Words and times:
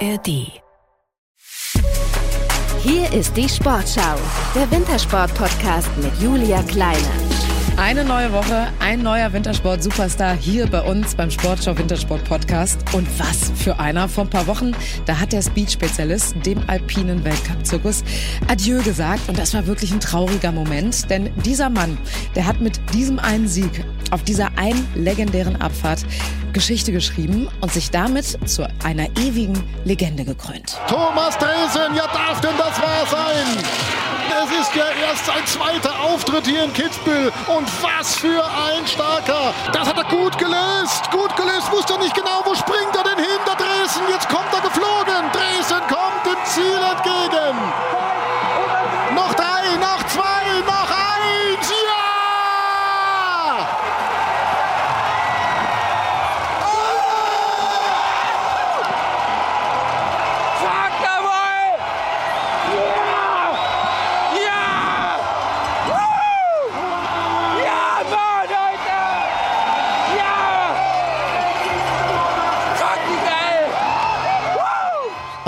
ARD. 0.00 0.60
Hier 2.82 3.12
ist 3.12 3.36
die 3.36 3.48
Sportschau, 3.48 4.16
der 4.54 4.70
Wintersport-Podcast 4.70 5.88
mit 5.96 6.12
Julia 6.20 6.62
Kleine. 6.64 6.98
Eine 7.78 8.04
neue 8.04 8.32
Woche, 8.32 8.68
ein 8.80 9.02
neuer 9.02 9.32
Wintersport-Superstar 9.32 10.34
hier 10.34 10.66
bei 10.66 10.82
uns 10.82 11.14
beim 11.14 11.30
Sportschau 11.30 11.76
Wintersport 11.78 12.24
Podcast. 12.24 12.80
Und 12.94 13.06
was 13.18 13.50
für 13.54 13.78
einer. 13.78 14.08
Vor 14.08 14.24
ein 14.24 14.30
paar 14.30 14.46
Wochen, 14.46 14.72
da 15.06 15.18
hat 15.18 15.32
der 15.32 15.42
Speed-Spezialist 15.42 16.34
dem 16.44 16.58
alpinen 16.68 17.24
Weltcup-Zirkus 17.24 18.04
Adieu 18.48 18.82
gesagt. 18.82 19.28
Und 19.28 19.38
das 19.38 19.54
war 19.54 19.66
wirklich 19.66 19.92
ein 19.92 20.00
trauriger 20.00 20.52
Moment. 20.52 21.08
Denn 21.10 21.30
dieser 21.44 21.70
Mann, 21.70 21.98
der 22.34 22.46
hat 22.46 22.60
mit 22.60 22.80
diesem 22.92 23.18
einen 23.18 23.48
Sieg 23.48 23.84
auf 24.12 24.22
dieser 24.22 24.50
einen 24.56 24.86
legendären 24.94 25.56
Abfahrt 25.60 26.04
Geschichte 26.52 26.90
geschrieben 26.90 27.48
und 27.60 27.70
sich 27.70 27.90
damit 27.90 28.38
zu 28.48 28.66
einer 28.82 29.08
ewigen 29.18 29.62
Legende 29.84 30.24
gekrönt. 30.24 30.78
Thomas 30.88 31.36
Dresen, 31.36 31.94
ja 31.94 32.06
darf 32.06 32.40
denn 32.40 32.56
das 32.56 32.80
wahr 32.80 33.06
sein? 33.10 33.64
Es 34.42 34.50
ist 34.60 34.74
ja 34.74 34.84
erst 35.06 35.26
sein 35.26 35.44
zweiter 35.44 35.92
Auftritt 36.00 36.46
hier 36.46 36.64
in 36.64 36.72
Kitzbühel 36.72 37.32
und 37.46 37.68
was 37.82 38.14
für 38.16 38.42
ein 38.42 38.86
starker. 38.86 39.52
Das 39.72 39.86
hat 39.88 39.98
er 39.98 40.04
gut 40.04 40.38
gelöst, 40.38 41.10
gut 41.10 41.34
gelöst, 41.36 41.70
wusste 41.70 41.98
nicht 41.98 42.14
genau, 42.14 42.40
wo 42.44 42.54
springt 42.54 42.94
er 42.96 43.04
denn 43.04 43.18
hin, 43.22 43.40
der 43.46 43.56
Dresen. 43.56 44.02
Jetzt 44.08 44.28
kommt 44.28 44.48
er 44.52 44.62
geflogen, 44.62 44.95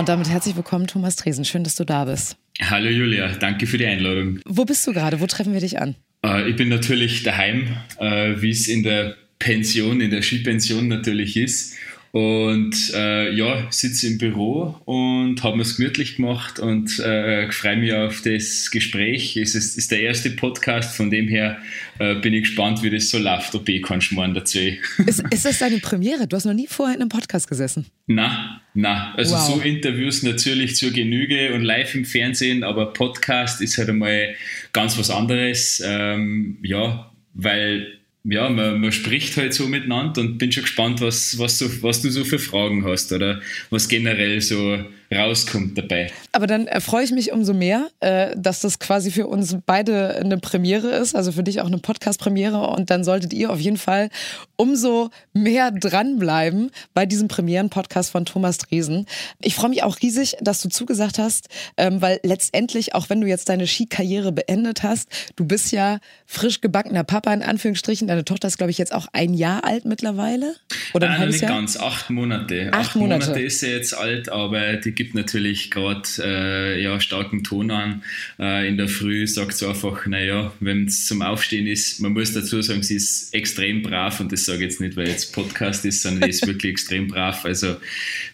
Und 0.09 0.12
damit 0.12 0.31
herzlich 0.31 0.56
willkommen, 0.56 0.87
Thomas 0.87 1.17
Dresen. 1.17 1.45
Schön, 1.45 1.64
dass 1.64 1.75
du 1.75 1.84
da 1.84 2.06
bist. 2.06 2.39
Hallo 2.62 2.89
Julia, 2.89 3.28
danke 3.34 3.67
für 3.67 3.77
die 3.77 3.84
Einladung. 3.84 4.41
Wo 4.47 4.65
bist 4.65 4.87
du 4.87 4.95
gerade? 4.95 5.20
Wo 5.20 5.27
treffen 5.27 5.53
wir 5.53 5.61
dich 5.61 5.78
an? 5.78 5.97
Äh, 6.25 6.48
ich 6.48 6.56
bin 6.56 6.70
natürlich 6.70 7.25
daheim, 7.25 7.77
äh, 8.00 8.33
wie 8.41 8.48
es 8.48 8.69
in 8.69 8.83
der 8.83 9.17
Pension, 9.39 10.00
in 10.00 10.11
der 10.11 10.23
Skipension 10.23 10.89
natürlich 10.89 11.37
ist. 11.37 11.75
Und 12.11 12.75
äh, 12.95 13.33
ja, 13.34 13.67
sitze 13.70 14.06
im 14.06 14.17
Büro 14.19 14.77
und 14.87 15.42
habe 15.42 15.56
mir 15.56 15.62
es 15.62 15.77
gemütlich 15.77 16.17
gemacht 16.17 16.59
und 16.59 16.98
äh, 17.00 17.50
freue 17.53 17.77
mich 17.77 17.92
auf 17.92 18.23
das 18.23 18.70
Gespräch. 18.70 19.37
Es 19.37 19.55
ist, 19.55 19.77
ist 19.77 19.91
der 19.91 20.00
erste 20.00 20.31
Podcast, 20.31 20.97
von 20.97 21.11
dem 21.11 21.28
her 21.28 21.59
äh, 21.98 22.15
bin 22.15 22.33
ich 22.33 22.45
gespannt, 22.45 22.83
wie 22.83 22.89
das 22.91 23.11
so 23.11 23.19
läuft, 23.19 23.55
ob 23.55 23.69
ich 23.69 23.83
keinen 23.83 24.00
Schmarrn 24.00 24.33
dazu. 24.33 24.59
Ist, 25.06 25.23
ist 25.31 25.45
das 25.45 25.59
deine 25.59 25.78
Premiere? 25.78 26.27
Du 26.27 26.37
hast 26.37 26.47
noch 26.47 26.55
nie 26.55 26.67
vorher 26.67 26.95
in 26.97 27.03
einem 27.03 27.11
Podcast 27.11 27.47
gesessen. 27.47 27.87
Na, 28.06 28.62
na, 28.72 29.12
also 29.15 29.34
Wow. 29.34 29.56
so 29.56 29.61
Interviews 29.61 30.22
natürlich 30.22 30.77
zur 30.77 30.91
Genüge 30.93 31.53
und 31.53 31.62
live 31.62 31.95
im 31.95 32.06
Fernsehen, 32.06 32.65
aber 32.65 32.93
Podcast 32.95 33.61
ist 33.61 33.77
halt 33.77 33.91
einmal 33.91 34.34
ganz 34.72 34.98
was 34.98 35.11
anderes. 35.11 35.83
Ähm, 35.84 36.56
ja, 36.62 37.12
weil 37.34 37.98
ja, 38.25 38.49
man, 38.49 38.81
man 38.81 38.93
spricht 38.93 39.37
halt 39.37 39.55
so 39.55 39.67
miteinander 39.69 40.21
und 40.21 40.39
bin 40.39 40.53
schon 40.53 40.65
gespannt, 40.65 41.01
was, 41.01 41.39
was, 41.39 41.59
so, 41.59 41.83
was 41.83 42.03
du 42.03 42.11
so 42.11 42.25
für 42.25 42.39
Fragen 42.39 42.85
hast 42.85 43.13
oder? 43.13 43.41
Was 43.71 43.89
generell 43.89 44.41
so 44.41 44.85
rauskommt 45.12 45.78
dabei. 45.78 46.11
Aber 46.33 46.47
dann 46.47 46.69
freue 46.81 47.05
ich 47.05 47.12
mich 47.12 47.33
umso 47.33 47.55
mehr, 47.55 47.89
äh, 48.01 48.34
dass 48.37 48.61
das 48.61 48.78
quasi 48.78 49.10
für 49.10 49.27
uns 49.27 49.56
beide 49.65 50.16
eine 50.16 50.38
Premiere 50.38 50.88
ist, 50.88 51.16
also 51.16 51.33
für 51.33 51.43
dich 51.43 51.60
auch 51.60 51.66
eine 51.66 51.78
Podcast-Premiere. 51.78 52.69
Und 52.69 52.91
dann 52.91 53.05
solltet 53.05 53.33
ihr 53.33 53.50
auf 53.50 53.60
jeden 53.60 53.78
Fall 53.78 54.10
umso 54.56 55.10
mehr 55.33 55.71
dranbleiben 55.71 56.71
bei 56.93 57.06
diesem 57.06 57.28
Premieren-Podcast 57.28 58.10
von 58.10 58.25
Thomas 58.25 58.59
Dresen. 58.59 59.06
Ich 59.41 59.55
freue 59.55 59.71
mich 59.71 59.83
auch 59.83 60.00
riesig, 60.03 60.37
dass 60.41 60.60
du 60.60 60.69
zugesagt 60.69 61.19
hast, 61.19 61.49
ähm, 61.77 62.03
weil 62.03 62.21
letztendlich, 62.22 62.94
auch 62.94 63.09
wenn 63.09 63.21
du 63.21 63.27
jetzt 63.27 63.49
deine 63.49 63.66
Skikarriere 63.66 64.33
beendet 64.33 64.83
hast, 64.83 65.09
du 65.37 65.47
bist 65.47 65.72
ja 65.72 65.99
frisch 66.27 66.60
gebackener 66.60 67.04
Papa 67.04 67.33
in 67.33 67.43
Anführungsstrichen. 67.43 68.09
Deine 68.09 68.25
Tochter 68.25 68.49
ist, 68.49 68.59
glaube 68.59 68.71
ich, 68.71 68.78
jetzt 68.78 68.93
auch 68.93 69.06
ein 69.12 69.33
Jahr 69.33 69.65
alt 69.65 69.84
mittlerweile. 69.84 70.54
Oder 70.93 71.06
ein 71.06 71.12
noch 71.12 71.19
halbes 71.21 71.34
nicht 71.37 71.43
Jahr? 71.43 71.53
ganz, 71.53 71.77
acht 71.78 72.10
Monate. 72.10 72.71
Acht 72.72 72.97
Monate. 72.97 73.41
ist 73.41 73.60
sie 73.60 73.69
jetzt 73.69 73.97
alt, 73.97 74.28
aber 74.28 74.77
die 74.77 74.97
gibt 74.98 75.14
natürlich 75.14 75.70
gerade 75.70 76.09
äh, 76.19 76.82
ja, 76.82 76.98
starken 76.98 77.44
Ton 77.44 77.70
an. 77.70 78.03
Äh, 78.36 78.69
in 78.69 78.76
der 78.76 78.88
Früh 78.88 79.28
sagt 79.28 79.56
sie 79.56 79.69
einfach, 79.69 80.04
naja, 80.06 80.53
wenn 80.59 80.86
es 80.86 81.06
zum 81.06 81.22
Aufstehen 81.22 81.69
ist, 81.69 82.00
man 82.00 82.14
muss 82.14 82.32
dazu 82.32 82.60
sagen, 82.62 82.82
sie 82.82 82.97
ist 82.97 83.32
extrem 83.32 83.82
brav 83.82 84.19
und 84.19 84.32
das 84.32 84.44
sage 84.44 84.59
ich 84.59 84.64
jetzt 84.64 84.81
nicht, 84.81 84.97
weil 84.97 85.06
jetzt 85.06 85.32
Podcast 85.32 85.84
ist, 85.84 86.03
sondern 86.03 86.22
die 86.22 86.31
ist 86.31 86.44
wirklich 86.48 86.72
extrem 86.72 87.06
brav. 87.06 87.44
Also 87.44 87.76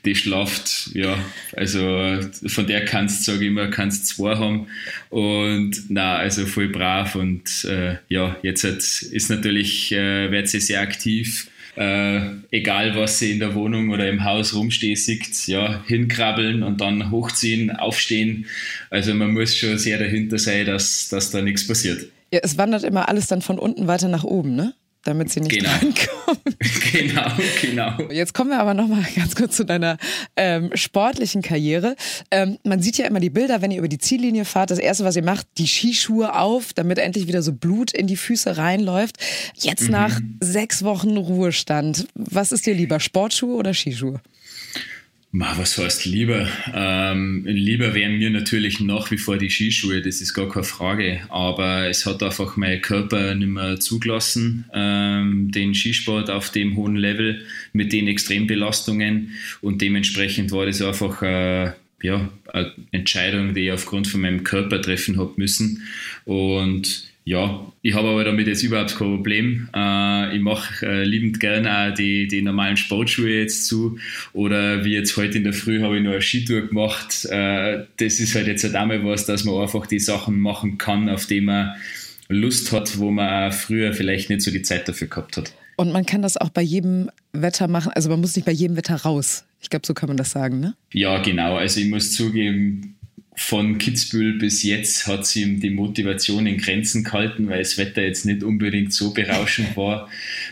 die 0.07 0.15
schlaft, 0.15 0.89
ja, 0.95 1.23
also 1.53 2.19
von 2.47 2.67
der 2.67 2.87
kannst 2.87 3.29
du, 3.29 3.33
sage 3.33 3.45
ich 3.45 3.51
immer, 3.51 3.69
kannst 3.69 4.07
zwei 4.07 4.37
haben. 4.37 4.67
Und 5.11 5.83
na, 5.91 6.17
also 6.17 6.47
voll 6.47 6.69
brav 6.69 7.15
und 7.15 7.67
äh, 7.67 7.97
ja, 8.09 8.39
jetzt 8.43 8.65
hat, 8.65 8.79
ist 8.79 9.29
natürlich, 9.29 9.93
äh, 9.93 10.31
wird 10.31 10.49
sie 10.49 10.61
sehr 10.61 10.81
aktiv 10.81 11.47
äh, 11.77 12.21
egal 12.51 12.95
was 12.95 13.19
sie 13.19 13.33
in 13.33 13.41
der 13.41 13.55
Wohnung 13.55 13.91
oder 13.91 14.09
im 14.09 14.25
Haus 14.25 14.55
rumsteht, 14.55 14.99
sieht, 14.99 15.47
ja, 15.47 15.83
hinkrabbeln 15.87 16.63
und 16.63 16.81
dann 16.81 17.11
hochziehen, 17.11 17.71
aufstehen. 17.71 18.47
Also 18.91 19.15
man 19.15 19.33
muss 19.33 19.57
schon 19.57 19.79
sehr 19.79 19.99
dahinter 19.99 20.39
sein, 20.39 20.67
dass, 20.67 21.09
dass 21.09 21.31
da 21.31 21.43
nichts 21.43 21.67
passiert. 21.67 22.07
Ja, 22.33 22.41
es 22.43 22.59
wandert 22.59 22.85
immer 22.85 23.09
alles 23.09 23.27
dann 23.27 23.43
von 23.43 23.59
unten 23.59 23.87
weiter 23.87 24.09
nach 24.09 24.25
oben, 24.25 24.55
ne? 24.55 24.75
Damit 25.05 25.31
sie 25.31 25.41
nicht 25.41 25.53
Genau. 25.53 25.69
drankommt. 25.69 26.57
genau, 26.93 27.27
genau. 27.61 28.11
Jetzt 28.11 28.33
kommen 28.33 28.51
wir 28.51 28.59
aber 28.59 28.73
noch 28.75 28.89
mal 28.89 29.05
ganz 29.15 29.35
kurz 29.35 29.57
zu 29.57 29.65
deiner 29.65 29.99
ähm, 30.37 30.71
sportlichen 30.75 31.43
Karriere. 31.43 31.95
Ähm, 32.31 32.59
man 32.65 32.81
sieht 32.81 32.97
ja 32.97 33.07
immer 33.07 33.21
die 33.21 33.29
Bilder, 33.31 33.61
wenn 33.61 33.71
ihr 33.71 33.79
über 33.79 33.89
die 33.89 33.99
Ziellinie 33.99 34.45
fahrt. 34.47 34.71
Das 34.71 34.79
erste, 34.79 35.05
was 35.05 35.15
ihr 35.17 35.23
macht, 35.25 35.47
die 35.59 35.67
Skischuhe 35.69 36.35
auf, 36.39 36.73
damit 36.73 36.99
endlich 36.99 37.29
wieder 37.29 37.43
so 37.43 37.53
Blut 37.53 37.93
in 37.93 38.07
die 38.07 38.17
Füße 38.17 38.57
reinläuft. 38.57 39.17
Jetzt 39.57 39.91
nach 39.91 40.19
sechs 40.41 40.83
Wochen 40.85 41.17
Ruhestand, 41.19 42.07
was 42.15 42.51
ist 42.53 42.65
dir 42.67 42.75
lieber, 42.75 42.99
Sportschuhe 42.99 43.57
oder 43.57 43.75
Skischuhe? 43.75 44.21
Was 45.37 45.77
heißt 45.79 46.05
lieber? 46.05 46.47
Ähm, 46.73 47.43
lieber 47.45 47.93
wären 47.93 48.19
mir 48.19 48.31
natürlich 48.31 48.79
nach 48.79 49.11
wie 49.11 49.19
vor 49.19 49.37
die 49.37 49.51
Skischuhe, 49.51 50.01
das 50.01 50.21
ist 50.21 50.33
gar 50.33 50.49
keine 50.49 50.63
Frage. 50.63 51.23
Aber 51.29 51.89
es 51.89 52.07
hat 52.07 52.23
einfach 52.23 52.57
mein 52.57 52.81
Körper 52.81 53.35
nicht 53.35 53.49
mehr 53.49 53.81
zugelassen, 53.81 54.67
ähm, 54.73 55.51
den 55.51 55.75
Skisport 55.75 56.31
auf 56.31 56.51
dem 56.51 56.77
hohen 56.77 56.95
Level 56.95 57.45
mit 57.73 57.93
den 57.93 58.07
Extrembelastungen. 58.07 59.33
Und 59.61 59.83
dementsprechend 59.83 60.53
war 60.53 60.67
das 60.67 60.81
einfach 60.81 61.21
äh, 61.23 61.73
ja, 62.01 62.29
eine 62.53 62.73
Entscheidung, 62.93 63.55
die 63.55 63.65
ich 63.65 63.73
aufgrund 63.73 64.07
von 64.07 64.21
meinem 64.21 64.45
Körper 64.45 64.81
treffen 64.81 65.19
habe 65.19 65.33
müssen. 65.37 65.83
Und 66.27 67.09
ja, 67.27 67.73
ich 67.81 67.95
habe 67.95 68.09
aber 68.09 68.23
damit 68.23 68.47
jetzt 68.47 68.63
überhaupt 68.63 68.97
kein 68.97 69.09
Problem. 69.09 69.69
Äh, 69.75 70.37
ich 70.37 70.43
mache 70.43 70.87
äh, 70.87 71.05
liebend 71.05 71.41
gerne 71.41 71.91
auch 71.91 71.95
die, 71.95 72.29
die 72.29 72.43
normalen 72.43 72.77
Sportschuhe 72.77 73.31
jetzt 73.31 73.67
zu. 73.67 73.99
Oder 74.35 74.85
wie 74.85 74.93
jetzt 74.93 75.17
heute 75.17 75.39
in 75.39 75.45
der 75.45 75.55
Früh 75.55 75.81
habe 75.81 75.97
ich 75.97 76.03
noch 76.03 76.13
eine 76.13 76.21
Skitour 76.21 76.63
gemacht. 76.67 77.25
Äh, 77.25 77.85
das 77.97 78.21
ist 78.21 78.35
halt 78.35 78.47
jetzt 78.47 78.65
halt 78.65 78.77
auch 78.77 78.85
mal 78.85 79.03
was, 79.05 79.25
dass 79.25 79.45
man 79.45 79.55
einfach 79.55 79.87
die 79.87 80.01
Sachen 80.01 80.39
machen 80.39 80.77
kann, 80.77 81.09
auf 81.09 81.25
die 81.25 81.41
man 81.41 81.75
Lust 82.29 82.73
hat, 82.73 82.99
wo 82.99 83.11
man 83.11 83.51
auch 83.51 83.55
früher 83.55 83.95
vielleicht 83.95 84.29
nicht 84.29 84.43
so 84.43 84.51
die 84.51 84.63
Zeit 84.63 84.87
dafür 84.87 85.09
gehabt 85.09 85.39
hat. 85.39 85.55
Und 85.77 85.93
man 85.93 86.05
kann 86.05 86.21
das 86.21 86.37
auch 86.37 86.51
bei 86.51 86.63
jedem 86.63 87.11
Wetter 87.33 87.69
machen. 87.69 87.93
Also 87.95 88.11
man 88.11 88.21
muss 88.21 88.37
nicht 88.37 88.45
bei 88.45 88.53
jedem 88.53 88.77
Wetter 88.77 88.97
raus. 88.97 89.45
Ich 89.61 89.71
glaube, 89.71 89.87
so 89.87 89.95
kann 89.95 90.09
man 90.09 90.19
das 90.19 90.31
sagen, 90.31 90.61
ne? 90.61 90.75
Ja, 90.93 91.23
genau. 91.23 91.57
Also 91.57 91.81
ich 91.81 91.89
muss 91.89 92.13
zugeben, 92.13 92.94
von 93.37 93.79
Kitzbühel 93.79 94.39
bis 94.39 94.63
jetzt 94.63 95.09
hat 95.09 95.27
sie 95.27 95.43
ihm 95.43 95.61
die 95.61 95.71
Motivation 95.71 96.47
in 96.47 96.59
Grenzen 96.59 97.03
gehalten, 97.03 97.49
weil 97.49 97.59
das 97.59 97.77
Wetter 97.79 98.03
jetzt 98.03 98.25
nicht 98.25 98.45
unbedingt 98.45 98.93
so 98.93 99.13
berauschend 99.13 99.77
war 99.77 100.09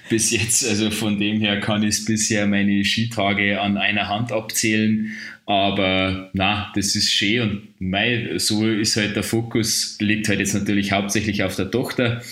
bis 0.09 0.31
jetzt. 0.31 0.67
Also 0.69 0.91
von 0.91 1.19
dem 1.19 1.41
her 1.41 1.61
kann 1.61 1.83
ich 1.83 2.05
bisher 2.05 2.47
meine 2.47 2.85
Skitage 2.85 3.61
an 3.61 3.77
einer 3.77 4.09
Hand 4.09 4.33
abzählen. 4.33 5.13
Aber 5.47 6.31
na, 6.33 6.73
das 6.75 6.95
ist 6.95 7.13
schön 7.13 7.41
und 7.41 7.69
mei, 7.81 8.31
so 8.37 8.67
ist 8.67 8.97
halt 8.97 9.17
der 9.17 9.25
Fokus, 9.25 9.97
liegt 10.01 10.29
halt 10.29 10.39
jetzt 10.39 10.55
natürlich 10.55 10.93
hauptsächlich 10.93 11.43
auf 11.43 11.57
der 11.57 11.71
Tochter. 11.71 12.23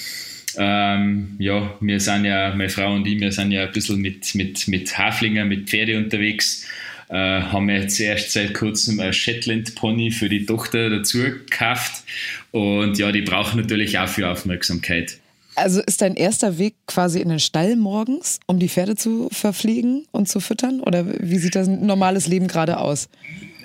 Ähm, 0.57 1.37
ja, 1.39 1.77
wir 1.81 2.01
sind 2.01 2.25
ja, 2.25 2.55
meine 2.55 2.69
Frau 2.69 2.95
und 2.95 3.07
ich, 3.07 3.21
wir 3.21 3.33
sind 3.33 3.53
ja 3.53 3.67
ein 3.67 3.73
bisschen 3.73 4.01
mit, 4.01 4.35
mit, 4.35 4.67
mit 4.69 4.97
Haflinger, 4.99 5.45
mit 5.45 5.69
Pferde 5.69 5.97
unterwegs. 5.97 6.67
Äh, 7.11 7.43
haben 7.43 7.67
wir 7.67 7.81
jetzt 7.81 7.99
erst 7.99 8.31
seit 8.31 8.55
kurzem 8.55 9.01
ein 9.01 9.13
Shetland 9.13 9.75
Pony 9.75 10.13
für 10.13 10.29
die 10.29 10.47
Tochter 10.47 10.91
dazu 10.91 11.19
gekauft. 11.19 12.05
Und 12.53 12.99
ja, 12.99 13.11
die 13.11 13.23
brauchen 13.23 13.61
natürlich 13.61 13.99
auch 13.99 14.09
viel 14.09 14.25
Aufmerksamkeit. 14.25 15.19
Also 15.57 15.83
ist 15.83 16.03
dein 16.03 16.15
erster 16.15 16.59
Weg 16.59 16.75
quasi 16.87 17.21
in 17.21 17.29
den 17.29 17.41
Stall 17.41 17.75
morgens, 17.75 18.39
um 18.47 18.61
die 18.61 18.69
Pferde 18.69 18.95
zu 18.95 19.29
verpflegen 19.33 20.07
und 20.13 20.29
zu 20.29 20.39
füttern? 20.39 20.81
Oder 20.81 21.05
wie 21.19 21.39
sieht 21.39 21.57
das 21.57 21.67
normales 21.67 22.29
Leben 22.29 22.47
gerade 22.47 22.79
aus? 22.79 23.09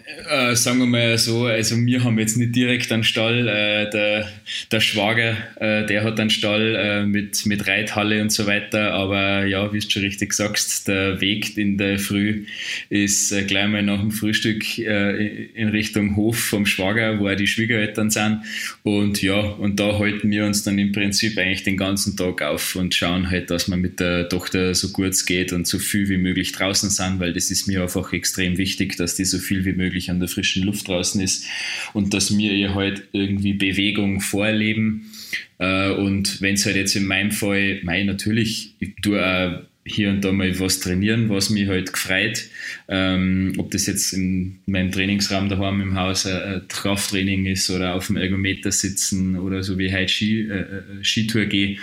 Äh, 0.07 0.55
sagen 0.55 0.77
wir 0.77 0.85
mal 0.85 1.17
so, 1.17 1.45
also 1.45 1.75
wir 1.83 2.03
haben 2.03 2.19
jetzt 2.19 2.37
nicht 2.37 2.55
direkt 2.55 2.91
einen 2.91 3.03
Stall. 3.03 3.47
Äh, 3.47 3.89
der, 3.89 4.29
der 4.71 4.79
Schwager, 4.79 5.35
äh, 5.55 5.83
der 5.87 6.03
hat 6.03 6.19
einen 6.19 6.29
Stall 6.29 6.75
äh, 6.75 7.05
mit, 7.07 7.43
mit 7.47 7.67
Reithalle 7.67 8.21
und 8.21 8.31
so 8.31 8.45
weiter. 8.45 8.93
Aber 8.93 9.45
ja, 9.45 9.73
wie 9.73 9.79
du 9.79 9.89
schon 9.89 10.03
richtig 10.03 10.33
sagst, 10.33 10.87
der 10.87 11.21
Weg 11.21 11.57
in 11.57 11.79
der 11.79 11.97
Früh 11.97 12.45
ist 12.89 13.31
äh, 13.31 13.45
gleich 13.45 13.67
mal 13.67 13.81
nach 13.81 13.99
dem 13.99 14.11
Frühstück 14.11 14.77
äh, 14.77 15.45
in 15.55 15.69
Richtung 15.69 16.15
Hof 16.15 16.37
vom 16.37 16.67
Schwager, 16.67 17.19
wo 17.19 17.27
auch 17.27 17.35
die 17.35 17.47
Schwiegereltern 17.47 18.11
sind. 18.11 18.41
Und 18.83 19.23
ja, 19.23 19.39
und 19.39 19.79
da 19.79 19.97
halten 19.97 20.29
wir 20.29 20.45
uns 20.45 20.61
dann 20.61 20.77
im 20.77 20.91
Prinzip 20.91 21.35
eigentlich 21.39 21.63
den 21.63 21.77
ganzen 21.77 22.15
Tag 22.15 22.43
auf 22.43 22.75
und 22.75 22.93
schauen 22.93 23.31
halt, 23.31 23.49
dass 23.49 23.69
wir 23.69 23.77
mit 23.77 23.99
der 23.99 24.29
Tochter 24.29 24.75
so 24.75 24.89
gut 24.89 25.09
es 25.09 25.25
geht 25.25 25.51
und 25.51 25.65
so 25.65 25.79
viel 25.79 26.09
wie 26.09 26.17
möglich 26.17 26.51
draußen 26.51 26.91
sind, 26.91 27.19
weil 27.19 27.33
das 27.33 27.49
ist 27.49 27.67
mir 27.67 27.81
einfach 27.81 28.13
extrem 28.13 28.59
wichtig, 28.59 28.97
dass 28.97 29.15
die 29.15 29.25
so 29.25 29.39
viel 29.39 29.65
wie 29.65 29.73
möglich 29.73 29.94
möglich 29.95 30.11
an 30.11 30.19
der 30.19 30.27
frischen 30.27 30.63
Luft 30.63 30.87
draußen 30.87 31.21
ist 31.21 31.45
und 31.93 32.13
dass 32.13 32.37
wir 32.37 32.51
ihr 32.51 32.75
halt 32.75 33.07
irgendwie 33.13 33.53
Bewegung 33.53 34.19
vorleben. 34.19 35.11
Äh, 35.57 35.91
und 35.91 36.41
wenn 36.41 36.55
es 36.55 36.65
halt 36.65 36.75
jetzt 36.75 36.95
in 36.95 37.05
meinem 37.05 37.31
Fall, 37.31 37.79
mein 37.83 38.05
natürlich, 38.05 38.75
ich 38.79 38.95
tue 39.01 39.25
auch 39.25 39.61
hier 39.87 40.09
und 40.09 40.25
da 40.25 40.31
mal 40.31 40.59
was 40.59 40.79
trainieren, 40.79 41.29
was 41.29 41.51
mich 41.51 41.67
halt 41.67 41.93
gefreut. 41.93 42.49
Ähm, 42.87 43.53
ob 43.57 43.71
das 43.71 43.85
jetzt 43.85 44.13
in 44.13 44.57
meinem 44.65 44.91
Trainingsraum 44.91 45.47
daheim 45.47 45.79
im 45.79 45.95
Haus 45.95 46.25
ein, 46.25 46.61
Krafttraining 46.67 47.45
ist 47.45 47.69
oder 47.69 47.93
auf 47.93 48.07
dem 48.07 48.17
Ergometer 48.17 48.71
sitzen 48.71 49.37
oder 49.37 49.61
so 49.61 49.77
wie 49.77 49.93
heute 49.93 50.25
äh, 50.25 50.59
äh 50.59 51.03
Skitour 51.03 51.45
gehe 51.45 51.77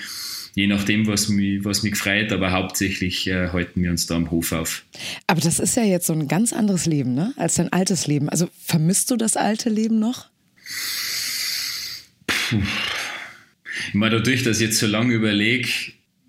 je 0.54 0.66
nachdem, 0.66 1.06
was 1.06 1.28
mich, 1.28 1.64
was 1.64 1.82
mich 1.82 1.96
freut, 1.96 2.32
aber 2.32 2.52
hauptsächlich 2.52 3.26
äh, 3.26 3.48
halten 3.48 3.82
wir 3.82 3.90
uns 3.90 4.06
da 4.06 4.16
am 4.16 4.30
Hof 4.30 4.52
auf. 4.52 4.84
Aber 5.26 5.40
das 5.40 5.58
ist 5.58 5.76
ja 5.76 5.84
jetzt 5.84 6.06
so 6.06 6.12
ein 6.12 6.28
ganz 6.28 6.52
anderes 6.52 6.86
Leben, 6.86 7.14
ne? 7.14 7.32
Als 7.36 7.54
dein 7.54 7.72
altes 7.72 8.06
Leben. 8.06 8.28
Also 8.28 8.48
vermisst 8.64 9.10
du 9.10 9.16
das 9.16 9.36
alte 9.36 9.70
Leben 9.70 9.98
noch? 9.98 10.26
Puh. 12.26 12.62
Ich 13.88 13.94
meine, 13.94 14.16
dadurch, 14.16 14.42
dass 14.42 14.60
ich 14.60 14.68
jetzt 14.68 14.78
so 14.78 14.86
lange 14.86 15.14
überlege, 15.14 15.68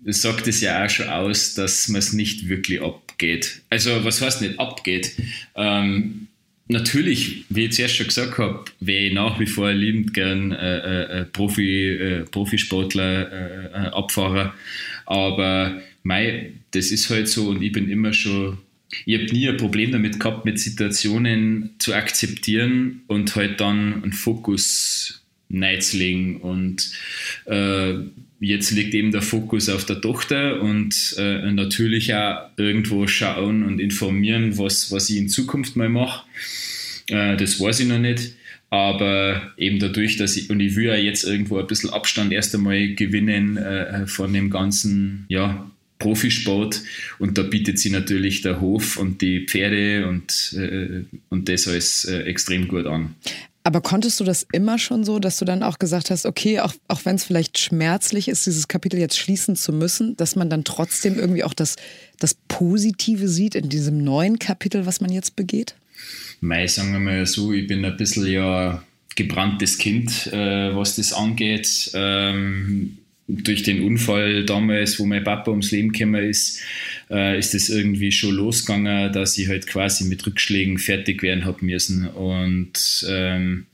sagt 0.06 0.46
es 0.48 0.60
ja 0.60 0.84
auch 0.84 0.90
schon 0.90 1.08
aus, 1.08 1.54
dass 1.54 1.88
man 1.88 1.98
es 1.98 2.12
nicht 2.12 2.48
wirklich 2.48 2.82
abgeht. 2.82 3.62
Also, 3.70 4.04
was 4.04 4.20
heißt 4.20 4.40
nicht 4.40 4.58
abgeht? 4.58 5.12
Ähm, 5.54 6.28
Natürlich, 6.66 7.44
wie 7.50 7.66
ich 7.66 7.72
zuerst 7.72 7.96
schon 7.96 8.06
gesagt 8.06 8.38
habe, 8.38 8.64
wäre 8.80 9.04
ich 9.04 9.12
nach 9.12 9.38
wie 9.38 9.46
vor 9.46 9.70
liebend 9.70 10.14
gern 10.14 10.52
äh, 10.52 10.78
äh, 10.78 11.20
äh 11.20 11.24
Profi, 11.26 11.88
äh, 11.88 12.24
Profisportler, 12.24 13.32
äh, 13.32 13.66
äh, 13.66 13.90
Abfahrer. 13.90 14.54
Aber 15.04 15.82
mei, 16.02 16.52
das 16.70 16.90
ist 16.90 17.10
halt 17.10 17.28
so 17.28 17.48
und 17.48 17.62
ich 17.62 17.72
bin 17.72 17.90
immer 17.90 18.14
schon, 18.14 18.58
ich 19.04 19.14
habe 19.14 19.26
nie 19.32 19.48
ein 19.48 19.58
Problem 19.58 19.92
damit 19.92 20.18
gehabt, 20.18 20.46
mit 20.46 20.58
Situationen 20.58 21.70
zu 21.78 21.92
akzeptieren 21.92 23.02
und 23.08 23.36
halt 23.36 23.60
dann 23.60 24.02
einen 24.02 24.12
Fokus 24.12 25.22
reinzulegen. 25.52 26.36
Und 26.36 26.90
äh, 27.44 27.94
jetzt 28.40 28.70
liegt 28.70 28.94
eben 28.94 29.12
der 29.12 29.22
Fokus 29.22 29.68
auf 29.68 29.84
der 29.84 30.00
Tochter 30.00 30.60
und 30.60 31.14
äh, 31.18 31.50
natürlich 31.52 32.14
auch 32.14 32.48
irgendwo 32.56 33.06
schauen 33.06 33.64
und 33.64 33.80
informieren, 33.80 34.58
was, 34.58 34.90
was 34.92 35.10
ich 35.10 35.16
in 35.16 35.28
Zukunft 35.28 35.76
mal 35.76 35.88
mache. 35.88 36.26
Äh, 37.08 37.36
das 37.36 37.60
weiß 37.60 37.80
ich 37.80 37.88
noch 37.88 37.98
nicht. 37.98 38.34
Aber 38.70 39.52
eben 39.56 39.78
dadurch, 39.78 40.16
dass 40.16 40.36
ich, 40.36 40.50
und 40.50 40.58
ich 40.58 40.74
will 40.74 40.86
ja 40.86 40.96
jetzt 40.96 41.22
irgendwo 41.22 41.58
ein 41.58 41.66
bisschen 41.66 41.90
Abstand 41.90 42.32
erst 42.32 42.54
einmal 42.54 42.94
gewinnen 42.94 43.56
äh, 43.56 44.06
von 44.08 44.32
dem 44.32 44.50
ganzen, 44.50 45.26
ja, 45.28 45.70
Profisport 45.98 46.82
und 47.18 47.38
da 47.38 47.42
bietet 47.42 47.78
sie 47.78 47.90
natürlich 47.90 48.42
der 48.42 48.60
Hof 48.60 48.96
und 48.96 49.22
die 49.22 49.46
Pferde 49.46 50.06
und, 50.06 50.54
äh, 50.58 51.04
und 51.30 51.48
das 51.48 51.68
alles 51.68 52.04
äh, 52.04 52.22
extrem 52.22 52.68
gut 52.68 52.86
an. 52.86 53.14
Aber 53.66 53.80
konntest 53.80 54.20
du 54.20 54.24
das 54.24 54.46
immer 54.52 54.78
schon 54.78 55.04
so, 55.04 55.18
dass 55.18 55.38
du 55.38 55.46
dann 55.46 55.62
auch 55.62 55.78
gesagt 55.78 56.10
hast, 56.10 56.26
okay, 56.26 56.60
auch, 56.60 56.74
auch 56.86 57.06
wenn 57.06 57.16
es 57.16 57.24
vielleicht 57.24 57.58
schmerzlich 57.58 58.28
ist, 58.28 58.44
dieses 58.44 58.68
Kapitel 58.68 59.00
jetzt 59.00 59.16
schließen 59.18 59.56
zu 59.56 59.72
müssen, 59.72 60.16
dass 60.18 60.36
man 60.36 60.50
dann 60.50 60.64
trotzdem 60.64 61.18
irgendwie 61.18 61.44
auch 61.44 61.54
das, 61.54 61.76
das 62.18 62.34
Positive 62.46 63.26
sieht 63.26 63.54
in 63.54 63.70
diesem 63.70 64.04
neuen 64.04 64.38
Kapitel, 64.38 64.84
was 64.84 65.00
man 65.00 65.10
jetzt 65.10 65.34
begeht? 65.34 65.74
Mei, 66.40 66.66
sagen 66.66 66.92
wir 66.92 67.00
mal 67.00 67.24
so, 67.24 67.54
ich 67.54 67.66
bin 67.66 67.82
ein 67.86 67.96
bisschen 67.96 68.26
ja 68.26 68.84
gebranntes 69.16 69.78
Kind, 69.78 70.26
äh, 70.26 70.76
was 70.76 70.96
das 70.96 71.14
angeht. 71.14 71.90
Ähm, 71.94 72.98
durch 73.26 73.62
den 73.62 73.82
Unfall 73.82 74.44
damals, 74.44 74.98
wo 74.98 75.06
mein 75.06 75.24
Papa 75.24 75.50
ums 75.50 75.70
Leben 75.70 75.92
gekommen 75.92 76.24
ist, 76.24 76.60
äh, 77.10 77.38
ist 77.38 77.54
es 77.54 77.70
irgendwie 77.70 78.12
schon 78.12 78.34
losgegangen, 78.34 79.12
dass 79.12 79.38
ich 79.38 79.48
halt 79.48 79.66
quasi 79.66 80.04
mit 80.04 80.26
Rückschlägen 80.26 80.78
fertig 80.78 81.22
werden 81.22 81.44
habe 81.44 81.64
müssen. 81.64 82.06
Und 82.08 83.06
ähm, 83.08 83.66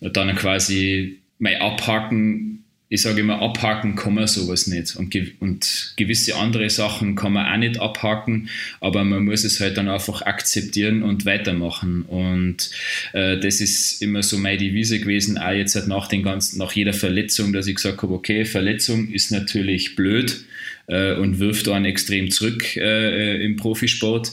dann 0.00 0.36
quasi 0.36 1.18
mein 1.38 1.60
Abhaken 1.60 2.64
ich 2.88 3.02
sage 3.02 3.20
immer, 3.20 3.42
abhaken 3.42 3.96
kann 3.96 4.14
man 4.14 4.28
sowas 4.28 4.68
nicht. 4.68 4.94
Und, 4.94 5.10
ge 5.10 5.32
und, 5.40 5.94
gewisse 5.96 6.36
andere 6.36 6.70
Sachen 6.70 7.16
kann 7.16 7.32
man 7.32 7.46
auch 7.46 7.56
nicht 7.56 7.80
abhaken, 7.80 8.48
aber 8.80 9.02
man 9.02 9.24
muss 9.24 9.42
es 9.42 9.58
halt 9.58 9.76
dann 9.76 9.88
einfach 9.88 10.22
akzeptieren 10.22 11.02
und 11.02 11.26
weitermachen. 11.26 12.02
Und 12.02 12.70
äh, 13.12 13.38
das 13.40 13.60
ist 13.60 14.02
immer 14.02 14.22
so 14.22 14.38
meine 14.38 14.58
Devise 14.58 15.00
gewesen, 15.00 15.36
auch 15.36 15.50
jetzt 15.50 15.74
halt 15.74 15.88
nach, 15.88 16.06
den 16.06 16.22
ganzen, 16.22 16.58
nach 16.58 16.72
jeder 16.72 16.92
Verletzung, 16.92 17.52
dass 17.52 17.66
ich 17.66 17.74
gesagt 17.74 18.02
habe, 18.02 18.14
okay, 18.14 18.44
Verletzung 18.44 19.10
ist 19.10 19.32
natürlich 19.32 19.96
blöd 19.96 20.44
äh, 20.86 21.14
und 21.14 21.40
wirft 21.40 21.68
einen 21.68 21.86
extrem 21.86 22.30
zurück 22.30 22.76
äh, 22.76 23.44
im 23.44 23.56
Profisport, 23.56 24.30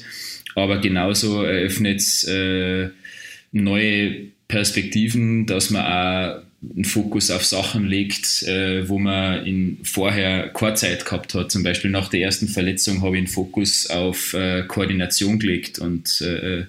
aber 0.53 0.79
genauso 0.79 1.44
eröffnet 1.44 2.01
es 2.01 2.23
äh, 2.25 2.89
neue 3.51 4.27
Perspektiven, 4.47 5.47
dass 5.47 5.71
man 5.71 5.85
auch 5.85 6.44
einen 6.75 6.86
Fokus 6.86 7.31
auf 7.31 7.45
Sachen 7.45 7.86
legt, 7.86 8.44
äh, 8.44 8.88
wo 8.88 9.00
man 9.00 9.45
in 9.45 9.80
vorher 9.83 10.50
keine 10.50 10.75
Zeit 10.75 11.06
gehabt 11.06 11.33
hat. 11.33 11.51
Zum 11.51 11.63
Beispiel 11.63 11.92
nach 11.92 12.10
der 12.10 12.21
ersten 12.21 12.48
Verletzung 12.48 13.01
habe 13.01 13.15
ich 13.15 13.19
einen 13.19 13.27
Fokus 13.27 13.89
auf 13.89 14.33
äh, 14.33 14.63
Koordination 14.68 15.39
gelegt 15.39 15.80
und 15.80 16.21
äh, 16.21 16.60
äh 16.60 16.65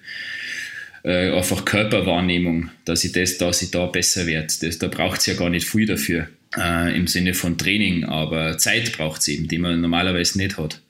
einfach 1.04 1.66
Körperwahrnehmung, 1.66 2.70
dass 2.86 3.04
ich 3.04 3.12
das, 3.12 3.36
dass 3.36 3.60
ich 3.60 3.70
da 3.70 3.86
besser 3.86 4.26
werde. 4.26 4.54
Das, 4.62 4.78
da 4.78 4.88
braucht 4.88 5.20
es 5.20 5.26
ja 5.26 5.34
gar 5.34 5.50
nicht 5.50 5.68
viel 5.68 5.84
dafür 5.84 6.28
äh, 6.56 6.96
im 6.96 7.06
Sinne 7.06 7.34
von 7.34 7.58
Training, 7.58 8.04
aber 8.04 8.58
Zeit 8.58 8.96
braucht 8.96 9.20
es 9.20 9.28
eben, 9.28 9.48
die 9.48 9.58
man 9.58 9.80
normalerweise 9.80 10.38
nicht 10.38 10.56
hat. 10.56 10.80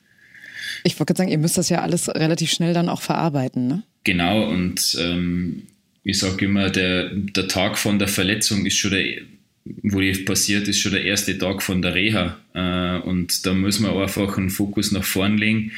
Ich 0.83 0.99
wollte 0.99 1.15
sagen, 1.15 1.29
ihr 1.29 1.37
müsst 1.37 1.57
das 1.57 1.69
ja 1.69 1.81
alles 1.81 2.07
relativ 2.09 2.51
schnell 2.51 2.73
dann 2.73 2.89
auch 2.89 3.01
verarbeiten, 3.01 3.67
ne? 3.67 3.83
Genau, 4.03 4.47
und 4.47 4.95
ähm, 5.01 5.63
ich 6.05 6.19
sage 6.19 6.45
immer, 6.45 6.69
der, 6.69 7.09
der 7.09 7.47
Tag 7.47 7.77
von 7.77 7.97
der 7.97 8.07
Verletzung 8.07 8.65
ist 8.65 8.77
schon 8.77 8.91
der, 8.91 9.21
wo 9.81 9.99
die 9.99 10.13
passiert, 10.13 10.67
ist 10.67 10.79
schon 10.79 10.91
der 10.91 11.03
erste 11.03 11.35
Tag 11.37 11.63
von 11.63 11.81
der 11.81 11.95
Reha. 11.95 12.37
Äh, 12.53 12.99
und 12.99 13.45
da 13.45 13.53
muss 13.55 13.79
man 13.79 13.97
einfach 13.97 14.37
einen 14.37 14.51
Fokus 14.51 14.91
nach 14.91 15.03
vorn 15.03 15.39
legen, 15.39 15.71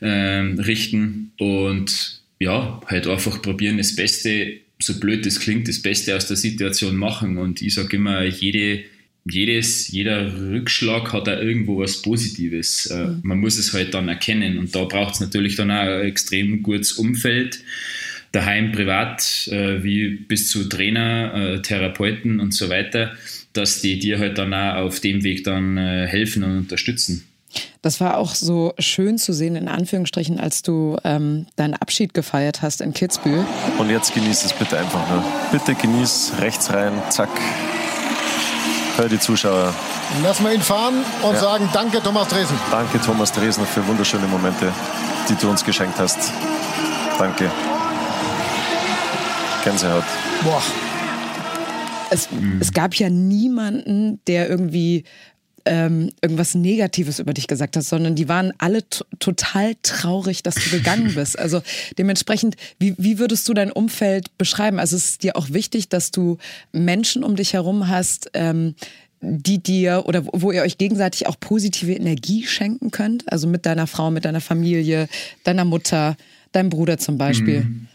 äh, 0.00 0.06
richten 0.08 1.32
und 1.38 2.22
ja, 2.38 2.80
halt 2.86 3.08
einfach 3.08 3.42
probieren, 3.42 3.78
das 3.78 3.96
Beste, 3.96 4.58
so 4.80 4.98
blöd 5.00 5.26
das 5.26 5.40
klingt, 5.40 5.66
das 5.66 5.82
Beste 5.82 6.14
aus 6.14 6.28
der 6.28 6.36
Situation 6.36 6.96
machen. 6.96 7.36
Und 7.36 7.60
ich 7.60 7.74
sage 7.74 7.96
immer, 7.96 8.22
jede, 8.22 8.84
jedes, 9.24 9.88
jeder 9.88 10.38
Rückschlag 10.50 11.12
hat 11.12 11.26
da 11.26 11.40
irgendwo 11.40 11.78
was 11.78 12.00
Positives. 12.00 12.86
Äh, 12.86 13.06
mhm. 13.06 13.20
Man 13.24 13.40
muss 13.40 13.58
es 13.58 13.72
halt 13.72 13.92
dann 13.92 14.06
erkennen. 14.06 14.56
Und 14.56 14.72
da 14.76 14.84
braucht 14.84 15.14
es 15.14 15.20
natürlich 15.20 15.56
dann 15.56 15.72
auch 15.72 15.80
ein 15.80 16.06
extrem 16.06 16.62
gutes 16.62 16.92
Umfeld 16.92 17.58
daheim 18.34 18.72
privat, 18.72 19.48
äh, 19.50 19.82
wie 19.82 20.10
bis 20.10 20.50
zu 20.50 20.68
Trainer, 20.68 21.34
äh, 21.34 21.62
Therapeuten 21.62 22.40
und 22.40 22.52
so 22.52 22.68
weiter, 22.68 23.12
dass 23.52 23.80
die 23.80 23.98
dir 23.98 24.18
halt 24.18 24.38
dann 24.38 24.52
auch 24.52 24.86
auf 24.86 25.00
dem 25.00 25.22
Weg 25.22 25.44
dann 25.44 25.76
äh, 25.76 26.06
helfen 26.06 26.42
und 26.42 26.58
unterstützen. 26.58 27.24
Das 27.82 28.00
war 28.00 28.16
auch 28.16 28.34
so 28.34 28.74
schön 28.78 29.16
zu 29.18 29.32
sehen, 29.32 29.54
in 29.54 29.68
Anführungsstrichen, 29.68 30.40
als 30.40 30.62
du 30.62 30.96
ähm, 31.04 31.46
deinen 31.54 31.74
Abschied 31.74 32.12
gefeiert 32.12 32.62
hast 32.62 32.80
in 32.80 32.92
Kitzbühel. 32.92 33.44
Und 33.78 33.90
jetzt 33.90 34.12
genieß 34.12 34.44
es 34.44 34.52
bitte 34.52 34.78
einfach 34.78 35.08
nur. 35.08 35.22
Bitte 35.52 35.74
genieß 35.74 36.32
rechts 36.40 36.72
rein, 36.72 36.92
zack. 37.10 37.28
Hör 38.96 39.08
die 39.08 39.18
Zuschauer. 39.18 39.74
Lass 40.22 40.42
wir 40.42 40.52
ihn 40.52 40.62
fahren 40.62 40.94
und 41.22 41.34
ja. 41.34 41.40
sagen 41.40 41.68
Danke, 41.72 42.02
Thomas 42.02 42.28
Dresen. 42.28 42.56
Danke, 42.70 43.00
Thomas 43.00 43.32
Dresen, 43.32 43.66
für 43.66 43.86
wunderschöne 43.86 44.26
Momente, 44.26 44.72
die 45.28 45.34
du 45.34 45.50
uns 45.50 45.64
geschenkt 45.64 45.98
hast. 45.98 46.32
Danke. 47.18 47.50
Gänsehaut. 49.64 50.04
Boah. 50.42 50.62
Es, 52.10 52.30
mhm. 52.30 52.58
es 52.60 52.72
gab 52.72 52.94
ja 52.94 53.08
niemanden, 53.08 54.20
der 54.26 54.48
irgendwie 54.48 55.04
ähm, 55.64 56.10
irgendwas 56.20 56.54
Negatives 56.54 57.18
über 57.18 57.32
dich 57.32 57.46
gesagt 57.46 57.76
hat, 57.76 57.84
sondern 57.84 58.14
die 58.14 58.28
waren 58.28 58.52
alle 58.58 58.84
total 59.18 59.74
traurig, 59.82 60.42
dass 60.42 60.56
du 60.56 60.70
gegangen 60.70 61.12
bist. 61.14 61.38
Also 61.38 61.62
dementsprechend, 61.96 62.56
wie, 62.78 62.94
wie 62.98 63.18
würdest 63.18 63.48
du 63.48 63.54
dein 63.54 63.72
Umfeld 63.72 64.36
beschreiben? 64.36 64.78
Also 64.78 64.96
es 64.96 65.06
ist 65.06 65.22
dir 65.22 65.36
auch 65.36 65.50
wichtig, 65.50 65.88
dass 65.88 66.10
du 66.10 66.36
Menschen 66.72 67.24
um 67.24 67.34
dich 67.34 67.54
herum 67.54 67.88
hast, 67.88 68.30
ähm, 68.34 68.74
die 69.22 69.62
dir 69.62 70.02
oder 70.04 70.26
wo 70.32 70.52
ihr 70.52 70.60
euch 70.60 70.76
gegenseitig 70.76 71.26
auch 71.26 71.40
positive 71.40 71.94
Energie 71.94 72.46
schenken 72.46 72.90
könnt? 72.90 73.32
Also 73.32 73.46
mit 73.48 73.64
deiner 73.64 73.86
Frau, 73.86 74.10
mit 74.10 74.26
deiner 74.26 74.42
Familie, 74.42 75.08
deiner 75.44 75.64
Mutter, 75.64 76.16
deinem 76.52 76.68
Bruder 76.68 76.98
zum 76.98 77.16
Beispiel? 77.16 77.60
Mhm. 77.60 77.88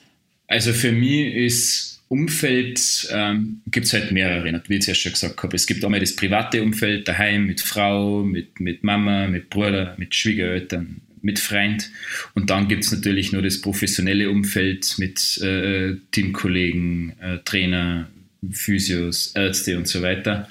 Also 0.50 0.74
für 0.74 0.92
mich 0.92 1.36
ist 1.36 2.02
Umfeld, 2.08 3.08
ähm, 3.12 3.62
gibt 3.68 3.86
es 3.86 3.94
halt 3.94 4.12
mehrere, 4.12 4.64
wie 4.68 4.76
ich 4.76 4.82
zuerst 4.82 5.02
schon 5.02 5.12
gesagt 5.12 5.42
habe. 5.44 5.56
Es 5.56 5.68
gibt 5.68 5.86
einmal 5.86 6.00
das 6.00 6.16
private 6.16 6.64
Umfeld, 6.64 7.08
daheim 7.08 7.46
mit 7.46 7.62
Frau, 7.62 8.24
mit, 8.24 8.60
mit 8.60 8.84
Mama, 8.84 9.28
mit 9.28 9.52
Bruder, 9.52 9.94
mit 10.00 10.16
Schwiegereltern, 10.16 11.02
mit 11.22 11.38
Freund. 11.38 11.92
Und 12.34 12.50
dann 12.50 12.68
gibt 12.68 12.84
es 12.84 12.92
natürlich 12.92 13.32
nur 13.32 13.44
das 13.44 13.62
professionelle 13.62 14.32
Umfeld 14.32 14.96
mit 14.98 15.38
äh, 15.38 15.98
Teamkollegen, 16.12 17.14
äh, 17.22 17.38
Trainer, 17.46 18.10
Physios, 18.52 19.34
Ärzte 19.36 19.78
und 19.78 19.88
so 19.88 20.02
weiter. 20.02 20.50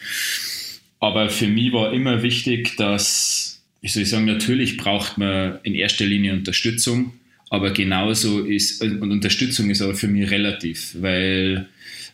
Aber 1.01 1.29
für 1.29 1.49
mich 1.49 1.73
war 1.73 1.93
immer 1.93 2.23
wichtig, 2.23 2.77
dass, 2.77 3.61
wie 3.81 3.89
soll 3.89 4.05
ich 4.05 4.11
sagen, 4.11 4.27
natürlich 4.27 4.77
braucht 4.77 5.19
man 5.19 5.59
in 5.65 5.75
erster 5.75 6.07
Linie 6.07 6.35
Unterstützung, 6.35 7.15
aber 7.51 7.73
genauso 7.73 8.41
ist, 8.41 8.83
und 8.83 9.11
Unterstützung 9.11 9.71
ist 9.71 9.83
aber 9.83 9.95
für 9.95 10.09
mich 10.09 10.31
relativ, 10.31 10.95
weil 11.01 11.69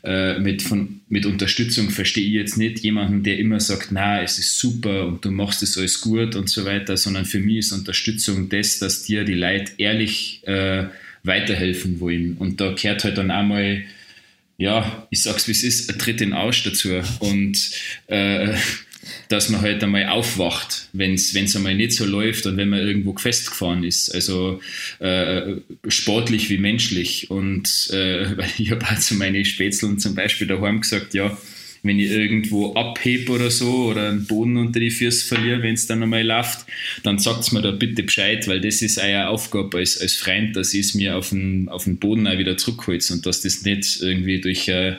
äh, 0.05 0.39
mit, 0.39 0.63
von, 0.63 1.01
mit 1.09 1.27
Unterstützung 1.27 1.91
verstehe 1.91 2.25
ich 2.25 2.33
jetzt 2.33 2.57
nicht 2.59 2.81
jemanden, 2.81 3.23
der 3.23 3.39
immer 3.39 3.61
sagt, 3.61 3.89
na, 3.91 4.23
es 4.23 4.39
ist 4.39 4.59
super 4.59 5.07
und 5.07 5.25
du 5.25 5.31
machst 5.31 5.63
es 5.63 5.79
alles 5.79 6.01
gut 6.01 6.37
und 6.37 6.49
so 6.49 6.65
weiter, 6.65 6.97
sondern 6.97 7.25
für 7.25 7.41
mich 7.41 7.59
ist 7.59 7.73
Unterstützung 7.73 8.49
das, 8.49 8.79
dass 8.79 9.05
dir 9.05 9.25
die 9.25 9.35
Leute 9.35 9.73
ehrlich 9.79 10.43
äh, 10.45 10.85
weiterhelfen 11.23 12.01
wollen. 12.01 12.37
Und 12.39 12.61
da 12.61 12.73
gehört 12.73 13.05
halt 13.05 13.19
dann 13.19 13.31
einmal 13.31 13.85
ja, 14.57 15.07
ich 15.11 15.23
sag's 15.23 15.49
wie 15.49 15.53
es 15.53 15.63
ist, 15.63 15.91
ein 15.91 15.99
Tritt 15.99 16.21
in 16.21 16.33
Arsch 16.33 16.63
dazu. 16.63 17.01
Und 17.21 17.59
äh, 18.07 18.55
dass 19.29 19.49
man 19.49 19.61
halt 19.61 19.83
einmal 19.83 20.07
aufwacht, 20.07 20.89
wenn 20.93 21.15
es 21.15 21.57
einmal 21.57 21.75
nicht 21.75 21.93
so 21.93 22.05
läuft 22.05 22.47
und 22.47 22.57
wenn 22.57 22.69
man 22.69 22.81
irgendwo 22.81 23.17
festgefahren 23.17 23.85
ist. 23.85 24.15
Also 24.15 24.61
äh, 24.99 25.57
sportlich 25.89 26.51
wie 26.51 26.59
menschlich. 26.59 27.31
Und 27.31 27.89
äh, 27.93 28.27
ich 28.59 28.71
habe 28.71 28.89
halt 28.89 29.03
zu 29.03 29.15
meinen 29.15 29.45
Spätzeln 29.45 29.99
zum 29.99 30.15
Beispiel 30.15 30.47
daheim 30.47 30.81
gesagt, 30.81 31.15
ja, 31.15 31.37
wenn 31.85 32.01
ich 32.01 32.11
irgendwo 32.11 32.73
abhebe 32.73 33.31
oder 33.31 33.51
so 33.51 33.91
oder 33.91 34.09
einen 34.09 34.27
Boden 34.27 34.57
unter 34.57 34.81
die 34.81 34.91
Füße 34.91 35.27
verliere, 35.27 35.63
wenn 35.63 35.75
es 35.75 35.87
dann 35.87 36.03
einmal 36.03 36.27
läuft, 36.27 36.67
dann 37.03 37.19
sagt 37.19 37.53
mir 37.53 37.61
da 37.61 37.73
bitte 37.73 38.03
Bescheid, 38.03 38.49
weil 38.49 38.63
das 38.63 38.81
ist 38.81 38.99
eure 38.99 39.29
Aufgabe 39.29 39.79
als, 39.79 40.01
als 40.01 40.15
Freund, 40.15 40.57
dass 40.57 40.73
ich 40.73 40.81
es 40.81 40.95
mir 40.95 41.15
auf 41.15 41.29
den, 41.29 41.69
auf 41.69 41.85
den 41.85 41.99
Boden 41.99 42.27
auch 42.27 42.39
wieder 42.39 42.57
zurückholt 42.57 43.09
und 43.11 43.27
dass 43.27 43.43
das 43.43 43.63
nicht 43.63 44.01
irgendwie 44.01 44.41
durch 44.41 44.73
eine, 44.73 44.99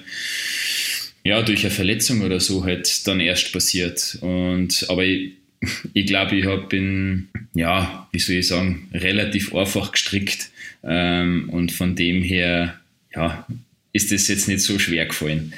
ja, 1.25 1.41
durch 1.41 1.65
eine 1.65 1.71
Verletzung 1.71 2.21
oder 2.21 2.39
so 2.39 2.63
halt 2.63 3.07
dann 3.07 3.19
erst 3.19 3.51
passiert. 3.51 4.19
Und, 4.21 4.85
aber 4.87 5.03
ich, 5.03 5.33
ich 5.93 6.05
glaube, 6.05 6.35
ich 6.35 6.45
hab, 6.45 6.69
bin, 6.69 7.27
ja, 7.53 8.07
wie 8.11 8.19
soll 8.19 8.35
ich 8.35 8.47
sagen, 8.47 8.89
relativ 8.93 9.53
einfach 9.53 9.91
gestrickt 9.91 10.51
ähm, 10.83 11.49
und 11.49 11.71
von 11.71 11.95
dem 11.95 12.21
her, 12.21 12.79
ja, 13.13 13.45
ist 13.91 14.11
das 14.11 14.27
jetzt 14.27 14.47
nicht 14.47 14.61
so 14.61 14.77
schwer 14.77 15.07
gefallen. 15.07 15.53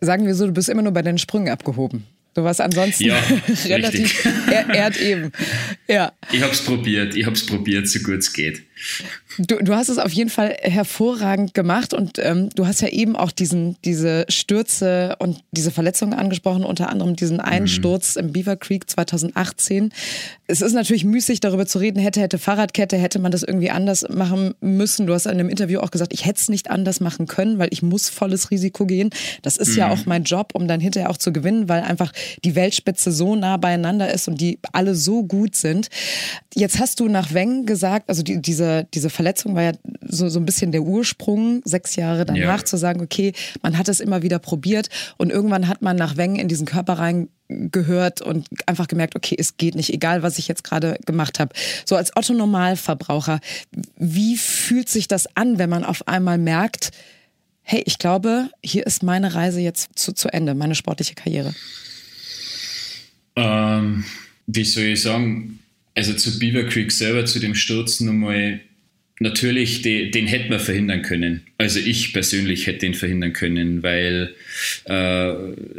Sagen 0.00 0.24
wir 0.24 0.34
so, 0.34 0.46
du 0.46 0.52
bist 0.52 0.68
immer 0.68 0.82
nur 0.82 0.92
bei 0.92 1.02
deinen 1.02 1.18
Sprüngen 1.18 1.48
abgehoben. 1.48 2.04
Du 2.34 2.44
warst 2.44 2.60
ansonsten 2.60 3.06
ja, 3.06 3.20
relativ 3.66 4.24
erdeben. 4.48 5.32
Ja. 5.88 6.12
Ich 6.30 6.42
habe 6.42 6.52
es 6.52 6.62
probiert. 6.62 7.16
Ich 7.16 7.24
habe 7.24 7.34
es 7.34 7.44
probiert, 7.44 7.88
so 7.88 7.98
gut 8.00 8.18
es 8.18 8.32
geht. 8.32 8.62
Du, 9.38 9.56
du 9.62 9.74
hast 9.74 9.88
es 9.88 9.98
auf 9.98 10.12
jeden 10.12 10.30
Fall 10.30 10.56
hervorragend 10.60 11.54
gemacht 11.54 11.94
und 11.94 12.18
ähm, 12.18 12.50
du 12.56 12.66
hast 12.66 12.80
ja 12.80 12.88
eben 12.88 13.14
auch 13.14 13.30
diesen, 13.30 13.76
diese 13.84 14.24
Stürze 14.28 15.14
und 15.20 15.44
diese 15.52 15.70
Verletzungen 15.70 16.12
angesprochen, 16.12 16.64
unter 16.64 16.88
anderem 16.88 17.14
diesen 17.14 17.38
Einsturz 17.38 18.16
mhm. 18.16 18.22
im 18.22 18.32
Beaver 18.32 18.56
Creek 18.56 18.90
2018. 18.90 19.92
Es 20.48 20.60
ist 20.60 20.72
natürlich 20.72 21.04
müßig, 21.04 21.38
darüber 21.38 21.66
zu 21.66 21.78
reden, 21.78 22.00
hätte, 22.00 22.20
hätte 22.20 22.38
Fahrradkette, 22.38 22.96
hätte 22.96 23.20
man 23.20 23.30
das 23.30 23.44
irgendwie 23.44 23.70
anders 23.70 24.06
machen 24.08 24.54
müssen. 24.60 25.06
Du 25.06 25.14
hast 25.14 25.26
in 25.26 25.32
einem 25.32 25.48
Interview 25.48 25.78
auch 25.78 25.92
gesagt, 25.92 26.12
ich 26.12 26.24
hätte 26.24 26.40
es 26.40 26.48
nicht 26.48 26.70
anders 26.70 26.98
machen 26.98 27.26
können, 27.28 27.58
weil 27.58 27.68
ich 27.70 27.82
muss 27.82 28.08
volles 28.08 28.50
Risiko 28.50 28.86
gehen. 28.86 29.10
Das 29.42 29.56
ist 29.56 29.72
mhm. 29.72 29.78
ja 29.78 29.90
auch 29.92 30.04
mein 30.04 30.24
Job, 30.24 30.50
um 30.54 30.66
dann 30.66 30.80
hinterher 30.80 31.10
auch 31.10 31.16
zu 31.16 31.32
gewinnen, 31.32 31.68
weil 31.68 31.82
einfach 31.82 32.12
die 32.44 32.56
Weltspitze 32.56 33.12
so 33.12 33.36
nah 33.36 33.56
beieinander 33.56 34.12
ist 34.12 34.26
und 34.26 34.40
die 34.40 34.58
alle 34.72 34.96
so 34.96 35.22
gut 35.22 35.54
sind. 35.54 35.90
Jetzt 36.54 36.80
hast 36.80 36.98
du 36.98 37.08
nach 37.08 37.34
Weng 37.34 37.66
gesagt, 37.66 38.08
also 38.08 38.22
die, 38.24 38.42
diese, 38.42 38.88
diese 38.94 39.10
Verletzung 39.10 39.27
war 39.54 39.62
ja 39.62 39.72
so, 40.00 40.28
so 40.28 40.38
ein 40.38 40.46
bisschen 40.46 40.72
der 40.72 40.82
Ursprung, 40.82 41.62
sechs 41.64 41.96
Jahre 41.96 42.24
danach 42.24 42.60
ja. 42.60 42.64
zu 42.64 42.76
sagen, 42.76 43.00
okay, 43.00 43.32
man 43.62 43.78
hat 43.78 43.88
es 43.88 44.00
immer 44.00 44.22
wieder 44.22 44.38
probiert 44.38 44.88
und 45.16 45.30
irgendwann 45.30 45.68
hat 45.68 45.82
man 45.82 45.96
nach 45.96 46.16
Weng 46.16 46.36
in 46.36 46.48
diesen 46.48 46.66
Körper 46.66 46.94
rein 46.94 47.28
gehört 47.48 48.20
und 48.20 48.46
einfach 48.66 48.88
gemerkt, 48.88 49.16
okay, 49.16 49.34
es 49.38 49.56
geht 49.56 49.74
nicht, 49.74 49.92
egal 49.92 50.22
was 50.22 50.38
ich 50.38 50.48
jetzt 50.48 50.64
gerade 50.64 50.98
gemacht 51.06 51.38
habe. 51.38 51.54
So 51.84 51.96
als 51.96 52.14
Otto 52.14 52.34
Normalverbraucher, 52.34 53.40
wie 53.96 54.36
fühlt 54.36 54.88
sich 54.88 55.08
das 55.08 55.34
an, 55.36 55.58
wenn 55.58 55.70
man 55.70 55.84
auf 55.84 56.06
einmal 56.06 56.38
merkt, 56.38 56.90
hey, 57.62 57.82
ich 57.86 57.98
glaube, 57.98 58.50
hier 58.62 58.86
ist 58.86 59.02
meine 59.02 59.34
Reise 59.34 59.60
jetzt 59.60 59.90
zu, 59.98 60.12
zu 60.12 60.32
Ende, 60.32 60.54
meine 60.54 60.74
sportliche 60.74 61.14
Karriere? 61.14 61.54
Ähm, 63.36 64.04
wie 64.46 64.64
soll 64.64 64.84
ich 64.84 65.02
sagen, 65.02 65.60
also 65.94 66.14
zu 66.14 66.38
Beaver 66.38 66.64
Creek 66.64 66.92
selber, 66.92 67.24
zu 67.26 67.40
dem 67.40 67.54
Sturz 67.54 68.00
nochmal, 68.00 68.60
natürlich, 69.20 69.82
die, 69.82 70.10
den 70.10 70.26
hätte 70.26 70.50
man 70.50 70.60
verhindern 70.60 71.02
können. 71.02 71.42
Also 71.58 71.80
ich 71.80 72.12
persönlich 72.12 72.66
hätte 72.66 72.80
den 72.80 72.94
verhindern 72.94 73.32
können, 73.32 73.82
weil 73.82 74.34
äh, 74.84 75.32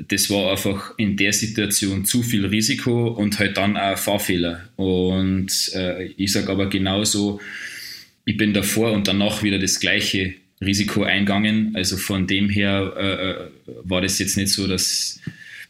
das 0.08 0.30
war 0.30 0.52
einfach 0.52 0.98
in 0.98 1.18
der 1.18 1.34
Situation 1.34 2.06
zu 2.06 2.24
viel 2.24 2.46
Risiko 2.46 3.08
und 3.08 3.40
halt 3.40 3.58
dann 3.58 3.78
auch 3.78 3.98
Fahrfehler. 3.98 4.70
Und 4.76 5.72
äh, 5.74 6.08
ich 6.18 6.32
sage 6.32 6.50
aber 6.50 6.70
genauso, 6.70 7.40
ich 8.26 8.38
bin 8.38 8.54
davor 8.54 8.92
und 8.92 9.08
danach 9.08 9.42
wieder 9.44 9.60
das 9.60 9.80
gleiche 9.80 10.34
Risiko 10.62 11.04
eingegangen. 11.04 11.76
Also 11.76 11.98
von 11.98 12.28
dem 12.28 12.50
her 12.50 12.94
äh, 12.98 13.32
äh 13.32 13.36
war 13.84 14.02
das 14.02 14.20
jetzt 14.20 14.36
nicht 14.36 14.50
so, 14.50 14.68
dass, 14.68 15.22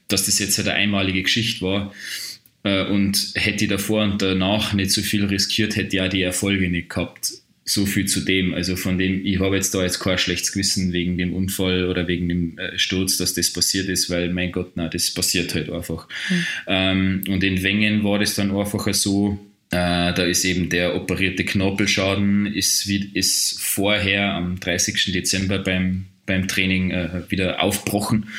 dass 0.08 0.26
das 0.26 0.40
jetzt 0.40 0.60
eine 0.60 0.74
einmalige 0.74 1.22
Geschichte 1.22 1.62
war. 1.62 1.94
Äh, 2.64 2.86
und 2.86 3.34
hätte 3.36 3.66
ich 3.66 3.70
davor 3.70 4.04
und 4.04 4.22
danach 4.22 4.74
nicht 4.74 4.92
so 4.92 5.02
viel 5.02 5.26
riskiert, 5.26 5.76
hätte 5.76 5.96
ich 5.96 6.02
auch 6.02 6.10
die 6.10 6.24
Erfolge 6.24 6.70
nicht 6.70 6.90
gehabt. 6.90 7.34
So 7.70 7.86
viel 7.86 8.06
zu 8.06 8.22
dem. 8.22 8.56
Also 8.56 8.76
von 8.76 8.98
dem, 8.98 9.24
ich 9.24 9.40
habe 9.40 9.56
jetzt 9.56 9.76
da 9.76 9.84
jetzt 9.84 10.00
kein 10.00 10.18
schlechtes 10.18 10.54
Gewissen 10.54 10.92
wegen 10.92 11.20
dem 11.20 11.34
Unfall 11.34 11.86
oder 11.86 12.08
wegen 12.08 12.28
dem 12.28 12.58
äh, 12.58 12.78
Sturz, 12.80 13.18
dass 13.18 13.36
das 13.36 13.54
passiert 13.54 13.90
ist, 13.90 14.10
weil 14.10 14.34
mein 14.34 14.52
Gott, 14.52 14.72
na, 14.74 14.88
das 14.88 15.12
passiert 15.12 15.54
halt 15.54 15.70
einfach. 15.70 16.08
Mhm. 16.30 16.46
Ähm, 16.66 17.24
und 17.28 17.44
in 17.44 17.62
Wengen 17.62 18.04
war 18.04 18.18
das 18.18 18.34
dann 18.34 18.56
einfach 18.56 18.92
so, 18.96 19.38
äh, 19.70 20.14
da 20.14 20.24
ist 20.24 20.46
eben 20.46 20.70
der 20.70 20.96
operierte 20.96 21.46
Knorpelschaden, 21.46 22.48
ist, 22.48 22.90
ist 22.90 23.62
vorher 23.62 24.34
am 24.34 24.60
30. 24.60 25.12
Dezember 25.14 25.60
beim, 25.60 26.06
beim 26.26 26.48
Training 26.48 26.90
äh, 26.90 27.22
wieder 27.30 27.62
aufgebrochen. 27.62 28.30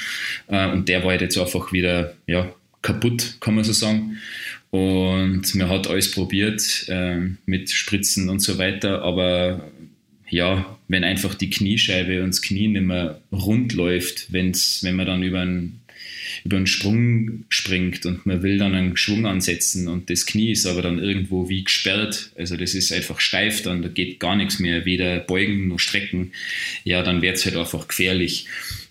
Äh, 0.48 0.66
und 0.72 0.88
der 0.88 1.04
war 1.04 1.12
halt 1.12 1.20
jetzt 1.20 1.38
einfach 1.38 1.72
wieder 1.72 2.16
ja, 2.26 2.52
kaputt, 2.82 3.36
kann 3.38 3.54
man 3.54 3.62
so 3.62 3.72
sagen. 3.72 4.18
Und 4.70 5.54
man 5.56 5.68
hat 5.68 5.88
alles 5.88 6.12
probiert 6.12 6.84
äh, 6.88 7.18
mit 7.44 7.70
Spritzen 7.70 8.28
und 8.28 8.40
so 8.40 8.56
weiter, 8.58 9.02
aber 9.02 9.68
ja, 10.28 10.78
wenn 10.86 11.02
einfach 11.02 11.34
die 11.34 11.50
Kniescheibe 11.50 12.22
und 12.22 12.28
das 12.28 12.40
Knie 12.40 12.68
nicht 12.68 12.82
mehr 12.82 13.20
rund 13.32 13.72
läuft, 13.72 14.32
wenn's, 14.32 14.84
wenn 14.84 14.94
man 14.94 15.06
dann 15.06 15.24
über 15.24 15.40
einen, 15.40 15.80
über 16.44 16.56
einen 16.56 16.68
Sprung 16.68 17.44
springt 17.48 18.06
und 18.06 18.26
man 18.26 18.44
will 18.44 18.58
dann 18.58 18.76
einen 18.76 18.96
Schwung 18.96 19.26
ansetzen 19.26 19.88
und 19.88 20.08
das 20.08 20.24
Knie 20.24 20.52
ist 20.52 20.66
aber 20.66 20.82
dann 20.82 21.00
irgendwo 21.00 21.48
wie 21.48 21.64
gesperrt, 21.64 22.30
also 22.36 22.56
das 22.56 22.74
ist 22.74 22.92
einfach 22.92 23.18
steif, 23.18 23.62
dann 23.62 23.82
da 23.82 23.88
geht 23.88 24.20
gar 24.20 24.36
nichts 24.36 24.60
mehr, 24.60 24.84
weder 24.84 25.18
beugen 25.18 25.66
noch 25.66 25.80
strecken, 25.80 26.30
ja, 26.84 27.02
dann 27.02 27.22
wird 27.22 27.36
es 27.36 27.44
halt 27.44 27.56
einfach 27.56 27.88
gefährlich. 27.88 28.46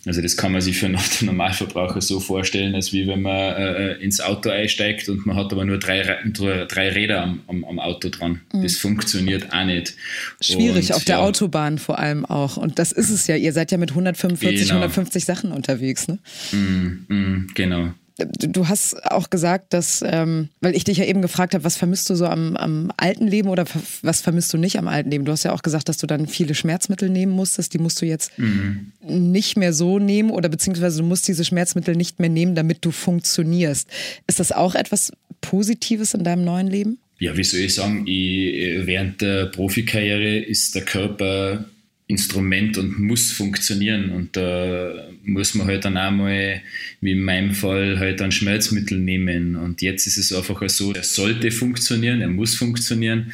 Also 0.06 0.22
das 0.22 0.38
kann 0.38 0.53
man 0.53 0.62
sich 0.62 0.77
für 0.77 0.86
einen 0.86 0.98
Normalverbraucher 1.22 2.01
so 2.01 2.20
vorstellen, 2.20 2.74
als 2.74 2.94
wie 2.94 3.08
wenn 3.08 3.22
man 3.22 3.36
äh, 3.36 3.91
äh, 3.91 4.03
ins 4.03 4.22
Auto 4.22 4.50
einsteigt 4.50 5.10
und 5.10 5.25
man 5.25 5.36
hat 5.36 5.51
aber 5.51 5.65
nur 5.65 5.77
drei, 5.77 6.01
drei 6.34 6.89
Räder 6.89 7.22
am, 7.22 7.41
am, 7.48 7.65
am 7.65 7.79
Auto 7.79 8.10
dran. 8.10 8.41
Mhm. 8.53 8.63
Das 8.63 8.77
funktioniert 8.77 9.51
auch 9.51 9.65
nicht. 9.65 9.96
Schwierig, 10.41 10.89
und, 10.89 10.96
auf 10.96 11.03
der 11.03 11.20
Autobahn 11.20 11.77
vor 11.77 12.00
allem 12.00 12.25
auch. 12.25 12.56
Und 12.58 12.79
das 12.79 12.91
ist 12.91 13.10
es 13.10 13.27
ja. 13.27 13.36
Ihr 13.36 13.51
seid 13.51 13.72
ja 13.72 13.77
mit 13.77 13.91
145, 13.91 14.62
genau. 14.62 14.75
150 14.75 15.25
Sachen 15.25 15.51
unterwegs. 15.51 16.08
Ne? 16.08 16.20
Mm, 16.51 17.13
mm, 17.13 17.48
genau. 17.53 17.94
Du 18.39 18.67
hast 18.67 19.05
auch 19.05 19.29
gesagt, 19.29 19.73
dass, 19.73 20.03
ähm, 20.05 20.49
weil 20.61 20.75
ich 20.75 20.83
dich 20.83 20.97
ja 20.97 21.05
eben 21.05 21.21
gefragt 21.21 21.53
habe, 21.53 21.63
was 21.63 21.77
vermisst 21.77 22.09
du 22.09 22.15
so 22.15 22.25
am, 22.25 22.55
am 22.57 22.91
alten 22.97 23.27
Leben 23.27 23.49
oder 23.49 23.65
was 24.01 24.21
vermisst 24.21 24.51
du 24.53 24.57
nicht 24.57 24.77
am 24.77 24.88
alten 24.88 25.09
Leben? 25.09 25.25
Du 25.25 25.31
hast 25.31 25.43
ja 25.43 25.53
auch 25.53 25.61
gesagt, 25.61 25.89
dass 25.89 25.97
du 25.97 26.07
dann 26.07 26.27
viele 26.27 26.55
Schmerzmittel 26.55 27.09
nehmen 27.09 27.31
musstest. 27.31 27.73
Die 27.73 27.77
musst 27.77 28.01
du 28.01 28.05
jetzt 28.05 28.38
mhm. 28.38 28.91
nicht 29.01 29.57
mehr 29.57 29.73
so 29.73 29.99
nehmen 29.99 30.29
oder 30.31 30.49
beziehungsweise 30.49 30.99
du 30.99 31.07
musst 31.07 31.27
diese 31.27 31.45
Schmerzmittel 31.45 31.95
nicht 31.95 32.19
mehr 32.19 32.29
nehmen, 32.29 32.55
damit 32.55 32.83
du 32.83 32.91
funktionierst. 32.91 33.88
Ist 34.27 34.39
das 34.39 34.51
auch 34.51 34.75
etwas 34.75 35.11
Positives 35.41 36.13
in 36.13 36.23
deinem 36.23 36.43
neuen 36.43 36.67
Leben? 36.67 36.99
Ja, 37.19 37.35
wie 37.35 37.43
soll 37.43 37.59
ich 37.59 37.75
sagen, 37.75 38.05
ich, 38.07 38.85
während 38.85 39.21
der 39.21 39.47
Profikarriere 39.47 40.39
ist 40.39 40.75
der 40.75 40.83
Körper 40.83 41.65
Instrument 42.09 42.75
und 42.79 42.99
muss 42.99 43.31
funktionieren. 43.31 44.09
Und 44.09 44.35
da 44.35 45.09
muss 45.23 45.53
man 45.53 45.67
halt 45.67 45.85
dann 45.85 45.95
auch 45.95 46.09
mal, 46.09 46.59
wie 47.01 47.11
in 47.11 47.21
meinem 47.21 47.53
Fall, 47.53 47.99
halt 47.99 48.19
ein 48.23 48.31
Schmerzmittel 48.31 48.97
nehmen. 48.97 49.55
Und 49.55 49.83
jetzt 49.83 50.07
ist 50.07 50.17
es 50.17 50.33
einfach 50.33 50.67
so, 50.69 50.91
er 50.91 51.03
sollte 51.03 51.51
funktionieren, 51.51 52.21
er 52.21 52.27
muss 52.27 52.55
funktionieren, 52.55 53.31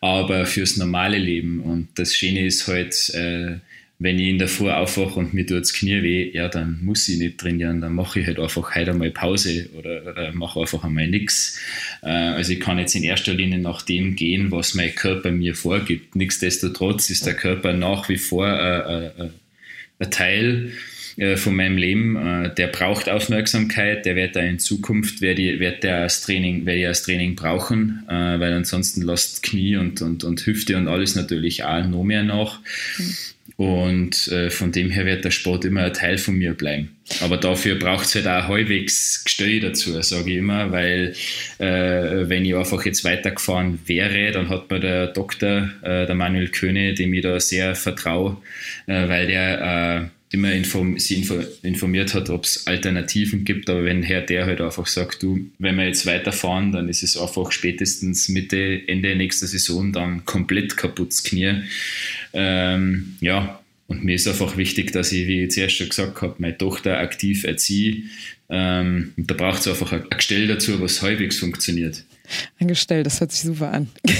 aber 0.00 0.44
fürs 0.44 0.76
normale 0.76 1.18
Leben. 1.18 1.60
Und 1.60 1.88
das 1.94 2.16
Schöne 2.16 2.44
ist 2.44 2.66
halt, 2.66 3.10
äh, 3.14 3.58
wenn 3.98 4.18
ich 4.18 4.28
in 4.28 4.38
der 4.38 4.48
Früh 4.48 4.70
aufwache 4.70 5.18
und 5.18 5.32
mir 5.32 5.46
tut 5.46 5.62
das 5.62 5.72
Knie 5.72 6.02
weh, 6.02 6.30
ja, 6.30 6.48
dann 6.48 6.80
muss 6.82 7.08
ich 7.08 7.18
nicht 7.18 7.38
trainieren, 7.38 7.80
dann 7.80 7.94
mache 7.94 8.20
ich 8.20 8.26
halt 8.26 8.38
einfach 8.38 8.74
heute 8.74 8.90
einmal 8.90 9.10
Pause 9.10 9.70
oder, 9.74 10.02
oder 10.02 10.32
mache 10.34 10.60
einfach 10.60 10.84
einmal 10.84 11.08
nichts. 11.08 11.58
Äh, 12.02 12.08
also 12.08 12.52
ich 12.52 12.60
kann 12.60 12.78
jetzt 12.78 12.94
in 12.94 13.04
erster 13.04 13.32
Linie 13.32 13.58
nach 13.58 13.80
dem 13.80 14.14
gehen, 14.14 14.50
was 14.50 14.74
mein 14.74 14.94
Körper 14.94 15.30
mir 15.30 15.54
vorgibt. 15.54 16.14
Nichtsdestotrotz 16.14 17.08
ist 17.08 17.24
der 17.24 17.34
Körper 17.34 17.72
nach 17.72 18.10
wie 18.10 18.18
vor 18.18 18.46
äh, 18.46 19.06
äh, 19.06 19.30
ein 19.98 20.10
Teil 20.10 20.72
von 21.36 21.56
meinem 21.56 21.78
Leben. 21.78 22.52
Der 22.58 22.66
braucht 22.66 23.08
Aufmerksamkeit, 23.08 24.04
der 24.04 24.16
wird 24.16 24.36
da 24.36 24.40
in 24.40 24.58
Zukunft, 24.58 25.22
wird, 25.22 25.38
wird 25.38 25.82
der 25.82 26.02
als 26.02 26.20
Training, 26.20 26.66
werde 26.66 26.80
ich 26.80 26.86
als 26.86 27.04
Training 27.04 27.36
brauchen, 27.36 28.02
weil 28.06 28.52
ansonsten 28.52 29.00
lasst 29.00 29.42
Knie 29.42 29.76
und, 29.76 30.02
und, 30.02 30.24
und 30.24 30.44
Hüfte 30.44 30.76
und 30.76 30.88
alles 30.88 31.14
natürlich 31.14 31.64
auch 31.64 31.86
noch 31.86 32.04
mehr 32.04 32.22
nach. 32.22 32.60
Und 33.56 34.28
äh, 34.28 34.50
von 34.50 34.70
dem 34.70 34.90
her 34.90 35.06
wird 35.06 35.24
der 35.24 35.30
Sport 35.30 35.64
immer 35.64 35.84
ein 35.84 35.94
Teil 35.94 36.18
von 36.18 36.34
mir 36.34 36.52
bleiben. 36.52 36.94
Aber 37.22 37.38
dafür 37.38 37.76
braucht 37.76 38.04
es 38.04 38.14
halt 38.14 38.26
auch 38.26 38.48
halbwegs 38.48 39.24
Gestell 39.24 39.60
dazu, 39.60 40.00
sage 40.02 40.30
ich 40.30 40.36
immer, 40.36 40.72
weil 40.72 41.14
äh, 41.58 42.28
wenn 42.28 42.44
ich 42.44 42.54
einfach 42.54 42.84
jetzt 42.84 43.04
weitergefahren 43.04 43.78
wäre, 43.86 44.30
dann 44.32 44.50
hat 44.50 44.70
mir 44.70 44.80
der 44.80 45.06
Doktor, 45.06 45.70
äh, 45.82 46.04
der 46.04 46.14
Manuel 46.14 46.48
Köhne, 46.48 46.92
dem 46.92 47.14
ich 47.14 47.22
da 47.22 47.40
sehr 47.40 47.74
vertraue, 47.74 48.36
äh, 48.86 49.08
weil 49.08 49.26
der 49.28 50.10
äh, 50.10 50.15
immer 50.32 50.52
inform 50.52 50.98
sie 50.98 51.24
informiert 51.62 52.14
hat, 52.14 52.30
ob 52.30 52.44
es 52.44 52.66
Alternativen 52.66 53.44
gibt. 53.44 53.70
Aber 53.70 53.84
wenn 53.84 54.02
Herr 54.02 54.22
der 54.22 54.46
halt 54.46 54.60
einfach 54.60 54.86
sagt, 54.86 55.22
du, 55.22 55.50
wenn 55.58 55.76
wir 55.76 55.86
jetzt 55.86 56.06
weiterfahren, 56.06 56.72
dann 56.72 56.88
ist 56.88 57.02
es 57.02 57.16
einfach 57.16 57.52
spätestens 57.52 58.28
Mitte, 58.28 58.82
Ende 58.88 59.14
nächster 59.14 59.46
Saison 59.46 59.92
dann 59.92 60.24
komplett 60.24 60.76
kaputt 60.76 61.14
Knie. 61.24 61.62
Ähm, 62.32 63.16
ja, 63.20 63.60
und 63.86 64.04
mir 64.04 64.16
ist 64.16 64.26
einfach 64.26 64.56
wichtig, 64.56 64.92
dass 64.92 65.12
ich, 65.12 65.28
wie 65.28 65.44
ich 65.44 65.52
zuerst 65.52 65.76
schon 65.76 65.88
gesagt 65.88 66.20
habe, 66.20 66.34
meine 66.38 66.58
Tochter 66.58 66.98
aktiv 66.98 67.44
erziehe. 67.44 68.02
Ähm, 68.48 69.12
und 69.16 69.30
da 69.30 69.34
braucht 69.34 69.60
es 69.60 69.68
einfach 69.68 69.92
ein 69.92 70.04
Gestell 70.10 70.48
dazu, 70.48 70.80
was 70.80 71.02
halbwegs 71.02 71.38
funktioniert. 71.38 72.04
Ein 72.58 72.68
Gestell, 72.68 73.02
das 73.02 73.20
hört 73.20 73.32
sich 73.32 73.42
super 73.42 73.72
an. 73.72 73.88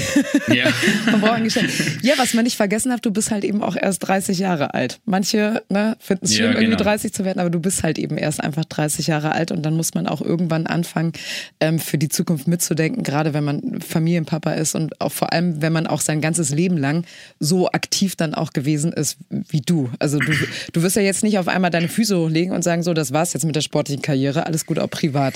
Ja. 0.53 0.71
man 1.11 1.21
braucht 1.21 1.33
ein 1.33 1.43
Gestell. 1.43 1.69
Ja, 2.01 2.13
was 2.17 2.33
man 2.33 2.43
nicht 2.43 2.55
vergessen 2.55 2.91
hat, 2.91 3.05
du 3.05 3.11
bist 3.11 3.31
halt 3.31 3.43
eben 3.43 3.61
auch 3.61 3.75
erst 3.75 4.07
30 4.07 4.39
Jahre 4.39 4.73
alt. 4.73 4.99
Manche 5.05 5.61
ne, 5.69 5.97
finden 5.99 6.25
es 6.25 6.35
schön, 6.35 6.45
ja, 6.45 6.51
genau. 6.51 6.61
irgendwie 6.61 6.83
30 6.83 7.13
zu 7.13 7.25
werden, 7.25 7.39
aber 7.39 7.49
du 7.49 7.59
bist 7.59 7.83
halt 7.83 7.97
eben 7.97 8.17
erst 8.17 8.41
einfach 8.41 8.65
30 8.65 9.07
Jahre 9.07 9.33
alt 9.33 9.51
und 9.51 9.63
dann 9.63 9.75
muss 9.75 9.93
man 9.93 10.07
auch 10.07 10.21
irgendwann 10.21 10.67
anfangen, 10.67 11.13
ähm, 11.59 11.79
für 11.79 11.97
die 11.97 12.09
Zukunft 12.09 12.47
mitzudenken, 12.47 13.03
gerade 13.03 13.33
wenn 13.33 13.43
man 13.43 13.81
Familienpapa 13.81 14.53
ist 14.53 14.75
und 14.75 14.99
auch 15.01 15.11
vor 15.11 15.33
allem, 15.33 15.61
wenn 15.61 15.73
man 15.73 15.87
auch 15.87 16.01
sein 16.01 16.21
ganzes 16.21 16.51
Leben 16.51 16.77
lang 16.77 17.05
so 17.39 17.69
aktiv 17.71 18.15
dann 18.15 18.33
auch 18.33 18.53
gewesen 18.53 18.93
ist 18.93 19.17
wie 19.29 19.61
du. 19.61 19.89
Also 19.99 20.19
du, 20.19 20.33
du 20.73 20.81
wirst 20.81 20.95
ja 20.95 21.01
jetzt 21.01 21.23
nicht 21.23 21.39
auf 21.39 21.47
einmal 21.47 21.71
deine 21.71 21.89
Füße 21.89 22.17
hochlegen 22.17 22.53
und 22.53 22.63
sagen, 22.63 22.83
so, 22.83 22.93
das 22.93 23.11
war's 23.11 23.33
jetzt 23.33 23.45
mit 23.45 23.55
der 23.55 23.61
sportlichen 23.61 24.01
Karriere, 24.01 24.45
alles 24.45 24.65
gut 24.65 24.79
auch 24.79 24.89
privat. 24.89 25.35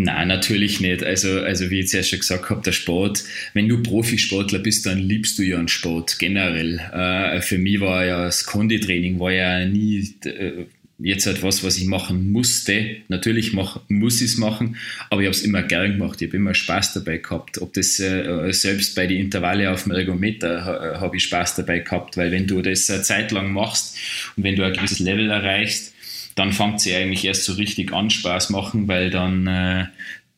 Nein, 0.00 0.28
natürlich 0.28 0.80
nicht. 0.80 1.02
Also, 1.02 1.40
also 1.40 1.70
wie 1.70 1.80
ich 1.80 1.88
zuerst 1.88 2.10
schon 2.10 2.20
gesagt 2.20 2.50
habe, 2.50 2.62
der 2.62 2.70
Sport, 2.70 3.24
wenn 3.52 3.68
du 3.68 3.82
Profisportler 3.82 4.60
bist, 4.60 4.86
dann 4.86 4.98
liebst 4.98 5.36
du 5.40 5.42
ja 5.42 5.58
einen 5.58 5.66
Sport 5.66 6.20
generell. 6.20 6.78
Äh, 6.78 7.40
für 7.40 7.58
mich 7.58 7.80
war 7.80 8.06
ja 8.06 8.26
das 8.26 8.46
Konditraining 8.46 9.18
war 9.18 9.32
ja 9.32 9.66
nie 9.66 10.14
äh, 10.24 10.66
jetzt 11.00 11.26
halt 11.26 11.42
was, 11.42 11.64
ich 11.76 11.86
machen 11.86 12.30
musste. 12.30 12.98
Natürlich 13.08 13.52
mach, 13.54 13.80
muss 13.88 14.20
ich 14.20 14.30
es 14.30 14.38
machen, 14.38 14.76
aber 15.10 15.22
ich 15.22 15.26
habe 15.26 15.36
es 15.36 15.42
immer 15.42 15.64
gern 15.64 15.98
gemacht. 15.98 16.22
Ich 16.22 16.28
habe 16.28 16.36
immer 16.36 16.54
Spaß 16.54 16.94
dabei 16.94 17.18
gehabt. 17.18 17.60
Ob 17.60 17.72
das 17.74 17.98
äh, 17.98 18.52
selbst 18.52 18.94
bei 18.94 19.08
den 19.08 19.18
Intervalle 19.18 19.68
auf 19.72 19.82
dem 19.82 19.92
Ergometer 19.92 20.94
äh, 20.94 21.00
habe 21.00 21.16
ich 21.16 21.24
Spaß 21.24 21.56
dabei 21.56 21.80
gehabt, 21.80 22.16
weil 22.16 22.30
wenn 22.30 22.46
du 22.46 22.62
das 22.62 22.88
eine 22.88 23.02
Zeit 23.02 23.32
lang 23.32 23.52
machst 23.52 23.96
und 24.36 24.44
wenn 24.44 24.54
du 24.54 24.64
ein 24.64 24.74
gewisses 24.74 25.00
Level 25.00 25.28
erreichst, 25.28 25.92
dann 26.38 26.52
fängt 26.52 26.80
sie 26.80 26.94
eigentlich 26.94 27.24
erst 27.24 27.44
so 27.44 27.54
richtig 27.54 27.92
an 27.92 28.10
Spaß 28.10 28.50
machen, 28.50 28.86
weil 28.86 29.10
dann, 29.10 29.46
äh, 29.46 29.86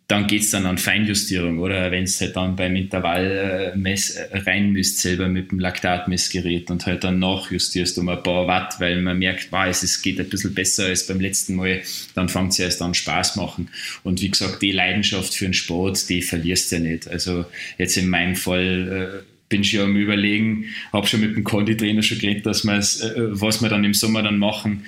dann 0.09 0.27
geht 0.27 0.43
es 0.43 0.51
dann 0.51 0.67
an 0.67 0.79
Feinjustierung 0.79 1.59
oder 1.59 1.93
wenn 1.93 2.05
es 2.05 2.21
halt 2.21 2.35
dann 2.35 2.57
beim 2.57 2.75
Intervall 2.75 3.73
äh, 3.75 3.79
mess, 3.79 4.11
äh, 4.11 4.39
rein 4.39 4.73
müsst 4.73 4.99
selber 4.99 5.29
mit 5.29 5.53
dem 5.53 5.61
Laktatmessgerät 5.61 6.71
und 6.71 6.87
halt 6.87 7.05
dann 7.05 7.19
nachjustierst 7.19 7.99
um 7.99 8.09
ein 8.09 8.23
paar 8.23 8.47
Watt, 8.47 8.81
weil 8.81 9.03
man 9.03 9.19
merkt, 9.19 9.53
wow, 9.53 9.67
es 9.69 9.83
ist, 9.83 10.03
geht 10.03 10.19
ein 10.19 10.29
bisschen 10.29 10.55
besser 10.55 10.87
als 10.87 11.07
beim 11.07 11.21
letzten 11.21 11.55
Mal, 11.55 11.83
dann 12.15 12.29
fängt 12.29 12.53
es 12.53 12.59
erst 12.59 12.83
an 12.83 12.95
Spaß 12.95 13.37
machen. 13.37 13.69
Und 14.03 14.21
wie 14.21 14.31
gesagt, 14.31 14.63
die 14.63 14.73
Leidenschaft 14.73 15.35
für 15.35 15.45
den 15.45 15.55
Sport, 15.55 16.09
die 16.09 16.23
verlierst 16.23 16.73
du 16.73 16.77
ja 16.77 16.83
nicht. 16.83 17.09
Also 17.09 17.45
jetzt 17.79 17.97
in 17.97 18.09
meinem 18.09 18.37
Fall 18.37 19.23
äh, 19.23 19.31
bin 19.51 19.65
schon 19.65 19.81
am 19.81 19.97
überlegen, 19.97 20.65
habe 20.93 21.07
schon 21.07 21.21
mit 21.21 21.37
dem 21.37 21.45
Konditrainer 21.45 22.03
schon 22.03 22.19
geredet, 22.19 22.47
dass 22.47 22.65
wir 22.65 22.79
äh, 22.79 23.39
was 23.39 23.61
wir 23.61 23.69
dann 23.69 23.85
im 23.85 23.95
Sommer 23.95 24.23
dann 24.23 24.39
machen, 24.39 24.85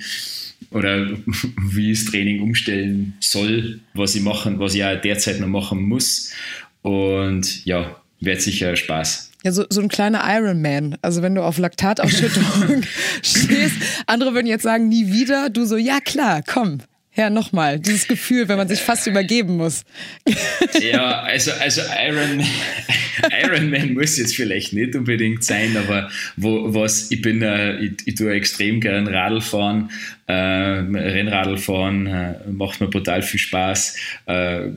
oder 0.71 1.07
wie 1.69 1.91
ich 1.91 2.03
das 2.03 2.11
Training 2.11 2.41
umstellen 2.41 3.13
soll, 3.19 3.79
was 3.93 4.15
ich 4.15 4.21
machen, 4.21 4.59
was 4.59 4.75
ich 4.75 4.83
auch 4.83 4.99
derzeit 4.99 5.39
noch 5.39 5.47
machen 5.47 5.81
muss. 5.83 6.31
Und 6.81 7.65
ja, 7.65 7.95
wird 8.19 8.41
sicher 8.41 8.75
Spaß. 8.75 9.31
Ja, 9.43 9.51
so, 9.51 9.65
so 9.69 9.81
ein 9.81 9.89
kleiner 9.89 10.23
Ironman. 10.25 10.97
Also 11.01 11.21
wenn 11.21 11.35
du 11.35 11.43
auf 11.43 11.57
Laktatausschüttung 11.57 12.43
stehst, 13.21 13.75
andere 14.07 14.33
würden 14.33 14.47
jetzt 14.47 14.63
sagen, 14.63 14.87
nie 14.87 15.11
wieder. 15.11 15.49
Du 15.49 15.65
so, 15.65 15.75
ja 15.75 15.99
klar, 15.99 16.41
komm, 16.45 16.79
ja, 17.15 17.29
nochmal, 17.29 17.79
dieses 17.79 18.07
Gefühl, 18.07 18.47
wenn 18.47 18.57
man 18.57 18.67
sich 18.67 18.79
fast 18.79 19.05
übergeben 19.05 19.57
muss. 19.57 19.85
Ja, 20.81 21.21
also, 21.21 21.51
also 21.51 21.81
Iron, 22.07 22.43
Iron 23.43 23.69
Man 23.69 23.93
muss 23.93 24.17
jetzt 24.17 24.35
vielleicht 24.35 24.73
nicht 24.73 24.95
unbedingt 24.95 25.43
sein, 25.43 25.77
aber 25.77 26.09
wo, 26.35 26.73
was, 26.73 27.11
ich 27.11 27.21
bin, 27.21 27.41
äh, 27.41 27.77
ich, 27.79 27.93
ich 28.05 28.15
tue 28.15 28.33
extrem 28.33 28.81
gern 28.81 29.07
Radl 29.07 29.41
fahren, 29.41 29.91
äh, 30.25 30.33
Rennradl 30.33 31.57
fahren, 31.57 32.07
äh, 32.07 32.33
macht 32.51 32.81
mir 32.81 32.87
brutal 32.87 33.21
viel 33.21 33.39
Spaß. 33.39 33.97
Äh, 34.25 34.69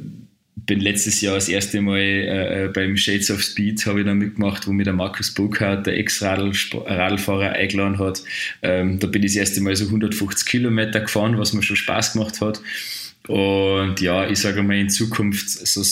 bin 0.57 0.81
letztes 0.81 1.21
Jahr 1.21 1.35
das 1.35 1.49
erste 1.49 1.81
Mal 1.81 1.99
äh, 1.99 2.65
äh 2.65 2.69
beim 2.69 2.97
Shades 2.97 3.31
of 3.31 3.43
Speed 3.43 3.85
habe 3.87 4.01
ich 4.01 4.07
da 4.07 4.15
mitgemacht, 4.15 4.67
wo 4.67 4.73
mir 4.73 4.85
der 4.85 4.95
Markus 4.95 5.31
Burkhardt, 5.33 5.87
der 5.87 5.99
Ex-Radlfahrer, 5.99 7.53
eingeladen 7.53 7.99
hat. 7.99 8.23
Ähm, 8.63 8.99
da 8.99 9.07
bin 9.07 9.23
ich 9.23 9.33
das 9.33 9.37
erste 9.37 9.61
Mal 9.61 9.77
so 9.77 9.85
150 9.85 10.49
Kilometer 10.49 11.01
gefahren, 11.01 11.39
was 11.39 11.53
mir 11.53 11.63
schon 11.63 11.77
Spaß 11.77 12.15
gemacht 12.15 12.41
hat. 12.41 12.61
Und 13.29 14.01
ja, 14.01 14.29
ich 14.29 14.39
sage 14.39 14.63
mal 14.63 14.77
in 14.77 14.89
Zukunft 14.89 15.51
so 15.51 15.83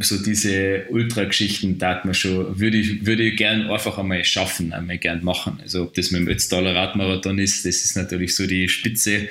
so 0.00 0.22
diese 0.22 0.86
Ultra-Geschichten 0.90 1.78
tat 1.78 2.04
man 2.04 2.14
schon, 2.14 2.58
würde 2.58 2.78
ich, 2.78 3.06
würde 3.06 3.22
ich 3.22 3.36
gern 3.36 3.70
einfach 3.70 3.98
einmal 3.98 4.24
schaffen, 4.24 4.72
einmal 4.72 4.98
gern 4.98 5.22
machen. 5.22 5.58
Also 5.62 5.82
ob 5.82 5.94
das 5.94 6.10
mit 6.10 6.22
dem 6.22 6.28
Ötztaler 6.28 6.74
Radmarathon 6.74 7.38
ist, 7.38 7.64
das 7.64 7.76
ist 7.76 7.96
natürlich 7.96 8.34
so 8.34 8.46
die 8.46 8.68
Spitze. 8.68 9.28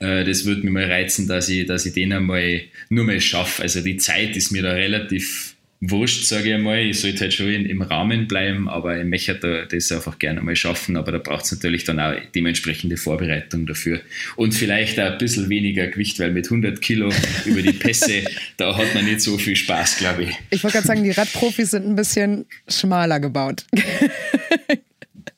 Äh, 0.00 0.24
das 0.24 0.44
würde 0.44 0.62
mich 0.62 0.72
mal 0.72 0.84
reizen, 0.84 1.28
dass 1.28 1.48
ich, 1.48 1.66
dass 1.66 1.86
ich 1.86 1.94
den 1.94 2.12
einmal 2.12 2.62
nur 2.88 3.04
mal 3.04 3.20
schaffe. 3.20 3.62
Also 3.62 3.80
die 3.80 3.96
Zeit 3.96 4.36
ist 4.36 4.50
mir 4.50 4.62
da 4.62 4.72
relativ 4.72 5.54
wurscht, 5.82 6.24
sage 6.24 6.48
ich 6.48 6.54
einmal. 6.54 6.78
Ich 6.78 7.00
sollte 7.00 7.20
halt 7.20 7.34
schon 7.34 7.48
in, 7.48 7.66
im 7.66 7.82
Rahmen 7.82 8.28
bleiben, 8.28 8.68
aber 8.68 8.98
ich 8.98 9.04
möchte 9.04 9.34
da, 9.34 9.64
das 9.64 9.90
einfach 9.90 10.18
gerne 10.18 10.40
mal 10.40 10.54
schaffen. 10.56 10.96
Aber 10.96 11.12
da 11.12 11.18
braucht 11.18 11.44
es 11.44 11.52
natürlich 11.52 11.84
dann 11.84 11.98
auch 11.98 12.14
dementsprechende 12.34 12.96
Vorbereitung 12.96 13.66
dafür. 13.66 14.00
Und 14.36 14.54
vielleicht 14.54 14.98
auch 15.00 15.12
ein 15.12 15.18
bisschen 15.18 15.48
weniger 15.48 15.88
Gewicht, 15.88 16.18
weil 16.20 16.30
mit 16.30 16.46
100 16.46 16.80
Kilo 16.80 17.12
über 17.44 17.62
die 17.62 17.72
Pässe, 17.72 18.24
da 18.56 18.76
hat 18.76 18.94
man 18.94 19.04
nicht 19.04 19.20
so 19.20 19.36
viel 19.36 19.56
Spaß, 19.56 19.98
glaube 19.98 20.24
ich. 20.24 20.30
Ich 20.50 20.62
wollte 20.62 20.76
gerade 20.76 20.86
sagen, 20.86 21.04
die 21.04 21.10
Radprofis 21.10 21.72
sind 21.72 21.86
ein 21.86 21.96
bisschen 21.96 22.46
schmaler 22.68 23.18
gebaut. 23.18 23.64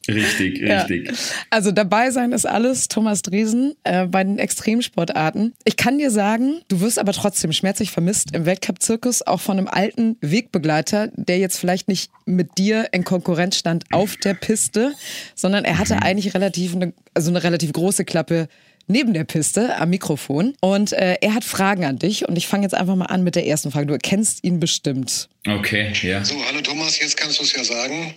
Richtig, 0.09 0.63
richtig. 0.63 1.07
Ja. 1.09 1.15
Also 1.51 1.73
dabei 1.73 2.11
sein 2.11 2.33
ist 2.33 2.47
alles, 2.47 2.89
Thomas 2.89 3.23
Dresen, 3.23 3.75
äh, 3.85 4.07
bei 4.07 4.25
den 4.25 4.39
Extremsportarten. 4.39 5.55
Ich 5.65 5.77
kann 5.77 5.99
dir 5.99 6.11
sagen, 6.11 6.61
du 6.69 6.81
wirst 6.81 6.99
aber 6.99 7.13
trotzdem 7.13 7.53
schmerzlich 7.53 7.91
vermisst 7.91 8.35
im 8.35 8.47
Weltcup-Zirkus, 8.47 9.23
auch 9.23 9.41
von 9.41 9.59
einem 9.59 9.69
alten 9.69 10.17
Wegbegleiter, 10.21 11.09
der 11.15 11.39
jetzt 11.39 11.59
vielleicht 11.59 11.89
nicht 11.89 12.11
mit 12.27 12.59
dir 12.59 12.89
in 12.93 13.05
Konkurrenz 13.05 13.57
stand 13.57 13.85
auf 13.93 14.17
der 14.17 14.35
Piste, 14.35 14.93
sondern 15.35 15.65
er 15.65 15.79
hatte 15.79 15.95
mhm. 15.95 16.03
eigentlich 16.03 16.35
relativ 16.35 16.75
eine, 16.75 16.93
also 17.15 17.31
eine 17.31 17.43
relativ 17.43 17.73
große 17.73 18.05
Klappe 18.05 18.49
neben 18.87 19.13
der 19.15 19.25
Piste 19.25 19.77
am 19.77 19.91
Mikrofon 19.91 20.55
und 20.61 20.93
äh, 20.93 21.17
er 21.21 21.35
hat 21.35 21.45
Fragen 21.45 21.85
an 21.85 21.99
dich 21.99 22.29
und 22.29 22.37
ich 22.37 22.47
fange 22.47 22.65
jetzt 22.65 22.75
einfach 22.75 22.97
mal 22.97 23.07
an 23.07 23.25
mit 23.25 23.35
der 23.35 23.47
ersten 23.47 23.71
Frage. 23.71 23.87
Du 23.87 23.93
erkennst 23.93 24.45
ihn 24.45 24.61
bestimmt. 24.61 25.29
Okay, 25.47 25.93
ja. 26.03 26.25
So, 26.25 26.35
hallo 26.47 26.61
Thomas, 26.61 26.99
jetzt 26.99 27.17
kannst 27.17 27.39
du 27.39 27.45
es 27.45 27.55
ja 27.55 27.65
sagen. 27.65 28.15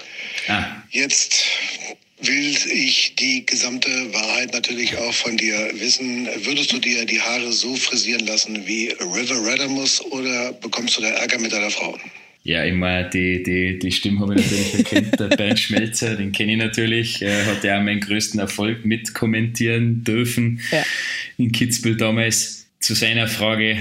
Ah. 0.47 0.65
Jetzt 0.89 1.45
will 2.19 2.55
ich 2.71 3.15
die 3.15 3.45
gesamte 3.45 3.89
Wahrheit 4.13 4.53
natürlich 4.53 4.97
auch 4.97 5.13
von 5.13 5.37
dir 5.37 5.69
wissen. 5.75 6.27
Würdest 6.43 6.71
du 6.71 6.79
dir 6.79 7.05
die 7.05 7.21
Haare 7.21 7.51
so 7.51 7.75
frisieren 7.75 8.25
lassen 8.25 8.65
wie 8.65 8.89
River 8.99 9.45
Radamus 9.45 10.01
oder 10.05 10.53
bekommst 10.53 10.97
du 10.97 11.01
da 11.01 11.09
Ärger 11.09 11.39
mit 11.39 11.51
deiner 11.51 11.69
Frau? 11.69 11.97
Ja, 12.47 12.63
ich 12.63 12.75
meine, 12.75 13.09
die, 13.09 13.43
die, 13.43 13.77
die 13.77 13.91
Stimme 13.91 14.21
habe 14.21 14.35
ich 14.35 14.45
natürlich 14.45 14.73
erkannt. 14.75 15.19
Der 15.19 15.35
Bernd 15.35 15.59
Schmelzer, 15.59 16.15
den 16.15 16.31
kenne 16.31 16.53
ich 16.53 16.57
natürlich. 16.57 17.21
Er 17.21 17.45
hat 17.45 17.61
ja 17.65 17.77
auch 17.77 17.83
meinen 17.83 17.99
größten 17.99 18.39
Erfolg 18.39 18.85
mitkommentieren 18.85 20.05
dürfen 20.05 20.61
ja. 20.71 20.81
in 21.37 21.51
Kitzbühel 21.51 21.97
damals. 21.97 22.65
Zu 22.79 22.93
seiner 22.93 23.27
Frage, 23.27 23.75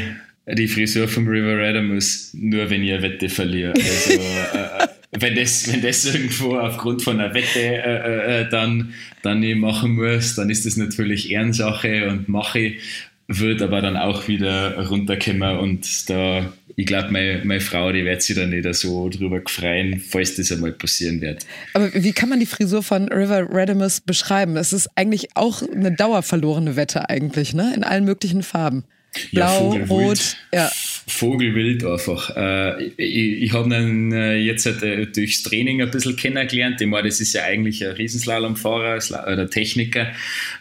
die 0.49 0.67
Frisur 0.67 1.07
vom 1.07 1.29
River 1.29 1.57
Radamus, 1.57 2.31
nur 2.35 2.69
wenn 2.69 2.83
ihr 2.83 3.03
Wette 3.03 3.29
verliert. 3.29 3.79
Also, 3.79 4.11
äh, 4.11 4.83
äh, 4.83 4.89
wenn, 5.21 5.37
das, 5.37 5.73
wenn 5.73 5.83
das 5.83 6.05
irgendwo 6.05 6.59
aufgrund 6.59 7.03
von 7.03 7.21
einer 7.21 7.33
Wette 7.35 7.61
äh, 7.61 8.41
äh, 8.41 8.49
dann, 8.49 8.95
dann 9.23 9.41
nicht 9.41 9.59
machen 9.59 9.93
muss, 9.93 10.35
dann 10.35 10.51
ist 10.51 10.67
das 10.67 10.77
natürlich 10.77 11.31
Ehrensache 11.31 12.09
und 12.09 12.29
mache 12.29 12.59
ich 12.59 12.83
wird 13.29 13.61
aber 13.61 13.81
dann 13.81 13.97
auch 13.97 14.29
wieder 14.29 14.87
runterkommen 14.87 15.59
und 15.59 16.09
da, 16.09 16.53
ich 16.77 16.87
glaube, 16.87 17.11
meine, 17.11 17.45
meine 17.45 17.61
Frau, 17.61 17.91
die 17.91 18.05
wird 18.05 18.23
sich 18.23 18.37
dann 18.37 18.51
nicht 18.51 18.73
so 18.75 19.09
drüber 19.09 19.41
freuen, 19.47 20.01
falls 20.01 20.37
das 20.37 20.53
einmal 20.53 20.73
passieren 20.73 21.21
wird. 21.21 21.45
Aber 21.75 21.93
wie 21.93 22.13
kann 22.13 22.29
man 22.29 22.39
die 22.39 22.47
Frisur 22.47 22.83
von 22.83 23.09
River 23.09 23.47
Radimus 23.51 24.01
beschreiben? 24.01 24.57
Es 24.57 24.73
ist 24.73 24.89
eigentlich 24.95 25.29
auch 25.35 25.63
eine 25.63 25.93
dauerverlorene 25.93 26.77
Wette 26.77 27.09
eigentlich, 27.09 27.53
ne? 27.53 27.73
In 27.75 27.83
allen 27.83 28.05
möglichen 28.05 28.43
Farben. 28.43 28.85
Blau, 29.33 29.75
ja, 29.75 29.85
rot, 29.87 30.37
ja. 30.53 30.71
Vogelwild 31.09 31.85
einfach. 31.85 32.37
Äh, 32.37 32.87
ich 32.97 33.43
ich 33.43 33.53
habe 33.53 33.75
ihn 33.75 34.13
äh, 34.13 34.37
jetzt 34.37 34.67
äh, 34.67 35.07
durchs 35.07 35.43
Training 35.43 35.81
ein 35.81 35.91
bisschen 35.91 36.17
kennengelernt. 36.17 36.81
Ich 36.81 36.87
meine, 36.87 37.09
das 37.09 37.21
ist 37.21 37.33
ja 37.33 37.45
eigentlich 37.45 37.85
ein 37.85 37.93
Riesenslalomfahrer 37.93 38.99
oder 39.33 39.49
Techniker, 39.49 40.09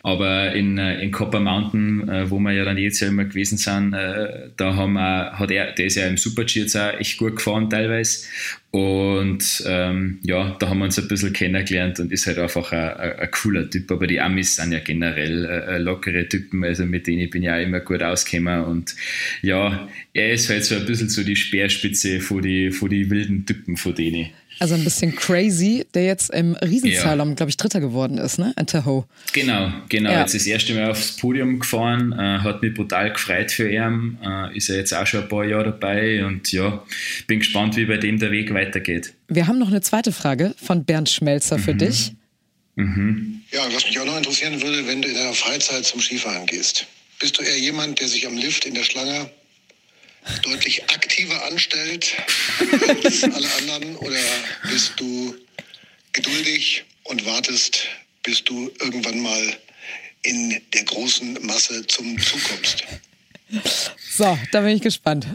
aber 0.03 0.53
in, 0.53 0.77
in 0.77 1.12
Copper 1.12 1.39
Mountain, 1.39 2.29
wo 2.29 2.39
wir 2.39 2.53
ja 2.53 2.63
dann 2.63 2.77
jetzt 2.77 2.99
ja 2.99 3.08
immer 3.08 3.25
gewesen 3.25 3.58
sind, 3.58 3.91
da 3.91 4.75
haben 4.75 4.93
wir, 4.93 5.31
hat 5.34 5.51
er, 5.51 5.71
der 5.71 5.86
ist 5.86 5.95
ja 5.95 6.08
im 6.08 6.17
Super-G 6.17 6.62
jetzt 6.62 6.75
auch 6.75 6.93
echt 6.99 7.17
gut 7.17 7.38
gefahren 7.38 7.69
teilweise 7.69 8.27
und 8.75 9.63
ähm, 9.67 10.19
ja, 10.21 10.53
da 10.59 10.67
haben 10.67 10.79
wir 10.79 10.83
uns 10.83 10.99
ein 10.99 11.07
bisschen 11.07 11.31
kennengelernt 11.31 12.01
und 12.01 12.11
ist 12.11 12.27
halt 12.27 12.38
einfach 12.38 12.73
ein, 12.73 12.89
ein, 12.89 13.19
ein 13.19 13.31
cooler 13.31 13.69
Typ. 13.69 13.89
Aber 13.89 14.05
die 14.05 14.19
Amis 14.19 14.57
sind 14.57 14.73
ja 14.73 14.79
generell 14.79 15.45
äh, 15.45 15.77
lockere 15.77 16.27
Typen, 16.27 16.61
also 16.61 16.83
mit 16.83 17.07
denen 17.07 17.29
bin 17.29 17.43
ich 17.43 17.47
ja 17.47 17.57
immer 17.57 17.79
gut 17.79 18.03
ausgekommen. 18.03 18.65
Und 18.65 18.93
ja, 19.41 19.88
er 20.11 20.33
ist 20.33 20.49
halt 20.49 20.65
so 20.65 20.75
ein 20.75 20.85
bisschen 20.85 21.07
so 21.07 21.23
die 21.23 21.38
Speerspitze 21.38 22.19
von 22.19 22.41
die, 22.41 22.69
von 22.69 22.89
die 22.89 23.09
wilden 23.09 23.45
Typen 23.45 23.77
von 23.77 23.95
denen. 23.95 24.31
Also 24.59 24.75
ein 24.75 24.83
bisschen 24.83 25.15
crazy, 25.15 25.85
der 25.93 26.05
jetzt 26.05 26.31
im 26.31 26.55
Riesenslalom, 26.55 27.29
ja. 27.29 27.35
glaube 27.35 27.49
ich, 27.49 27.57
Dritter 27.57 27.79
geworden 27.79 28.17
ist, 28.17 28.39
ne? 28.39 28.53
In 28.57 28.67
Tahoe. 28.67 29.05
Genau, 29.33 29.71
genau. 29.89 30.11
Ja. 30.11 30.21
Jetzt 30.21 30.35
das 30.35 30.45
erste 30.45 30.73
Mal 30.73 30.91
aufs 30.91 31.17
Podium 31.17 31.59
gefahren, 31.59 32.13
äh, 32.13 32.39
hat 32.39 32.61
mich 32.61 32.73
brutal 32.73 33.11
gefreut 33.11 33.51
für 33.51 33.69
ihn. 33.69 34.17
Äh, 34.23 34.55
ist 34.55 34.69
er 34.69 34.77
jetzt 34.77 34.93
auch 34.93 35.05
schon 35.05 35.23
ein 35.23 35.29
paar 35.29 35.45
Jahre 35.45 35.65
dabei 35.65 36.25
und 36.25 36.51
ja, 36.51 36.83
bin 37.27 37.39
gespannt, 37.39 37.75
wie 37.75 37.85
bei 37.85 37.97
dem 37.97 38.17
der 38.19 38.31
Weg 38.31 38.53
weitergeht. 38.53 39.13
Wir 39.27 39.47
haben 39.47 39.59
noch 39.59 39.67
eine 39.67 39.81
zweite 39.81 40.11
Frage 40.11 40.55
von 40.61 40.85
Bernd 40.85 41.09
Schmelzer 41.09 41.59
für 41.59 41.73
mhm. 41.73 41.77
dich. 41.79 42.13
Mhm. 42.75 43.41
Ja, 43.51 43.61
was 43.73 43.85
mich 43.85 43.99
auch 43.99 44.05
noch 44.05 44.17
interessieren 44.17 44.61
würde, 44.61 44.87
wenn 44.87 45.01
du 45.01 45.07
in 45.07 45.15
deiner 45.15 45.33
Freizeit 45.33 45.85
zum 45.85 46.01
Skifahren 46.01 46.45
gehst. 46.45 46.87
Bist 47.19 47.37
du 47.37 47.43
eher 47.43 47.57
jemand, 47.57 47.99
der 47.99 48.07
sich 48.07 48.27
am 48.27 48.35
Lift 48.35 48.65
in 48.65 48.73
der 48.73 48.83
Schlange 48.83 49.29
deutlich 50.43 50.83
aktiver 50.89 51.45
anstellt 51.45 52.15
als 52.88 53.23
alle 53.35 53.53
anderen 53.59 53.95
oder 53.97 54.19
bist 54.69 54.93
du 54.97 55.35
geduldig 56.13 56.83
und 57.03 57.25
wartest, 57.25 57.88
bis 58.23 58.43
du 58.43 58.71
irgendwann 58.79 59.19
mal 59.19 59.57
in 60.23 60.61
der 60.73 60.83
großen 60.83 61.38
Masse 61.45 61.85
zum 61.88 62.17
Zug 62.19 62.41
kommst? 62.43 62.83
So, 64.09 64.38
da 64.51 64.61
bin 64.61 64.75
ich 64.75 64.81
gespannt. 64.81 65.27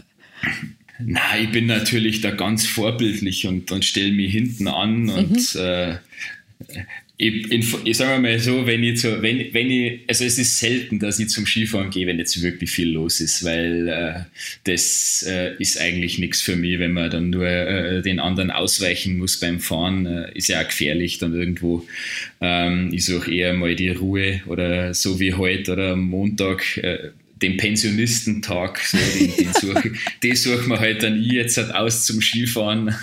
Na, 0.99 1.39
ich 1.39 1.51
bin 1.51 1.65
natürlich 1.65 2.21
da 2.21 2.31
ganz 2.31 2.67
vorbildlich 2.67 3.47
und, 3.47 3.71
und 3.71 3.85
stelle 3.85 4.11
mich 4.11 4.31
hinten 4.31 4.67
an 4.67 5.09
und 5.09 5.55
mhm. 5.55 5.61
äh, 5.61 5.97
ich, 7.21 7.51
in, 7.51 7.63
ich 7.85 7.97
sage 7.97 8.19
mal 8.19 8.39
so, 8.39 8.65
wenn 8.65 8.83
ich, 8.83 9.01
so, 9.01 9.21
wenn, 9.21 9.53
wenn 9.53 9.69
ich, 9.69 9.99
also 10.07 10.25
es 10.25 10.39
ist 10.39 10.57
selten, 10.57 10.97
dass 10.97 11.19
ich 11.19 11.29
zum 11.29 11.45
Skifahren 11.45 11.91
gehe, 11.91 12.07
wenn 12.07 12.17
jetzt 12.17 12.41
wirklich 12.41 12.71
viel 12.71 12.89
los 12.89 13.21
ist, 13.21 13.43
weil 13.43 13.87
äh, 13.87 14.21
das 14.63 15.23
äh, 15.29 15.55
ist 15.59 15.79
eigentlich 15.79 16.17
nichts 16.17 16.41
für 16.41 16.55
mich, 16.55 16.79
wenn 16.79 16.93
man 16.93 17.11
dann 17.11 17.29
nur 17.29 17.45
äh, 17.47 18.01
den 18.01 18.19
anderen 18.19 18.49
ausweichen 18.49 19.19
muss 19.19 19.39
beim 19.39 19.59
Fahren, 19.59 20.07
äh, 20.07 20.31
ist 20.33 20.47
ja 20.47 20.61
auch 20.61 20.67
gefährlich 20.67 21.19
dann 21.19 21.35
irgendwo. 21.35 21.85
Ähm, 22.41 22.89
ich 22.91 23.05
suche 23.05 23.31
eher 23.31 23.53
mal 23.53 23.75
die 23.75 23.89
Ruhe 23.89 24.41
oder 24.47 24.95
so 24.95 25.19
wie 25.19 25.35
heute 25.35 25.73
oder 25.73 25.91
am 25.91 26.01
Montag 26.01 26.77
äh, 26.77 27.11
den 27.41 27.57
Pensionistentag, 27.57 28.79
so, 28.79 28.97
den, 28.97 29.35
den 29.35 29.53
suche, 29.53 29.91
den 30.23 30.35
suchen 30.35 30.69
wir 30.69 30.79
halt 30.79 31.01
dann 31.01 31.21
ich 31.21 31.31
jetzt 31.31 31.57
halt 31.57 31.73
aus 31.73 32.05
zum 32.05 32.21
Skifahren. 32.21 32.93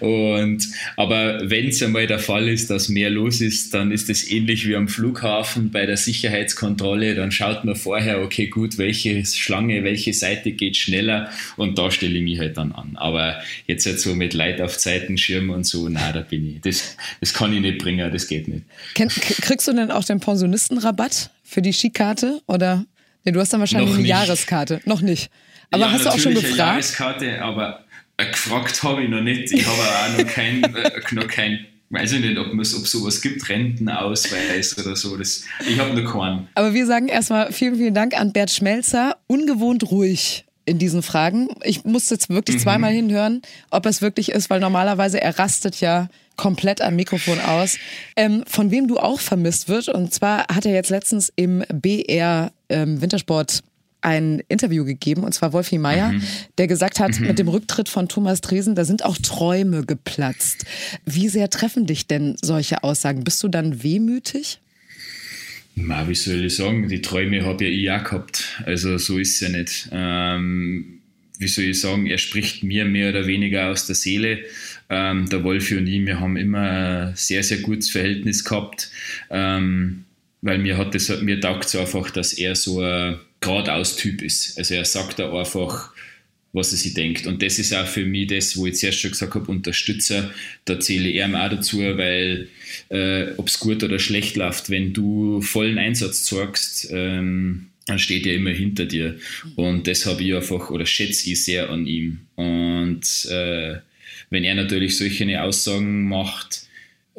Und, 0.00 0.68
aber 0.96 1.48
wenn 1.48 1.68
es 1.68 1.82
einmal 1.82 2.06
der 2.06 2.18
Fall 2.18 2.48
ist, 2.48 2.70
dass 2.70 2.88
mehr 2.88 3.10
los 3.10 3.40
ist, 3.40 3.72
dann 3.72 3.90
ist 3.90 4.10
es 4.10 4.30
ähnlich 4.30 4.66
wie 4.68 4.76
am 4.76 4.88
Flughafen 4.88 5.70
bei 5.70 5.86
der 5.86 5.96
Sicherheitskontrolle. 5.96 7.14
Dann 7.14 7.32
schaut 7.32 7.64
man 7.64 7.76
vorher, 7.76 8.22
okay, 8.22 8.48
gut, 8.48 8.76
welche 8.76 9.24
Schlange, 9.24 9.84
welche 9.84 10.12
Seite 10.12 10.52
geht 10.52 10.76
schneller 10.76 11.30
und 11.56 11.78
da 11.78 11.90
stelle 11.90 12.18
ich 12.18 12.24
mich 12.24 12.38
halt 12.38 12.58
dann 12.58 12.72
an. 12.72 12.96
Aber 12.96 13.40
jetzt 13.66 13.86
halt 13.86 14.00
so 14.00 14.14
mit 14.14 14.34
Leid 14.34 14.60
auf 14.60 14.76
Zeitenschirm 14.76 15.50
und 15.50 15.64
so, 15.64 15.88
na, 15.88 16.12
da 16.12 16.20
bin 16.20 16.56
ich. 16.56 16.60
Das, 16.60 16.96
das 17.20 17.32
kann 17.32 17.52
ich 17.52 17.60
nicht 17.60 17.78
bringen, 17.78 18.10
das 18.12 18.28
geht 18.28 18.48
nicht. 18.48 18.64
Kriegst 18.94 19.66
du 19.66 19.72
denn 19.72 19.90
auch 19.90 20.04
den 20.04 20.20
Pensionistenrabatt 20.20 21.30
für 21.42 21.62
die 21.62 21.72
Skikarte 21.72 22.42
oder? 22.46 22.84
Nee, 23.28 23.32
du 23.32 23.40
hast 23.40 23.52
dann 23.52 23.60
wahrscheinlich 23.60 23.94
eine 23.94 24.08
Jahreskarte. 24.08 24.80
Noch 24.86 25.02
nicht. 25.02 25.30
Aber 25.70 25.82
ja, 25.82 25.92
hast 25.92 26.06
du 26.06 26.08
auch 26.08 26.18
schon 26.18 26.32
gefragt? 26.32 26.54
Eine 26.54 26.70
Jahreskarte, 26.70 27.42
aber 27.42 27.84
äh, 28.16 28.24
gefragt 28.30 28.82
habe 28.82 29.02
ich 29.02 29.10
noch 29.10 29.20
nicht. 29.20 29.52
Ich 29.52 29.66
habe 29.66 29.76
auch 29.76 30.18
noch 30.18 30.32
kein, 30.32 30.64
äh, 30.74 31.00
noch 31.12 31.28
kein 31.28 31.66
weiß 31.90 32.12
ich 32.12 32.20
nicht, 32.20 32.38
ob 32.38 32.58
es 32.58 32.74
ob 32.74 32.86
sowas 32.86 33.20
gibt, 33.20 33.46
Rentenausweis 33.50 34.78
oder 34.78 34.96
so. 34.96 35.14
Das, 35.18 35.44
ich 35.68 35.78
habe 35.78 36.00
noch 36.00 36.10
keinen. 36.10 36.48
Aber 36.54 36.72
wir 36.72 36.86
sagen 36.86 37.08
erstmal 37.08 37.52
vielen, 37.52 37.76
vielen 37.76 37.92
Dank 37.92 38.18
an 38.18 38.32
Bert 38.32 38.50
Schmelzer. 38.50 39.18
Ungewohnt 39.26 39.90
ruhig 39.90 40.46
in 40.64 40.78
diesen 40.78 41.02
Fragen. 41.02 41.48
Ich 41.64 41.84
musste 41.84 42.14
jetzt 42.14 42.30
wirklich 42.30 42.56
mhm. 42.56 42.60
zweimal 42.60 42.92
hinhören, 42.92 43.42
ob 43.70 43.84
es 43.84 44.00
wirklich 44.00 44.30
ist, 44.30 44.48
weil 44.48 44.60
normalerweise 44.60 45.20
er 45.20 45.38
rastet 45.38 45.80
ja 45.80 46.08
komplett 46.38 46.80
am 46.80 46.96
Mikrofon 46.96 47.38
aus. 47.40 47.76
Ähm, 48.16 48.42
von 48.46 48.70
wem 48.70 48.88
du 48.88 48.96
auch 48.96 49.20
vermisst 49.20 49.68
wird. 49.68 49.88
Und 49.88 50.14
zwar 50.14 50.46
hat 50.48 50.64
er 50.64 50.72
jetzt 50.72 50.88
letztens 50.88 51.30
im 51.36 51.62
BR 51.70 52.52
ähm, 52.70 53.02
Wintersport 53.02 53.62
ein 54.00 54.42
Interview 54.48 54.84
gegeben, 54.84 55.24
und 55.24 55.32
zwar 55.32 55.52
Wolfi 55.52 55.76
Meier, 55.76 56.12
mhm. 56.12 56.22
der 56.56 56.68
gesagt 56.68 57.00
hat, 57.00 57.18
mhm. 57.18 57.26
mit 57.26 57.38
dem 57.38 57.48
Rücktritt 57.48 57.88
von 57.88 58.08
Thomas 58.08 58.40
Dresen, 58.40 58.76
da 58.76 58.84
sind 58.84 59.04
auch 59.04 59.18
Träume 59.18 59.84
geplatzt. 59.84 60.64
Wie 61.04 61.28
sehr 61.28 61.50
treffen 61.50 61.84
dich 61.84 62.06
denn 62.06 62.36
solche 62.40 62.84
Aussagen? 62.84 63.24
Bist 63.24 63.42
du 63.42 63.48
dann 63.48 63.82
wehmütig? 63.82 64.60
Na, 65.74 66.08
wie 66.08 66.14
soll 66.14 66.44
ich 66.44 66.56
sagen, 66.56 66.88
die 66.88 67.02
Träume 67.02 67.44
habe 67.44 67.64
ja 67.64 67.70
ich 67.70 67.90
auch 67.90 68.04
gehabt. 68.04 68.62
Also 68.64 68.98
so 68.98 69.18
ist 69.18 69.34
es 69.34 69.40
ja 69.40 69.48
nicht. 69.48 69.88
Ähm, 69.92 71.00
wie 71.38 71.48
soll 71.48 71.64
ich 71.66 71.80
sagen, 71.80 72.06
er 72.06 72.18
spricht 72.18 72.64
mir 72.64 72.84
mehr 72.84 73.10
oder 73.10 73.26
weniger 73.26 73.70
aus 73.70 73.86
der 73.86 73.94
Seele. 73.94 74.40
Ähm, 74.90 75.28
der 75.28 75.44
Wolfi 75.44 75.76
und 75.76 75.86
ich, 75.86 76.04
wir 76.06 76.20
haben 76.20 76.36
immer 76.36 77.08
ein 77.08 77.16
sehr, 77.16 77.42
sehr 77.42 77.58
gutes 77.58 77.90
Verhältnis 77.90 78.44
gehabt, 78.44 78.90
ähm, 79.30 80.04
weil 80.40 80.58
mir 80.58 80.78
hat 80.78 80.94
das, 80.94 81.20
mir 81.20 81.40
taugt 81.40 81.66
es 81.66 81.76
einfach, 81.76 82.10
dass 82.10 82.32
er 82.32 82.54
so 82.54 82.80
ein 82.80 83.18
geradeaus 83.40 83.96
Typ 83.96 84.22
ist. 84.22 84.56
Also 84.56 84.74
er 84.74 84.84
sagt 84.84 85.18
da 85.18 85.32
einfach, 85.32 85.92
was 86.52 86.72
er 86.72 86.78
sich 86.78 86.94
denkt. 86.94 87.26
Und 87.26 87.42
das 87.42 87.58
ist 87.58 87.74
auch 87.74 87.86
für 87.86 88.04
mich 88.04 88.28
das, 88.28 88.56
wo 88.56 88.66
ich 88.66 88.76
zuerst 88.76 89.00
schon 89.00 89.10
gesagt 89.10 89.34
habe, 89.34 89.50
Unterstützer, 89.50 90.32
da 90.64 90.80
zähle 90.80 91.08
ich 91.08 91.16
ihm 91.16 91.34
auch 91.34 91.50
dazu, 91.50 91.78
weil 91.78 92.48
äh, 92.88 93.32
ob 93.36 93.48
es 93.48 93.60
gut 93.60 93.82
oder 93.82 93.98
schlecht 93.98 94.36
läuft, 94.36 94.70
wenn 94.70 94.92
du 94.92 95.40
vollen 95.42 95.78
Einsatz 95.78 96.24
zeigst, 96.24 96.88
ähm, 96.90 97.66
dann 97.86 97.98
steht 97.98 98.26
er 98.26 98.34
immer 98.34 98.50
hinter 98.50 98.84
dir. 98.84 99.18
Und 99.56 99.86
das 99.86 100.04
habe 100.06 100.22
ich 100.22 100.34
einfach, 100.34 100.70
oder 100.70 100.84
schätze 100.84 101.30
ich 101.30 101.44
sehr 101.44 101.70
an 101.70 101.86
ihm. 101.86 102.20
Und 102.36 103.26
äh, 103.30 103.76
wenn 104.30 104.44
er 104.44 104.54
natürlich 104.54 104.96
solche 104.96 105.42
Aussagen 105.42 106.08
macht, 106.08 106.62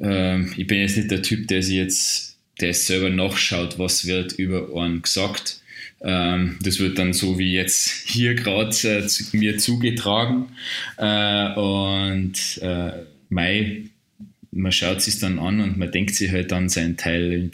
äh, 0.01 0.41
ich 0.51 0.67
bin 0.67 0.79
jetzt 0.79 0.97
nicht 0.97 1.11
der 1.11 1.21
Typ, 1.21 1.47
der 1.47 1.63
sich 1.63 1.75
jetzt, 1.75 2.37
der 2.59 2.73
selber 2.73 3.09
nachschaut, 3.09 3.79
was 3.79 4.05
wird 4.05 4.33
über 4.33 4.69
einen 4.75 5.01
gesagt. 5.01 5.61
Ähm, 6.01 6.57
das 6.61 6.79
wird 6.79 6.97
dann 6.97 7.13
so 7.13 7.37
wie 7.39 7.53
jetzt 7.53 8.07
hier 8.07 8.35
gerade 8.35 8.75
äh, 8.83 9.07
mir 9.37 9.57
zugetragen. 9.57 10.47
Äh, 10.97 11.53
und 11.53 12.59
äh, 12.61 12.91
Mai 13.29 13.83
man 14.51 14.71
schaut 14.71 15.01
sich 15.01 15.19
dann 15.19 15.39
an 15.39 15.61
und 15.61 15.77
man 15.77 15.91
denkt 15.91 16.15
sich 16.15 16.31
halt 16.31 16.51
dann 16.51 16.69
seinen 16.69 16.97
Teil. 16.97 17.51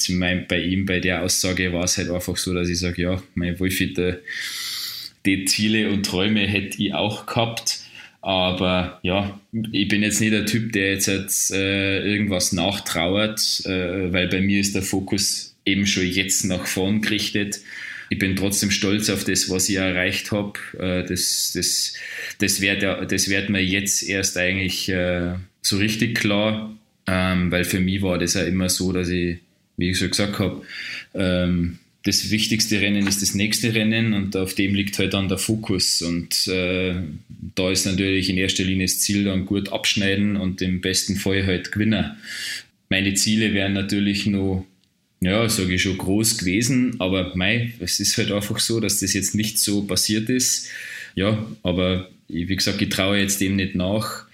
Bei 0.47 0.61
ihm, 0.61 0.85
bei 0.85 0.99
der 0.99 1.23
Aussage 1.23 1.73
war 1.73 1.83
es 1.83 1.97
halt 1.97 2.09
einfach 2.09 2.37
so, 2.37 2.53
dass 2.53 2.69
ich 2.69 2.79
sage, 2.79 3.01
ja, 3.01 3.23
mein 3.33 3.59
Wolfi, 3.59 3.93
die 5.25 5.45
Ziele 5.45 5.89
und 5.89 6.05
Träume 6.05 6.47
hätte 6.47 6.81
ich 6.81 6.93
auch 6.93 7.25
gehabt. 7.25 7.79
Aber 8.25 8.99
ja, 9.03 9.39
ich 9.71 9.87
bin 9.87 10.01
jetzt 10.01 10.19
nicht 10.19 10.33
der 10.33 10.47
Typ, 10.47 10.73
der 10.73 10.93
jetzt, 10.93 11.05
jetzt 11.05 11.51
äh, 11.51 11.99
irgendwas 12.03 12.53
nachtrauert, 12.53 13.61
äh, 13.65 14.11
weil 14.11 14.27
bei 14.29 14.41
mir 14.41 14.61
ist 14.61 14.73
der 14.73 14.81
Fokus 14.81 15.55
eben 15.63 15.85
schon 15.85 16.07
jetzt 16.07 16.43
nach 16.43 16.65
vorn 16.65 17.01
gerichtet. 17.01 17.59
ich 18.09 18.17
bin 18.17 18.35
trotzdem 18.35 18.71
stolz 18.71 19.11
auf 19.11 19.25
das, 19.25 19.47
was 19.51 19.69
ich 19.69 19.75
erreicht 19.75 20.31
habe. 20.31 20.53
Äh, 20.79 21.05
das, 21.07 21.51
das, 21.53 21.93
das 22.39 22.61
wird, 22.61 22.81
das 22.81 23.29
wird 23.29 23.51
mir 23.51 23.63
jetzt 23.63 24.01
erst 24.01 24.37
eigentlich 24.37 24.89
äh, 24.89 25.35
so 25.61 25.77
richtig 25.77 26.17
klar, 26.17 26.75
ähm, 27.05 27.51
weil 27.51 27.63
für 27.63 27.79
mich 27.79 28.01
war 28.01 28.17
das 28.17 28.33
ja 28.33 28.41
immer 28.41 28.69
so, 28.69 28.91
dass 28.91 29.09
ich, 29.09 29.37
wie 29.77 29.91
ich 29.91 29.99
schon 29.99 30.09
gesagt 30.09 30.39
habe, 30.39 30.63
ähm, 31.13 31.77
das 32.05 32.29
wichtigste 32.29 32.79
Rennen 32.81 33.07
ist 33.07 33.21
das 33.23 33.33
nächste 33.33 33.73
Rennen 33.73 34.13
und 34.13 34.37
auf 34.37 34.53
dem 34.53 34.75
liegt 34.75 34.99
halt 34.99 35.13
dann 35.15 35.27
der 35.27 35.39
Fokus. 35.39 36.03
Und 36.03 36.47
äh, 36.47 36.95
da 37.55 37.71
ist 37.71 37.85
natürlich 37.85 38.29
in 38.29 38.37
erster 38.37 38.63
Linie 38.63 38.85
das 38.85 38.99
Ziel 38.99 39.23
dann 39.23 39.45
gut 39.45 39.69
abschneiden 39.73 40.37
und 40.37 40.61
im 40.61 40.81
besten 40.81 41.15
Fall 41.15 41.45
halt 41.45 41.71
gewinnen. 41.71 42.11
Meine 42.89 43.15
Ziele 43.15 43.53
wären 43.53 43.73
natürlich 43.73 44.27
noch 44.27 44.65
ja, 45.21 45.49
sage 45.49 45.73
ich 45.73 45.81
schon, 45.81 45.97
groß 45.97 46.37
gewesen. 46.37 46.95
Aber 46.99 47.35
mei, 47.35 47.73
es 47.79 47.99
ist 47.99 48.17
halt 48.17 48.31
einfach 48.31 48.59
so, 48.59 48.79
dass 48.79 48.99
das 48.99 49.13
jetzt 49.13 49.33
nicht 49.33 49.57
so 49.57 49.83
passiert 49.83 50.29
ist. 50.29 50.69
Ja, 51.15 51.43
aber 51.63 52.09
wie 52.27 52.55
gesagt, 52.55 52.81
ich 52.81 52.89
traue 52.89 53.17
jetzt 53.17 53.41
dem 53.41 53.55
nicht 53.55 53.73
nach, 53.73 54.24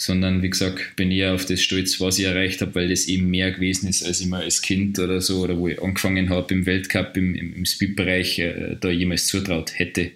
sondern 0.00 0.42
wie 0.42 0.48
gesagt, 0.48 0.96
bin 0.96 1.10
eher 1.10 1.34
auf 1.34 1.44
das 1.44 1.60
stolz, 1.60 2.00
was 2.00 2.18
ich 2.18 2.24
erreicht 2.24 2.62
habe, 2.62 2.74
weil 2.74 2.88
das 2.88 3.06
eben 3.06 3.28
mehr 3.28 3.52
gewesen 3.52 3.86
ist, 3.86 4.02
als 4.02 4.22
ich 4.22 4.28
mal 4.28 4.42
als 4.42 4.62
Kind 4.62 4.98
oder 4.98 5.20
so, 5.20 5.42
oder 5.42 5.58
wo 5.58 5.68
ich 5.68 5.80
angefangen 5.82 6.30
habe 6.30 6.54
im 6.54 6.64
Weltcup, 6.64 7.18
im, 7.18 7.34
im, 7.34 7.66
Speedbereich, 7.66 8.38
äh, 8.38 8.76
da 8.80 8.88
jemals 8.88 9.26
zutraut 9.26 9.78
hätte. 9.78 10.12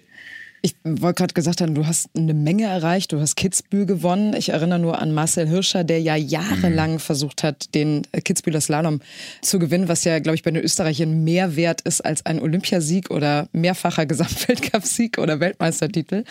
Ich 0.65 0.75
wollte 0.83 1.19
gerade 1.19 1.35
gesagt 1.35 1.61
haben, 1.61 1.75
du 1.75 1.85
hast 1.85 2.09
eine 2.17 2.33
Menge 2.33 2.65
erreicht, 2.65 3.11
du 3.11 3.19
hast 3.19 3.35
Kitzbühel 3.35 3.85
gewonnen. 3.85 4.35
Ich 4.35 4.49
erinnere 4.49 4.79
nur 4.79 4.97
an 4.97 5.13
Marcel 5.13 5.47
Hirscher, 5.47 5.83
der 5.83 6.01
ja 6.01 6.15
jahrelang 6.15 6.93
mhm. 6.93 6.99
versucht 6.99 7.43
hat, 7.43 7.75
den 7.75 8.01
Kitzbüheler 8.23 8.59
Slalom 8.59 8.99
zu 9.43 9.59
gewinnen, 9.59 9.89
was 9.89 10.05
ja, 10.05 10.17
glaube 10.17 10.37
ich, 10.37 10.41
bei 10.41 10.49
den 10.49 10.63
Österreichern 10.63 11.23
mehr 11.23 11.55
wert 11.55 11.81
ist 11.81 12.01
als 12.01 12.25
ein 12.25 12.39
Olympiasieg 12.41 13.11
oder 13.11 13.47
mehrfacher 13.51 14.05
Gesamtweltcupsieg 14.07 15.19
oder 15.19 15.39
Weltmeistertitel. 15.39 16.23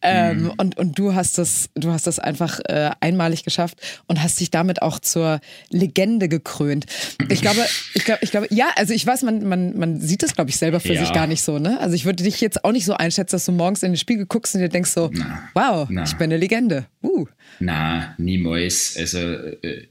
Ähm, 0.00 0.38
mhm. 0.38 0.46
Ähm, 0.46 0.52
und, 0.56 0.78
und 0.78 0.98
du 0.98 1.14
hast 1.14 1.36
das, 1.36 1.68
du 1.74 1.90
hast 1.90 2.06
das 2.06 2.18
einfach 2.18 2.60
äh, 2.60 2.90
einmalig 3.00 3.44
geschafft 3.44 3.76
und 4.06 4.22
hast 4.22 4.40
dich 4.40 4.50
damit 4.50 4.80
auch 4.80 4.98
zur 4.98 5.40
Legende 5.68 6.30
gekrönt. 6.30 6.86
Ich 7.28 7.42
glaube, 7.42 7.60
ich 7.92 8.06
glaube, 8.06 8.20
ich 8.22 8.30
glaube, 8.30 8.46
ja, 8.48 8.68
also 8.76 8.94
ich 8.94 9.06
weiß, 9.06 9.24
man, 9.24 9.46
man, 9.46 9.76
man 9.76 10.00
sieht 10.00 10.22
das, 10.22 10.34
glaube 10.34 10.48
ich, 10.48 10.56
selber 10.56 10.80
für 10.80 10.94
ja. 10.94 11.00
sich 11.00 11.12
gar 11.12 11.26
nicht 11.26 11.42
so, 11.42 11.58
ne? 11.58 11.78
Also 11.80 11.94
ich 11.94 12.06
würde 12.06 12.24
dich 12.24 12.40
jetzt 12.40 12.64
auch 12.64 12.72
nicht 12.72 12.86
so 12.86 12.94
einschätzen, 12.94 13.36
dass 13.36 13.44
du 13.44 13.52
morgen 13.52 13.73
morgens 13.74 13.82
in 13.82 13.92
den 13.92 13.98
Spiegel 13.98 14.26
guckst 14.26 14.54
und 14.54 14.60
dir 14.60 14.68
denkst 14.68 14.90
so, 14.90 15.10
na, 15.12 15.48
wow, 15.54 15.88
na. 15.90 16.04
ich 16.04 16.12
bin 16.14 16.24
eine 16.24 16.36
Legende. 16.36 16.86
Uh. 17.02 17.26
Na, 17.60 18.14
niemals. 18.18 18.96
Also 18.96 19.18
äh, 19.18 19.86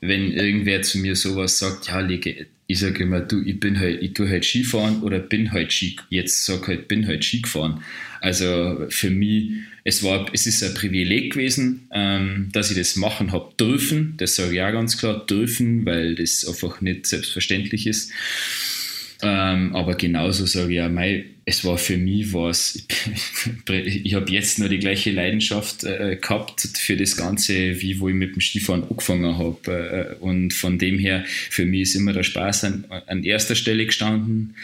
wenn 0.00 0.32
irgendwer 0.32 0.82
zu 0.82 0.98
mir 0.98 1.14
sowas 1.14 1.58
sagt, 1.58 1.88
ja, 1.88 2.06
ich 2.70 2.78
sage 2.78 3.02
immer, 3.02 3.20
du, 3.20 3.42
ich 3.42 3.60
bin 3.60 3.78
halt, 3.78 4.02
ich 4.02 4.12
tue 4.12 4.28
halt 4.28 4.44
Skifahren 4.44 5.02
oder 5.02 5.20
bin 5.20 5.52
halt 5.52 5.72
Ski, 5.72 5.96
jetzt 6.10 6.44
sag 6.44 6.68
halt, 6.68 6.88
bin 6.88 7.06
halt 7.06 7.24
Ski 7.24 7.40
gefahren. 7.42 7.82
Also 8.20 8.86
für 8.90 9.10
mich, 9.10 9.52
es 9.84 10.02
war, 10.02 10.26
es 10.34 10.46
ist 10.46 10.62
ein 10.62 10.74
Privileg 10.74 11.32
gewesen, 11.32 11.88
ähm, 11.92 12.48
dass 12.52 12.70
ich 12.70 12.76
das 12.76 12.96
machen 12.96 13.32
habe 13.32 13.54
dürfen. 13.58 14.14
Das 14.18 14.34
sage 14.34 14.54
ich 14.54 14.62
auch 14.62 14.72
ganz 14.72 14.98
klar, 14.98 15.24
dürfen, 15.24 15.86
weil 15.86 16.16
das 16.16 16.44
einfach 16.46 16.80
nicht 16.80 17.06
selbstverständlich 17.06 17.86
ist. 17.86 18.10
Ähm, 19.22 19.74
aber 19.74 19.94
genauso 19.94 20.46
sage 20.46 20.74
ich 20.74 20.80
auch, 20.80 20.90
mei, 20.90 21.24
es 21.48 21.64
war 21.64 21.78
für 21.78 21.96
mich 21.96 22.34
was, 22.34 22.78
ich 23.70 24.14
habe 24.14 24.30
jetzt 24.30 24.58
nur 24.58 24.68
die 24.68 24.78
gleiche 24.78 25.10
Leidenschaft 25.10 25.82
äh, 25.82 26.18
gehabt 26.20 26.60
für 26.76 26.94
das 26.94 27.16
Ganze, 27.16 27.80
wie 27.80 28.00
wo 28.00 28.08
ich 28.10 28.14
mit 28.14 28.34
dem 28.34 28.42
Skifahren 28.42 28.84
angefangen 28.84 29.38
habe. 29.38 30.18
Äh, 30.20 30.22
und 30.22 30.52
von 30.52 30.78
dem 30.78 30.98
her, 30.98 31.24
für 31.26 31.64
mich 31.64 31.82
ist 31.82 31.94
immer 31.94 32.12
der 32.12 32.22
Spaß 32.22 32.64
an, 32.64 32.84
an 33.06 33.24
erster 33.24 33.54
Stelle 33.54 33.86
gestanden. 33.86 34.56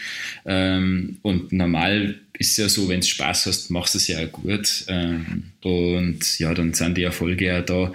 Ähm, 0.45 1.17
und 1.23 1.51
normal 1.51 2.19
ist 2.37 2.51
es 2.51 2.57
ja 2.57 2.69
so, 2.69 2.87
wenn 2.87 3.01
du 3.01 3.07
Spaß 3.07 3.47
hast, 3.47 3.71
machst 3.71 3.95
du 3.95 3.97
es 3.97 4.07
ja 4.07 4.19
auch 4.19 4.31
gut. 4.31 4.85
Ähm, 4.87 5.45
und 5.63 6.37
ja, 6.37 6.53
dann 6.53 6.75
sind 6.75 6.97
die 6.97 7.03
Erfolge 7.03 7.57
auch 7.57 7.65
da. 7.65 7.93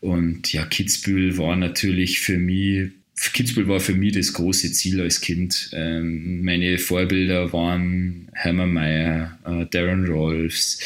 Und 0.00 0.52
ja, 0.52 0.66
Kitzbühel 0.66 1.38
war 1.38 1.56
natürlich 1.56 2.20
für 2.20 2.36
mich 2.36 2.90
Kitzbühel 3.32 3.68
war 3.68 3.80
für 3.80 3.94
mich 3.94 4.14
das 4.14 4.32
große 4.32 4.72
Ziel 4.72 5.00
als 5.00 5.20
Kind. 5.20 5.70
Ähm, 5.72 6.44
meine 6.44 6.78
Vorbilder 6.78 7.52
waren 7.52 8.28
Mayer, 8.44 9.38
äh, 9.44 9.66
Darren 9.66 10.06
Rolfs, 10.06 10.80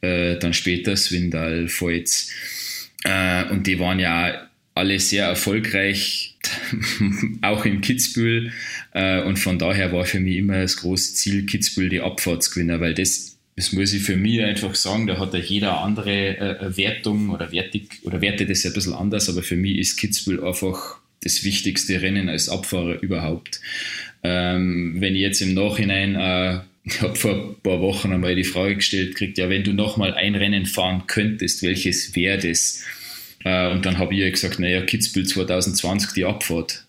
äh, 0.00 0.36
dann 0.38 0.52
später 0.52 0.96
Swindal, 0.96 1.68
Voits. 1.68 2.30
Äh, 3.04 3.44
und 3.50 3.66
die 3.66 3.78
waren 3.78 4.00
ja 4.00 4.48
alle 4.74 4.98
sehr 4.98 5.26
erfolgreich, 5.26 6.36
auch 7.42 7.64
in 7.64 7.80
Kitzbühel. 7.80 8.52
Äh, 8.92 9.22
und 9.22 9.38
von 9.38 9.58
daher 9.58 9.92
war 9.92 10.04
für 10.04 10.20
mich 10.20 10.36
immer 10.36 10.60
das 10.60 10.76
große 10.76 11.14
Ziel, 11.14 11.46
Kitzbühel 11.46 11.88
die 11.88 12.00
Abfahrt 12.00 12.42
zu 12.42 12.50
gewinnen, 12.50 12.80
weil 12.80 12.94
das 12.94 13.36
das 13.56 13.72
muss 13.72 13.92
ich 13.92 14.02
für 14.02 14.16
mich 14.16 14.40
einfach 14.40 14.74
sagen, 14.74 15.06
da 15.06 15.18
hat 15.18 15.34
ja 15.34 15.40
jeder 15.40 15.80
andere 15.80 16.38
äh, 16.38 16.76
Wertung 16.78 17.28
oder 17.28 17.52
wertig 17.52 18.00
oder 18.04 18.22
wertet 18.22 18.48
das 18.48 18.64
ein 18.64 18.72
bisschen 18.72 18.94
anders, 18.94 19.28
aber 19.28 19.42
für 19.42 19.56
mich 19.56 19.76
ist 19.76 19.98
Kitzbühel 19.98 20.42
einfach 20.42 20.99
das 21.22 21.44
wichtigste 21.44 22.00
Rennen 22.02 22.28
als 22.28 22.48
Abfahrer 22.48 23.02
überhaupt. 23.02 23.60
Ähm, 24.22 24.96
wenn 24.98 25.14
ich 25.14 25.22
jetzt 25.22 25.42
im 25.42 25.54
Nachhinein, 25.54 26.14
äh, 26.14 26.60
ich 26.84 27.00
habe 27.02 27.14
vor 27.14 27.32
ein 27.32 27.54
paar 27.62 27.80
Wochen 27.80 28.12
einmal 28.12 28.34
die 28.34 28.44
Frage 28.44 28.76
gestellt 28.76 29.14
kriegt, 29.14 29.38
ja, 29.38 29.48
wenn 29.48 29.64
du 29.64 29.72
nochmal 29.72 30.14
ein 30.14 30.34
Rennen 30.34 30.66
fahren 30.66 31.04
könntest, 31.06 31.62
welches 31.62 32.16
wäre 32.16 32.38
das? 32.38 32.82
Äh, 33.44 33.70
und 33.70 33.84
dann 33.86 33.98
habe 33.98 34.14
ich 34.14 34.20
ja 34.20 34.30
gesagt, 34.30 34.58
naja, 34.58 34.82
Kitzbühel 34.82 35.26
2020, 35.26 36.12
die 36.12 36.24
Abfahrt. 36.24 36.86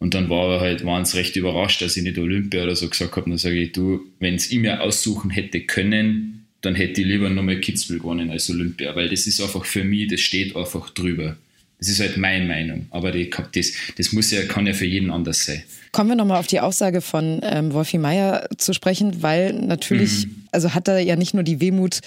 Und 0.00 0.14
dann 0.14 0.30
war 0.30 0.60
halt, 0.60 0.84
waren 0.84 1.04
sie 1.04 1.16
recht 1.16 1.34
überrascht, 1.34 1.82
dass 1.82 1.96
ich 1.96 2.04
nicht 2.04 2.18
Olympia 2.18 2.62
oder 2.62 2.76
so 2.76 2.88
gesagt 2.88 3.16
habe. 3.16 3.28
Dann 3.28 3.38
sage 3.38 3.60
ich, 3.60 3.72
du, 3.72 4.00
wenn 4.20 4.36
es 4.36 4.50
ich 4.50 4.58
mir 4.58 4.80
aussuchen 4.80 5.30
hätte 5.30 5.60
können, 5.60 6.46
dann 6.60 6.74
hätte 6.74 7.00
ich 7.00 7.06
lieber 7.06 7.28
nochmal 7.28 7.60
Kitzbühel 7.60 7.98
gewonnen 7.98 8.30
als 8.30 8.50
Olympia, 8.50 8.94
weil 8.94 9.08
das 9.08 9.26
ist 9.26 9.40
einfach 9.40 9.64
für 9.64 9.84
mich, 9.84 10.08
das 10.08 10.20
steht 10.20 10.56
einfach 10.56 10.90
drüber. 10.90 11.36
Das 11.78 11.88
ist 11.88 12.00
halt 12.00 12.16
meine 12.16 12.44
Meinung, 12.44 12.86
aber 12.90 13.12
die, 13.12 13.30
das, 13.54 13.72
das 13.96 14.12
muss 14.12 14.30
ja, 14.30 14.42
kann 14.46 14.66
ja 14.66 14.74
für 14.74 14.84
jeden 14.84 15.10
anders 15.10 15.44
sein. 15.44 15.62
Kommen 15.92 16.10
wir 16.10 16.16
nochmal 16.16 16.40
auf 16.40 16.48
die 16.48 16.60
Aussage 16.60 17.00
von 17.00 17.40
ähm, 17.42 17.72
Wolfi 17.72 17.98
Meier 17.98 18.48
zu 18.56 18.72
sprechen, 18.72 19.22
weil 19.22 19.52
natürlich, 19.52 20.26
mhm. 20.26 20.46
also 20.50 20.74
hat 20.74 20.88
er 20.88 20.98
ja 20.98 21.16
nicht 21.16 21.34
nur 21.34 21.44
die 21.44 21.60
Wehmut 21.60 22.00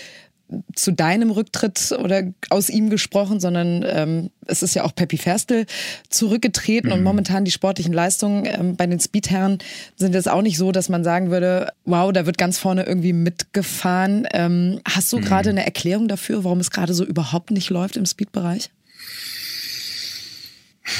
zu 0.76 0.92
deinem 0.92 1.32
Rücktritt 1.32 1.94
oder 1.98 2.24
aus 2.50 2.70
ihm 2.70 2.90
gesprochen, 2.90 3.40
sondern 3.40 3.86
ähm, 3.88 4.30
es 4.46 4.64
ist 4.64 4.76
ja 4.76 4.84
auch 4.84 4.94
Peppi 4.94 5.18
Ferstel 5.18 5.66
zurückgetreten 6.10 6.90
mhm. 6.90 6.98
und 6.98 7.04
momentan 7.04 7.46
die 7.46 7.52
sportlichen 7.52 7.94
Leistungen 7.94 8.46
ähm, 8.46 8.76
bei 8.76 8.88
den 8.88 9.00
Speedherren 9.00 9.60
sind 9.96 10.14
jetzt 10.14 10.30
auch 10.30 10.42
nicht 10.42 10.58
so, 10.58 10.72
dass 10.72 10.90
man 10.90 11.04
sagen 11.04 11.32
würde, 11.32 11.72
wow, 11.86 12.12
da 12.12 12.26
wird 12.26 12.38
ganz 12.38 12.58
vorne 12.58 12.84
irgendwie 12.84 13.14
mitgefahren. 13.14 14.28
Ähm, 14.34 14.82
hast 14.86 15.12
du 15.14 15.18
mhm. 15.18 15.22
gerade 15.22 15.50
eine 15.50 15.66
Erklärung 15.66 16.08
dafür, 16.08 16.44
warum 16.44 16.60
es 16.60 16.72
gerade 16.72 16.94
so 16.94 17.06
überhaupt 17.06 17.52
nicht 17.52 17.70
läuft 17.70 17.96
im 17.96 18.06
Speedbereich? 18.06 18.70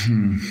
Hm. 0.06 0.42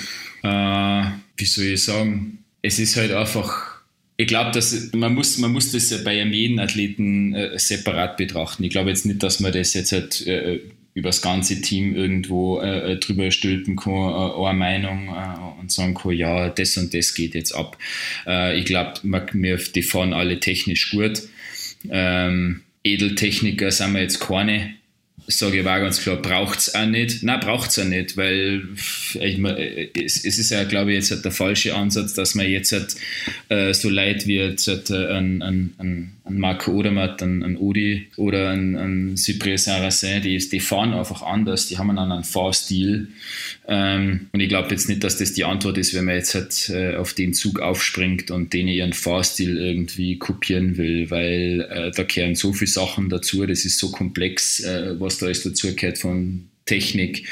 Äh, 0.43 1.03
wie 1.37 1.45
soll 1.45 1.65
ich 1.67 1.85
sagen? 1.85 2.45
Es 2.63 2.79
ist 2.79 2.97
halt 2.97 3.13
einfach, 3.13 3.81
ich 4.17 4.27
glaube, 4.27 4.51
dass 4.53 4.93
man 4.93 5.15
muss, 5.15 5.39
man 5.39 5.53
muss 5.53 5.73
das 5.73 6.05
bei 6.05 6.23
jedem 6.23 6.59
Athleten 6.59 7.35
äh, 7.35 7.59
separat 7.59 8.17
betrachten. 8.17 8.65
Ich 8.65 8.71
glaube 8.71 8.91
jetzt 8.91 9.07
nicht, 9.07 9.23
dass 9.23 9.41
man 9.41 9.53
das 9.53 9.75
jetzt 9.75 9.93
halt 9.93 10.27
äh, 10.27 10.61
über 10.95 11.09
das 11.11 11.23
ganze 11.23 11.61
Team 11.61 11.95
irgendwo 11.95 12.61
äh, 12.61 12.97
drüber 12.99 13.31
stülpen 13.31 13.77
kann, 13.77 13.93
äh, 13.93 14.47
eine 14.47 14.59
Meinung 14.59 15.09
äh, 15.09 15.61
und 15.61 15.71
sagen 15.71 15.95
kann, 15.95 16.13
ja, 16.13 16.49
das 16.49 16.77
und 16.77 16.93
das 16.95 17.15
geht 17.15 17.35
jetzt 17.35 17.53
ab. 17.53 17.79
Äh, 18.27 18.59
ich 18.59 18.65
glaube, 18.65 19.01
wir 19.03 19.57
die 19.57 19.83
fahren 19.83 20.13
alle 20.13 20.41
technisch 20.41 20.91
gut. 20.91 21.23
Ähm, 21.89 22.63
Edeltechniker 22.83 23.71
sind 23.71 23.95
wir 23.95 24.03
jetzt 24.03 24.21
keine 24.21 24.75
sage 25.27 25.61
ich 25.61 25.67
aber 25.67 25.81
ganz 25.81 26.01
klar, 26.01 26.17
braucht 26.17 26.59
es 26.59 26.75
auch 26.75 26.87
nicht. 26.87 27.23
Nein, 27.23 27.41
braucht 27.41 27.71
es 27.71 27.79
auch 27.79 27.85
nicht, 27.85 28.17
weil 28.17 28.63
ich, 29.15 29.39
es, 29.95 30.25
es, 30.25 30.39
ist 30.39 30.51
ja, 30.51 30.65
glaube 30.65 30.91
ich, 30.91 30.97
jetzt 30.97 31.11
halt 31.11 31.25
der 31.25 31.33
falsche 31.33 31.75
Ansatz, 31.75 32.15
dass 32.15 32.35
man 32.35 32.49
jetzt 32.49 32.73
halt, 32.73 32.97
äh, 33.49 33.73
so 33.73 33.89
leid 33.89 34.27
wird, 34.27 34.67
halt, 34.67 34.91
äh, 34.91 35.07
an, 35.07 35.43
an, 35.43 35.75
an, 35.79 36.13
an 36.31 36.39
Marco 36.39 36.73
Odermatt, 36.73 37.23
an, 37.23 37.43
an 37.43 37.57
Odi 37.57 38.09
oder 38.17 38.51
an, 38.51 38.77
an 38.77 39.17
Cyprien 39.17 39.59
Saracen, 39.59 40.23
die, 40.23 40.39
die 40.39 40.61
fahren 40.61 40.95
einfach 40.95 41.23
anders, 41.23 41.67
die 41.67 41.79
haben 41.79 41.91
einen 41.91 41.99
anderen 41.99 42.25
Fahrstil. 42.25 43.09
Ähm, 43.67 44.29
und 44.33 44.41
ich 44.41 44.49
glaube 44.49 44.71
jetzt 44.71 44.89
nicht, 44.89 45.05
dass 45.05 45.19
das 45.19 45.33
die 45.33 45.45
Antwort 45.45 45.79
ist, 45.79 45.95
wenn 45.95 46.05
man 46.05 46.17
jetzt 46.17 46.35
halt 46.35 46.71
äh, 46.71 46.97
auf 46.97 47.13
den 47.13 47.35
Zug 47.35 47.61
aufspringt 47.61 48.31
und 48.31 48.53
denen 48.53 48.69
ihren 48.69 48.93
Fahrstil 48.93 49.57
irgendwie 49.59 50.19
kopieren 50.19 50.77
will, 50.77 51.11
weil 51.11 51.67
äh, 51.71 51.91
da 51.91 52.05
kehren 52.05 52.35
so 52.35 52.53
viele 52.53 52.71
Sachen 52.71 53.09
dazu, 53.09 53.45
das 53.47 53.65
ist 53.65 53.79
so 53.79 53.91
komplex, 53.91 54.61
äh, 54.61 54.99
was 54.99 55.19
da 55.19 55.27
alles 55.27 55.43
dazu 55.43 55.75
gehört 55.75 55.99
von 55.99 56.50
Technik, 56.71 57.27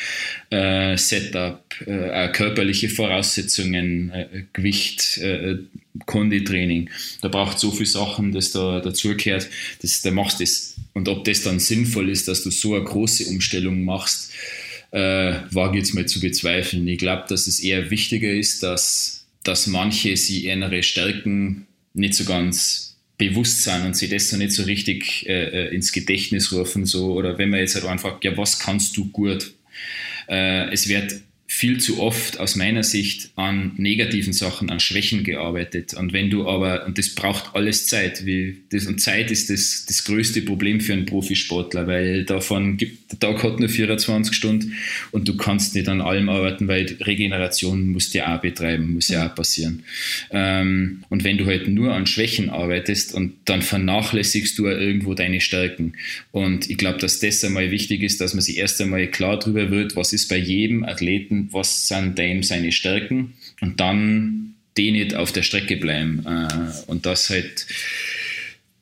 äh, 0.50 0.96
Setup, 0.96 1.62
äh, 1.86 2.28
körperliche 2.32 2.88
Voraussetzungen, 2.88 4.10
äh, 4.10 4.44
Gewicht, 4.52 5.18
äh, 5.18 5.58
Konditraining. 6.06 6.90
Da 7.22 7.28
braucht 7.28 7.60
so 7.60 7.70
viele 7.70 7.86
Sachen, 7.86 8.32
dass 8.32 8.50
da 8.50 8.80
dazugehört, 8.80 9.48
dass 9.80 10.02
da 10.02 10.10
machst 10.10 10.40
das. 10.40 10.74
Und 10.92 11.08
ob 11.08 11.24
das 11.24 11.42
dann 11.42 11.60
sinnvoll 11.60 12.10
ist, 12.10 12.26
dass 12.26 12.42
du 12.42 12.50
so 12.50 12.74
eine 12.74 12.84
große 12.84 13.26
Umstellung 13.26 13.84
machst, 13.84 14.32
äh, 14.90 15.34
wage 15.52 15.78
jetzt 15.78 15.94
mal 15.94 16.06
zu 16.06 16.18
bezweifeln. 16.18 16.88
Ich 16.88 16.98
glaube, 16.98 17.26
dass 17.28 17.46
es 17.46 17.60
eher 17.60 17.92
wichtiger 17.92 18.32
ist, 18.32 18.64
dass, 18.64 19.24
dass 19.44 19.68
manche 19.68 20.16
sie 20.16 20.46
ihre 20.46 20.82
Stärken 20.82 21.68
nicht 21.94 22.14
so 22.14 22.24
ganz 22.24 22.87
bewusst 23.18 23.64
sind 23.64 23.84
und 23.84 23.96
sich 23.96 24.08
das 24.08 24.30
so 24.30 24.36
nicht 24.36 24.52
so 24.52 24.62
richtig 24.62 25.28
äh, 25.28 25.66
äh, 25.66 25.74
ins 25.74 25.92
Gedächtnis 25.92 26.52
rufen. 26.52 26.86
So, 26.86 27.12
oder 27.12 27.36
wenn 27.36 27.50
man 27.50 27.60
jetzt 27.60 27.74
halt 27.74 27.84
einfach, 27.84 28.22
ja, 28.22 28.36
was 28.36 28.60
kannst 28.60 28.96
du 28.96 29.10
gut? 29.10 29.52
Äh, 30.28 30.70
es 30.72 30.88
wird 30.88 31.20
viel 31.50 31.80
zu 31.80 31.98
oft 31.98 32.38
aus 32.38 32.56
meiner 32.56 32.82
Sicht 32.82 33.30
an 33.34 33.72
negativen 33.78 34.34
Sachen, 34.34 34.68
an 34.68 34.80
Schwächen 34.80 35.24
gearbeitet. 35.24 35.94
Und 35.94 36.12
wenn 36.12 36.28
du 36.28 36.46
aber, 36.46 36.84
und 36.84 36.98
das 36.98 37.14
braucht 37.14 37.54
alles 37.54 37.86
Zeit, 37.86 38.26
wie 38.26 38.58
das, 38.70 38.84
und 38.84 39.00
Zeit 39.00 39.30
ist 39.30 39.48
das, 39.48 39.86
das 39.88 40.04
größte 40.04 40.42
Problem 40.42 40.82
für 40.82 40.92
einen 40.92 41.06
Profisportler, 41.06 41.86
weil 41.86 42.26
davon 42.26 42.76
gibt, 42.76 43.10
der 43.12 43.20
Tag 43.20 43.42
hat 43.42 43.60
nur 43.60 43.70
24 43.70 44.34
Stunden 44.34 44.74
und 45.10 45.26
du 45.26 45.38
kannst 45.38 45.74
nicht 45.74 45.88
an 45.88 46.02
allem 46.02 46.28
arbeiten, 46.28 46.68
weil 46.68 46.84
Regeneration 47.00 47.92
musst 47.92 48.12
du 48.12 48.18
ja 48.18 48.36
auch 48.36 48.42
betreiben, 48.42 48.92
muss 48.92 49.08
ja 49.08 49.26
auch 49.26 49.34
passieren. 49.34 49.84
Ähm, 50.30 51.02
und 51.08 51.24
wenn 51.24 51.38
du 51.38 51.46
halt 51.46 51.66
nur 51.66 51.94
an 51.94 52.06
Schwächen 52.06 52.50
arbeitest 52.50 53.14
und 53.14 53.32
dann 53.46 53.62
vernachlässigst 53.62 54.58
du 54.58 54.66
ja 54.66 54.78
irgendwo 54.78 55.14
deine 55.14 55.40
Stärken. 55.40 55.94
Und 56.30 56.68
ich 56.68 56.76
glaube, 56.76 56.98
dass 56.98 57.20
das 57.20 57.42
einmal 57.42 57.70
wichtig 57.70 58.02
ist, 58.02 58.20
dass 58.20 58.34
man 58.34 58.42
sich 58.42 58.58
erst 58.58 58.82
einmal 58.82 59.06
klar 59.06 59.38
darüber 59.38 59.70
wird, 59.70 59.96
was 59.96 60.12
ist 60.12 60.28
bei 60.28 60.36
jedem 60.36 60.84
Athleten 60.84 61.37
was 61.52 61.88
sind 61.88 62.18
dem 62.18 62.42
seine 62.42 62.72
Stärken 62.72 63.34
und 63.60 63.80
dann 63.80 64.54
die 64.76 64.92
nicht 64.92 65.14
auf 65.14 65.32
der 65.32 65.42
Strecke 65.42 65.76
bleiben. 65.76 66.24
Äh, 66.26 66.48
und 66.86 67.04
das 67.04 67.30
halt, 67.30 67.66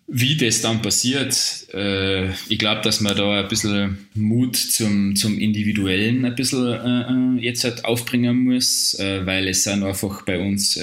wie 0.07 0.37
das 0.37 0.61
dann 0.61 0.83
passiert, 0.83 1.67
äh, 1.73 2.29
ich 2.49 2.59
glaube, 2.59 2.83
dass 2.83 3.01
man 3.01 3.17
da 3.17 3.41
ein 3.41 3.49
bisschen 3.49 3.99
Mut 4.15 4.57
zum, 4.57 5.17
zum 5.17 5.39
Individuellen 5.39 6.25
ein 6.25 6.35
bisschen 6.35 7.39
äh, 7.39 7.43
jetzt 7.43 7.65
halt 7.65 7.85
aufbringen 7.85 8.45
muss, 8.45 8.97
weil 8.99 9.49
es 9.49 9.65
sind 9.65 9.83
einfach 9.83 10.25
bei 10.25 10.39
uns 10.39 10.79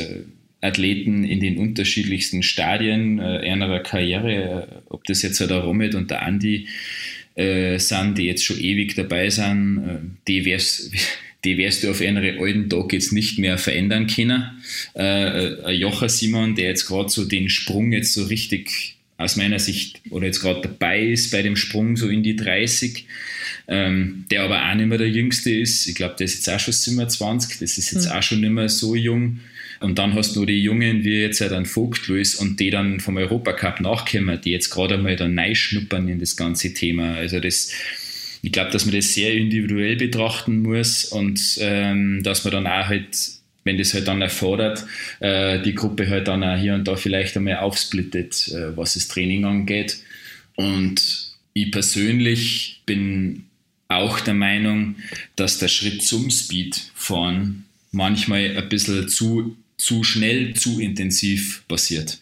Athleten 0.64 1.26
in 1.26 1.42
den 1.42 1.58
unterschiedlichsten 1.58 2.42
Stadien 2.42 3.20
äh, 3.20 3.46
ihrer 3.46 3.82
Karriere, 3.82 4.84
ob 4.90 5.04
das 5.04 5.22
jetzt 5.22 5.42
der 5.42 5.60
Romit 5.60 5.94
und 5.94 6.10
der 6.10 6.22
Andi 6.24 6.68
äh, 7.36 7.78
sind, 7.80 8.18
die 8.18 8.24
jetzt 8.24 8.46
schon 8.46 8.60
ewig 8.60 8.96
dabei 8.96 9.30
sind, 9.30 9.78
äh, 9.78 10.00
die 10.28 10.46
wär's, 10.46 10.90
die 11.44 11.58
wirst 11.58 11.84
du 11.84 11.92
auf 11.92 12.02
einen 12.02 12.40
alten 12.40 12.70
Tag 12.70 12.94
jetzt 12.94 13.12
nicht 13.12 13.38
mehr 13.38 13.58
verändern 13.58 14.08
können. 14.08 14.44
Äh, 14.94 15.64
ein 15.64 15.76
Jocher 15.76 16.10
Simon, 16.10 16.56
der 16.56 16.70
jetzt 16.70 16.88
gerade 16.88 17.10
so 17.10 17.26
den 17.26 17.50
Sprung 17.50 17.92
jetzt 17.92 18.14
so 18.14 18.24
richtig 18.26 18.96
aus 19.18 19.36
meiner 19.36 19.60
Sicht 19.60 20.02
oder 20.10 20.26
jetzt 20.26 20.42
gerade 20.42 20.62
dabei 20.62 21.02
ist 21.02 21.32
bei 21.32 21.42
dem 21.42 21.56
Sprung 21.56 21.96
so 21.96 22.10
in 22.10 22.24
die 22.24 22.36
30, 22.36 23.06
ähm, 23.68 24.26
der 24.32 24.44
aber 24.44 24.70
auch 24.70 24.76
nicht 24.76 24.88
mehr 24.88 24.98
der 24.98 25.10
Jüngste 25.10 25.52
ist. 25.52 25.88
Ich 25.88 25.96
glaube, 25.96 26.16
der 26.18 26.26
ist 26.26 26.36
jetzt 26.36 26.50
auch 26.50 26.60
schon 26.60 26.74
27, 26.74 27.60
das 27.60 27.78
ist 27.78 27.92
jetzt 27.92 28.08
mhm. 28.08 28.12
auch 28.12 28.24
schon 28.24 28.42
nicht 28.42 28.50
mehr 28.50 28.70
so 28.70 28.96
jung. 28.96 29.40
Und 29.80 30.00
dann 30.00 30.14
hast 30.14 30.36
du 30.38 30.46
die 30.46 30.62
Jungen, 30.62 31.04
wie 31.04 31.20
jetzt 31.20 31.42
halt 31.42 31.52
ein 31.52 31.66
Vogtluis 31.66 32.36
und 32.36 32.60
die 32.60 32.70
dann 32.70 33.02
vom 33.02 33.18
Europacup 33.18 33.82
nachkommen, 33.82 34.40
die 34.42 34.52
jetzt 34.52 34.70
gerade 34.70 34.96
einmal 34.96 35.18
da 35.18 35.30
schnuppern 35.56 36.08
in 36.08 36.20
das 36.20 36.38
ganze 36.38 36.74
Thema. 36.74 37.16
Also 37.16 37.42
das, 37.42 37.70
ich 38.44 38.52
glaube, 38.52 38.72
dass 38.72 38.86
man 38.86 38.94
das 38.94 39.14
sehr 39.14 39.34
individuell 39.34 39.96
betrachten 39.96 40.62
muss 40.62 41.06
und 41.06 41.40
ähm, 41.62 42.22
dass 42.24 42.44
man 42.44 42.52
dann 42.52 42.68
auch 42.68 42.88
halt, 42.88 43.18
wenn 43.64 43.78
das 43.78 43.94
halt 43.94 44.10
dann 44.10 44.22
erfordert, 44.22 44.86
äh, 45.22 45.62
die 45.62 45.74
Gruppe 45.74 46.10
halt 46.10 46.28
dann 46.28 46.44
auch 46.44 46.58
hier 46.58 46.76
und 46.76 46.86
da 46.86 46.98
vielleicht 46.98 47.38
einmal 47.38 47.56
aufsplittet, 47.58 48.50
äh, 48.50 48.76
was 48.76 48.96
das 48.96 49.08
Training 49.08 49.46
angeht. 49.46 49.98
Und 50.56 51.32
ich 51.54 51.72
persönlich 51.72 52.82
bin 52.86 53.46
auch 53.88 54.20
der 54.20 54.34
Meinung, 54.34 54.98
dass 55.38 55.60
der 55.60 55.70
Schritt 55.70 56.04
zum 56.04 56.30
Speedfahren 56.30 57.64
manchmal 57.92 58.58
ein 58.58 58.68
bisschen 58.68 59.08
zu 59.08 59.56
zu 59.78 60.04
schnell, 60.04 60.54
zu 60.54 60.80
intensiv 60.80 61.64
passiert. 61.68 62.20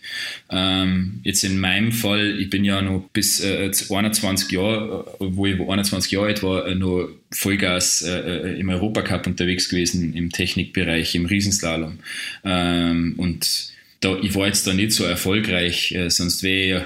Ähm, 0.50 1.20
jetzt 1.24 1.44
in 1.44 1.60
meinem 1.60 1.92
Fall, 1.92 2.40
ich 2.40 2.50
bin 2.50 2.64
ja 2.64 2.82
noch 2.82 3.10
bis 3.14 3.42
äh, 3.42 3.72
21 3.90 4.52
Jahre, 4.52 5.06
äh, 5.20 5.26
wo 5.30 5.46
ich 5.46 5.60
21 5.60 6.12
Jahre 6.12 6.28
alt 6.28 6.44
war, 6.44 6.66
äh, 6.66 6.76
noch 6.76 7.10
Vollgas 7.32 8.02
äh, 8.02 8.54
äh, 8.54 8.60
im 8.60 8.70
Europacup 8.70 9.28
unterwegs 9.28 9.70
gewesen, 9.70 10.14
im 10.14 10.32
Technikbereich, 10.32 11.16
im 11.16 11.26
Riesenslalom. 11.26 12.00
Ähm, 12.44 13.14
und 13.18 13.72
da, 14.00 14.18
ich 14.22 14.34
war 14.36 14.48
jetzt 14.48 14.66
da 14.66 14.74
nicht 14.74 14.94
so 14.94 15.04
erfolgreich, 15.04 15.92
äh, 15.92 16.10
sonst 16.10 16.44
wäre 16.44 16.62
ich 16.64 16.70
ja 16.70 16.86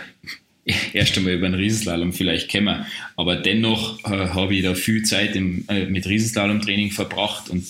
erst 0.93 1.17
einmal 1.17 1.33
über 1.33 1.47
den 1.47 1.55
Riesenslalom 1.55 2.13
vielleicht 2.13 2.49
käme. 2.49 2.85
Aber 3.15 3.35
dennoch 3.35 4.03
äh, 4.05 4.29
habe 4.29 4.55
ich 4.55 4.63
da 4.63 4.73
viel 4.73 5.03
Zeit 5.03 5.35
im, 5.35 5.65
äh, 5.67 5.85
mit 5.85 6.07
Riesenslalom-Training 6.07 6.91
verbracht 6.91 7.49
und 7.49 7.65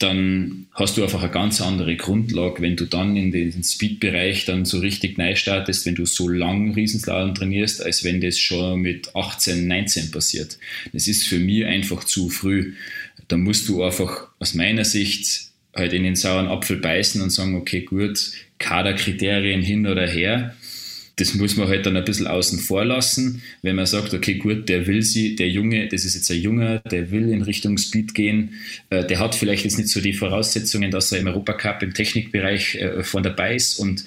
dann 0.00 0.66
hast 0.72 0.96
du 0.96 1.02
einfach 1.02 1.22
eine 1.22 1.30
ganz 1.30 1.60
andere 1.60 1.94
Grundlage, 1.94 2.62
wenn 2.62 2.74
du 2.74 2.86
dann 2.86 3.16
in 3.16 3.32
den 3.32 3.62
Speed-Bereich 3.62 4.46
dann 4.46 4.64
so 4.64 4.78
richtig 4.78 5.18
neu 5.18 5.36
startest, 5.36 5.84
wenn 5.84 5.94
du 5.94 6.06
so 6.06 6.28
lang 6.28 6.72
Riesenslalom 6.72 7.34
trainierst, 7.34 7.84
als 7.84 8.02
wenn 8.02 8.20
das 8.20 8.38
schon 8.38 8.80
mit 8.80 9.14
18, 9.14 9.68
19 9.68 10.10
passiert. 10.10 10.58
Das 10.94 11.06
ist 11.06 11.26
für 11.26 11.38
mich 11.38 11.66
einfach 11.66 12.02
zu 12.04 12.30
früh. 12.30 12.72
Da 13.28 13.36
musst 13.36 13.68
du 13.68 13.82
einfach 13.84 14.28
aus 14.38 14.54
meiner 14.54 14.86
Sicht 14.86 15.50
halt 15.74 15.92
in 15.92 16.02
den 16.02 16.16
sauren 16.16 16.48
Apfel 16.48 16.78
beißen 16.78 17.20
und 17.20 17.30
sagen, 17.30 17.54
okay, 17.54 17.82
gut, 17.82 18.32
Kaderkriterien 18.58 19.60
hin 19.60 19.86
oder 19.86 20.06
her 20.06 20.56
das 21.20 21.34
muss 21.34 21.56
man 21.56 21.68
halt 21.68 21.84
dann 21.84 21.96
ein 21.96 22.04
bisschen 22.04 22.26
außen 22.26 22.58
vor 22.58 22.84
lassen, 22.84 23.42
wenn 23.62 23.76
man 23.76 23.86
sagt, 23.86 24.14
okay, 24.14 24.34
gut, 24.34 24.68
der 24.68 24.86
will 24.86 25.02
sie, 25.02 25.36
der 25.36 25.48
Junge, 25.48 25.86
das 25.88 26.04
ist 26.04 26.14
jetzt 26.14 26.30
ein 26.30 26.40
Junger, 26.40 26.78
der 26.78 27.10
will 27.10 27.30
in 27.30 27.42
Richtung 27.42 27.76
Speed 27.76 28.14
gehen, 28.14 28.54
äh, 28.88 29.04
der 29.04 29.18
hat 29.18 29.34
vielleicht 29.34 29.64
jetzt 29.64 29.76
nicht 29.76 29.90
so 29.90 30.00
die 30.00 30.14
Voraussetzungen, 30.14 30.90
dass 30.90 31.12
er 31.12 31.20
im 31.20 31.26
Europacup 31.26 31.82
im 31.82 31.92
Technikbereich 31.92 32.76
äh, 32.76 33.02
von 33.02 33.22
dabei 33.22 33.54
ist 33.54 33.78
und 33.78 34.04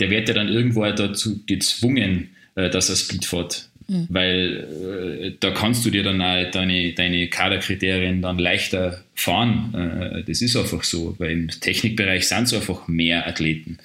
der 0.00 0.10
wird 0.10 0.28
ja 0.28 0.34
dann 0.34 0.48
irgendwo 0.48 0.84
dazu 0.84 1.40
gezwungen, 1.46 2.30
äh, 2.56 2.68
dass 2.68 2.90
er 2.90 2.96
Speed 2.96 3.24
fährt. 3.24 3.69
Mhm. 3.90 4.06
Weil 4.08 5.20
äh, 5.20 5.32
da 5.40 5.50
kannst 5.50 5.84
du 5.84 5.90
dir 5.90 6.04
dann 6.04 6.22
auch 6.22 6.48
deine, 6.52 6.92
deine 6.92 7.26
Kaderkriterien 7.26 8.22
dann 8.22 8.38
leichter 8.38 9.02
fahren. 9.16 9.74
Äh, 9.74 10.22
das 10.22 10.42
ist 10.42 10.56
einfach 10.56 10.84
so, 10.84 11.16
weil 11.18 11.32
im 11.32 11.48
Technikbereich 11.48 12.28
sind 12.28 12.44
es 12.44 12.54
einfach 12.54 12.86
mehr 12.86 13.26
Athleten. 13.26 13.78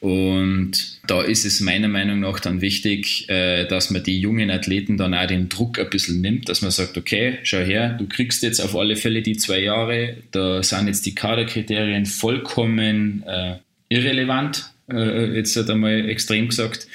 Und 0.00 0.98
da 1.06 1.22
ist 1.22 1.44
es 1.44 1.60
meiner 1.60 1.86
Meinung 1.86 2.18
nach 2.18 2.40
dann 2.40 2.60
wichtig, 2.60 3.28
äh, 3.28 3.64
dass 3.64 3.90
man 3.90 4.02
die 4.02 4.18
jungen 4.18 4.50
Athleten 4.50 4.96
dann 4.96 5.14
auch 5.14 5.26
den 5.28 5.48
Druck 5.48 5.78
ein 5.78 5.88
bisschen 5.88 6.20
nimmt, 6.20 6.48
dass 6.48 6.60
man 6.60 6.72
sagt, 6.72 6.98
okay, 6.98 7.38
schau 7.44 7.58
her, 7.58 7.90
du 7.90 8.08
kriegst 8.08 8.42
jetzt 8.42 8.58
auf 8.58 8.74
alle 8.74 8.96
Fälle 8.96 9.22
die 9.22 9.36
zwei 9.36 9.60
Jahre, 9.60 10.16
da 10.32 10.64
sind 10.64 10.88
jetzt 10.88 11.06
die 11.06 11.14
Kaderkriterien 11.14 12.06
vollkommen 12.06 13.22
äh, 13.24 13.54
irrelevant, 13.88 14.71
äh, 14.90 15.36
jetzt 15.36 15.56
hat 15.56 15.70
einmal 15.70 16.08
extrem 16.08 16.48
gesagt. 16.48 16.86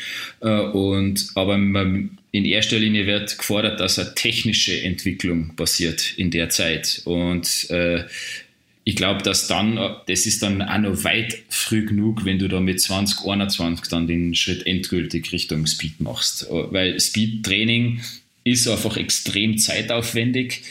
Äh, 0.42 0.48
und, 0.48 1.32
aber 1.36 1.58
man, 1.58 2.18
in 2.32 2.46
erster 2.46 2.80
Linie 2.80 3.08
wird 3.08 3.38
gefordert, 3.38 3.80
dass 3.80 4.00
eine 4.00 4.14
technische 4.16 4.82
Entwicklung 4.82 5.56
passiert 5.56 6.14
in 6.18 6.32
der 6.32 6.50
Zeit. 6.50 7.02
Und 7.06 7.70
äh, 7.70 8.04
ich 8.84 8.96
glaube, 8.96 9.22
dass 9.22 9.48
dann, 9.48 9.78
das 10.08 10.26
ist 10.26 10.42
dann 10.44 10.62
auch 10.62 10.78
noch 10.78 11.04
weit 11.04 11.44
früh 11.50 11.86
genug, 11.86 12.24
wenn 12.24 12.40
du 12.40 12.48
da 12.48 12.62
mit 12.62 12.80
20, 12.80 13.26
21 13.28 13.88
dann 13.90 14.08
den 14.08 14.34
Schritt 14.34 14.66
endgültig 14.66 15.32
Richtung 15.34 15.68
Speed 15.68 16.00
machst. 16.00 16.48
Weil 16.50 16.98
Speed-Training 16.98 18.02
ist 18.46 18.68
einfach 18.68 18.96
extrem 18.96 19.58
zeitaufwendig 19.58 20.62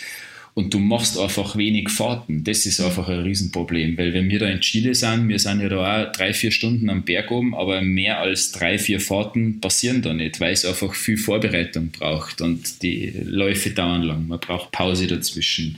und 0.57 0.73
du 0.73 0.79
machst 0.79 1.19
einfach 1.19 1.57
wenig 1.57 1.91
Fahrten. 1.91 2.43
Das 2.43 2.65
ist 2.65 2.81
einfach 2.81 3.09
ein 3.11 3.21
Riesenproblem, 3.21 3.99
weil 3.99 4.15
wenn 4.15 4.31
wir 4.31 4.39
da 4.39 4.47
in 4.47 4.61
Chile 4.61 4.95
sind, 4.95 5.29
wir 5.29 5.39
sind 5.39 5.61
ja 5.61 5.69
da 5.69 6.07
auch 6.07 6.13
drei, 6.13 6.33
vier 6.33 6.51
Stunden 6.51 6.89
am 6.89 7.05
Berg 7.05 7.31
oben, 7.31 7.55
aber 7.55 7.83
mehr 7.83 8.21
als 8.21 8.53
drei, 8.53 8.79
vier 8.79 8.99
Fahrten 8.99 9.61
passieren 9.61 10.01
da 10.01 10.15
nicht, 10.15 10.41
weil 10.41 10.55
es 10.55 10.65
einfach 10.65 10.95
viel 10.95 11.19
Vorbereitung 11.19 11.91
braucht 11.91 12.41
und 12.41 12.83
die 12.83 13.13
Läufe 13.23 13.69
dauern 13.69 14.03
lang. 14.03 14.29
Man 14.29 14.41
braucht 14.41 14.73
Pause 14.73 15.07
dazwischen. 15.07 15.77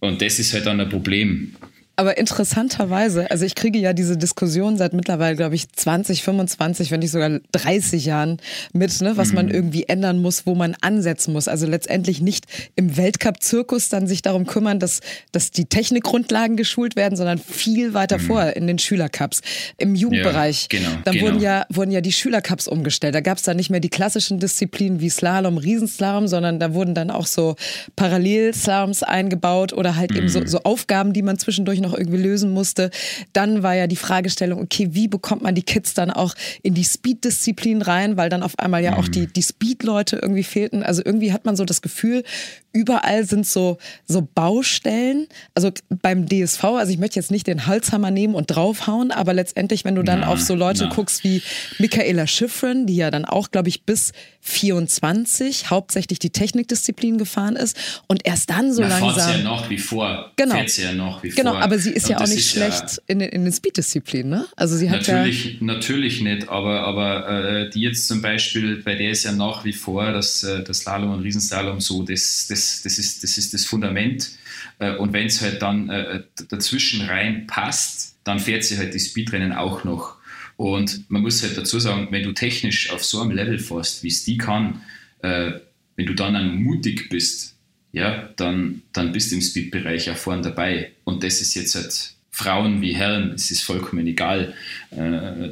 Und 0.00 0.20
das 0.20 0.40
ist 0.40 0.54
halt 0.54 0.66
dann 0.66 0.80
ein 0.80 0.88
Problem. 0.88 1.54
Aber 2.00 2.16
interessanterweise, 2.16 3.30
also 3.30 3.44
ich 3.44 3.54
kriege 3.54 3.78
ja 3.78 3.92
diese 3.92 4.16
Diskussion 4.16 4.78
seit 4.78 4.94
mittlerweile, 4.94 5.36
glaube 5.36 5.54
ich, 5.54 5.70
20, 5.70 6.22
25, 6.22 6.90
wenn 6.90 7.00
nicht 7.00 7.10
sogar 7.10 7.40
30 7.52 8.06
Jahren 8.06 8.38
mit, 8.72 9.02
ne, 9.02 9.18
was 9.18 9.28
mhm. 9.28 9.34
man 9.34 9.48
irgendwie 9.50 9.84
ändern 9.86 10.22
muss, 10.22 10.46
wo 10.46 10.54
man 10.54 10.74
ansetzen 10.80 11.34
muss. 11.34 11.46
Also 11.46 11.66
letztendlich 11.66 12.22
nicht 12.22 12.46
im 12.74 12.96
Weltcup-Zirkus 12.96 13.90
dann 13.90 14.06
sich 14.06 14.22
darum 14.22 14.46
kümmern, 14.46 14.78
dass, 14.78 15.00
dass 15.32 15.50
die 15.50 15.66
Technikgrundlagen 15.66 16.56
geschult 16.56 16.96
werden, 16.96 17.16
sondern 17.16 17.36
viel 17.36 17.92
weiter 17.92 18.16
mhm. 18.16 18.22
vor 18.22 18.44
in 18.56 18.66
den 18.66 18.78
Schülercups, 18.78 19.42
im 19.76 19.94
Jugendbereich. 19.94 20.68
Ja, 20.72 20.78
genau, 20.78 20.90
dann 21.04 21.12
genau. 21.12 21.26
Wurden, 21.26 21.40
ja, 21.40 21.66
wurden 21.68 21.90
ja 21.90 22.00
die 22.00 22.12
Schülercups 22.12 22.66
umgestellt. 22.66 23.14
Da 23.14 23.20
gab 23.20 23.36
es 23.36 23.42
dann 23.42 23.58
nicht 23.58 23.68
mehr 23.68 23.80
die 23.80 23.90
klassischen 23.90 24.38
Disziplinen 24.38 25.00
wie 25.00 25.10
Slalom, 25.10 25.58
Riesenslalom, 25.58 26.28
sondern 26.28 26.60
da 26.60 26.72
wurden 26.72 26.94
dann 26.94 27.10
auch 27.10 27.26
so 27.26 27.56
Parallelslaloms 27.96 29.02
eingebaut 29.02 29.74
oder 29.74 29.96
halt 29.96 30.12
mhm. 30.12 30.16
eben 30.16 30.28
so, 30.30 30.46
so 30.46 30.60
Aufgaben, 30.62 31.12
die 31.12 31.20
man 31.20 31.38
zwischendurch 31.38 31.82
noch 31.82 31.89
noch 31.90 31.98
irgendwie 31.98 32.18
lösen 32.18 32.50
musste. 32.50 32.90
Dann 33.32 33.62
war 33.62 33.74
ja 33.74 33.86
die 33.86 33.96
Fragestellung, 33.96 34.60
okay, 34.60 34.88
wie 34.92 35.08
bekommt 35.08 35.42
man 35.42 35.54
die 35.54 35.62
Kids 35.62 35.94
dann 35.94 36.10
auch 36.10 36.34
in 36.62 36.74
die 36.74 36.84
Speed-Disziplin 36.84 37.82
rein, 37.82 38.16
weil 38.16 38.28
dann 38.28 38.42
auf 38.42 38.58
einmal 38.58 38.82
ja 38.82 38.96
auch 38.96 39.08
die, 39.08 39.26
die 39.26 39.42
Speed-Leute 39.42 40.16
irgendwie 40.16 40.44
fehlten. 40.44 40.82
Also 40.82 41.02
irgendwie 41.04 41.32
hat 41.32 41.44
man 41.44 41.56
so 41.56 41.64
das 41.64 41.82
Gefühl, 41.82 42.22
überall 42.72 43.24
sind 43.24 43.46
so, 43.46 43.78
so 44.06 44.26
Baustellen. 44.34 45.26
Also 45.54 45.70
beim 45.88 46.28
DSV, 46.28 46.64
also 46.64 46.92
ich 46.92 46.98
möchte 46.98 47.18
jetzt 47.18 47.30
nicht 47.30 47.46
den 47.46 47.66
Holzhammer 47.66 48.10
nehmen 48.10 48.34
und 48.34 48.46
draufhauen, 48.46 49.10
aber 49.10 49.34
letztendlich, 49.34 49.84
wenn 49.84 49.94
du 49.94 50.02
dann 50.02 50.20
na, 50.20 50.28
auf 50.28 50.40
so 50.40 50.54
Leute 50.54 50.84
na. 50.84 50.94
guckst 50.94 51.24
wie 51.24 51.42
Michaela 51.78 52.26
Schiffrin, 52.26 52.86
die 52.86 52.96
ja 52.96 53.10
dann 53.10 53.24
auch, 53.24 53.50
glaube 53.50 53.68
ich, 53.68 53.84
bis 53.84 54.12
24 54.42 55.70
hauptsächlich 55.70 56.18
die 56.18 56.30
Technikdisziplin 56.30 57.18
gefahren 57.18 57.56
ist 57.56 57.76
und 58.06 58.26
erst 58.26 58.50
dann 58.50 58.72
so 58.72 58.82
na, 58.82 58.98
langsam. 58.98 59.38
ja 59.38 59.42
noch 59.42 59.68
wie 59.68 59.78
vor. 59.78 60.32
Genau. 60.36 60.54
ja 60.54 60.92
noch 60.92 61.22
wie 61.22 61.30
genau, 61.30 61.52
vor. 61.52 61.62
Aber 61.70 61.78
sie 61.78 61.90
ist 61.90 62.06
und 62.06 62.10
ja 62.10 62.20
auch 62.20 62.26
nicht 62.26 62.50
schlecht 62.50 62.82
ja 62.82 63.02
in, 63.06 63.20
in 63.20 63.44
den 63.44 63.52
Speed-Disziplinen, 63.52 64.28
ne? 64.28 64.46
Also 64.56 64.76
sie 64.76 64.90
hat 64.90 65.06
natürlich, 65.06 65.44
ja 65.44 65.58
natürlich 65.60 66.20
nicht, 66.20 66.48
aber, 66.48 66.80
aber 66.80 67.28
äh, 67.28 67.70
die 67.70 67.80
jetzt 67.80 68.08
zum 68.08 68.22
Beispiel, 68.22 68.82
bei 68.82 68.96
der 68.96 69.12
ist 69.12 69.24
ja 69.24 69.30
nach 69.30 69.64
wie 69.64 69.72
vor 69.72 70.10
das, 70.12 70.42
äh, 70.42 70.64
das 70.64 70.80
Slalom 70.80 71.12
und 71.12 71.20
Riesenslalom 71.20 71.80
so, 71.80 72.02
das, 72.02 72.46
das, 72.48 72.82
das, 72.82 72.98
ist, 72.98 73.22
das 73.22 73.38
ist 73.38 73.54
das 73.54 73.64
Fundament. 73.64 74.30
Äh, 74.80 74.96
und 74.96 75.12
wenn 75.12 75.26
es 75.26 75.40
halt 75.40 75.62
dann 75.62 75.88
äh, 75.90 76.24
dazwischen 76.48 77.02
rein 77.02 77.46
passt, 77.46 78.16
dann 78.24 78.40
fährt 78.40 78.64
sie 78.64 78.76
halt 78.76 78.92
die 78.92 79.00
Speedrennen 79.00 79.52
auch 79.52 79.84
noch. 79.84 80.16
Und 80.56 81.08
man 81.08 81.22
muss 81.22 81.42
halt 81.42 81.56
dazu 81.56 81.78
sagen, 81.78 82.08
wenn 82.10 82.24
du 82.24 82.32
technisch 82.32 82.90
auf 82.90 83.04
so 83.04 83.20
einem 83.20 83.30
Level 83.30 83.58
fährst, 83.58 84.02
wie 84.02 84.08
es 84.08 84.24
die 84.24 84.38
kann, 84.38 84.82
äh, 85.22 85.52
wenn 85.94 86.06
du 86.06 86.14
dann 86.14 86.56
mutig 86.56 87.08
bist, 87.10 87.59
ja, 87.92 88.28
dann, 88.36 88.82
dann 88.92 89.12
bist 89.12 89.30
du 89.30 89.36
im 89.36 89.42
Speed-Bereich 89.42 90.10
auch 90.10 90.16
vorne 90.16 90.42
dabei. 90.42 90.92
Und 91.04 91.24
das 91.24 91.40
ist 91.40 91.54
jetzt 91.54 91.74
halt 91.74 92.14
Frauen 92.30 92.80
wie 92.80 92.94
Herren, 92.94 93.32
es 93.32 93.50
ist 93.50 93.62
vollkommen 93.62 94.06
egal. 94.06 94.54
Äh, 94.90 95.50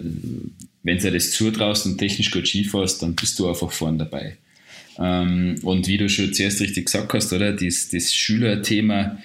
wenn 0.82 0.98
du 0.98 1.10
das 1.10 1.32
zutraust 1.32 1.86
und 1.86 1.98
technisch 1.98 2.30
gut 2.30 2.48
Ski 2.48 2.64
fährst, 2.64 3.02
dann 3.02 3.14
bist 3.14 3.38
du 3.38 3.48
einfach 3.48 3.72
vorne 3.72 3.98
dabei. 3.98 4.36
Ähm, 4.98 5.56
und 5.62 5.86
wie 5.86 5.96
du 5.96 6.08
schon 6.08 6.32
zuerst 6.32 6.60
richtig 6.60 6.86
gesagt 6.86 7.12
hast, 7.12 7.32
oder, 7.32 7.52
das, 7.52 7.88
das 7.88 8.14
Schülerthema, 8.14 9.18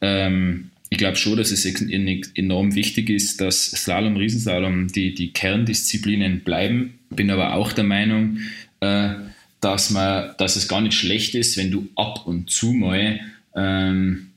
ähm, 0.00 0.70
ich 0.88 0.98
glaube 0.98 1.16
schon, 1.16 1.36
dass 1.36 1.52
es 1.52 1.64
enorm 1.64 2.74
wichtig 2.74 3.10
ist, 3.10 3.40
dass 3.40 3.70
Slalom, 3.70 4.16
Riesenslalom 4.16 4.88
die, 4.88 5.14
die 5.14 5.32
Kerndisziplinen 5.32 6.40
bleiben. 6.40 6.98
Bin 7.10 7.30
aber 7.30 7.54
auch 7.54 7.72
der 7.72 7.84
Meinung, 7.84 8.38
äh, 8.80 9.10
dass, 9.60 9.90
man, 9.90 10.34
dass 10.38 10.56
es 10.56 10.68
gar 10.68 10.80
nicht 10.80 10.94
schlecht 10.94 11.34
ist, 11.34 11.56
wenn 11.56 11.70
du 11.70 11.88
ab 11.96 12.26
und 12.26 12.50
zu 12.50 12.72
mal 12.72 13.20
ähm, 13.54 14.30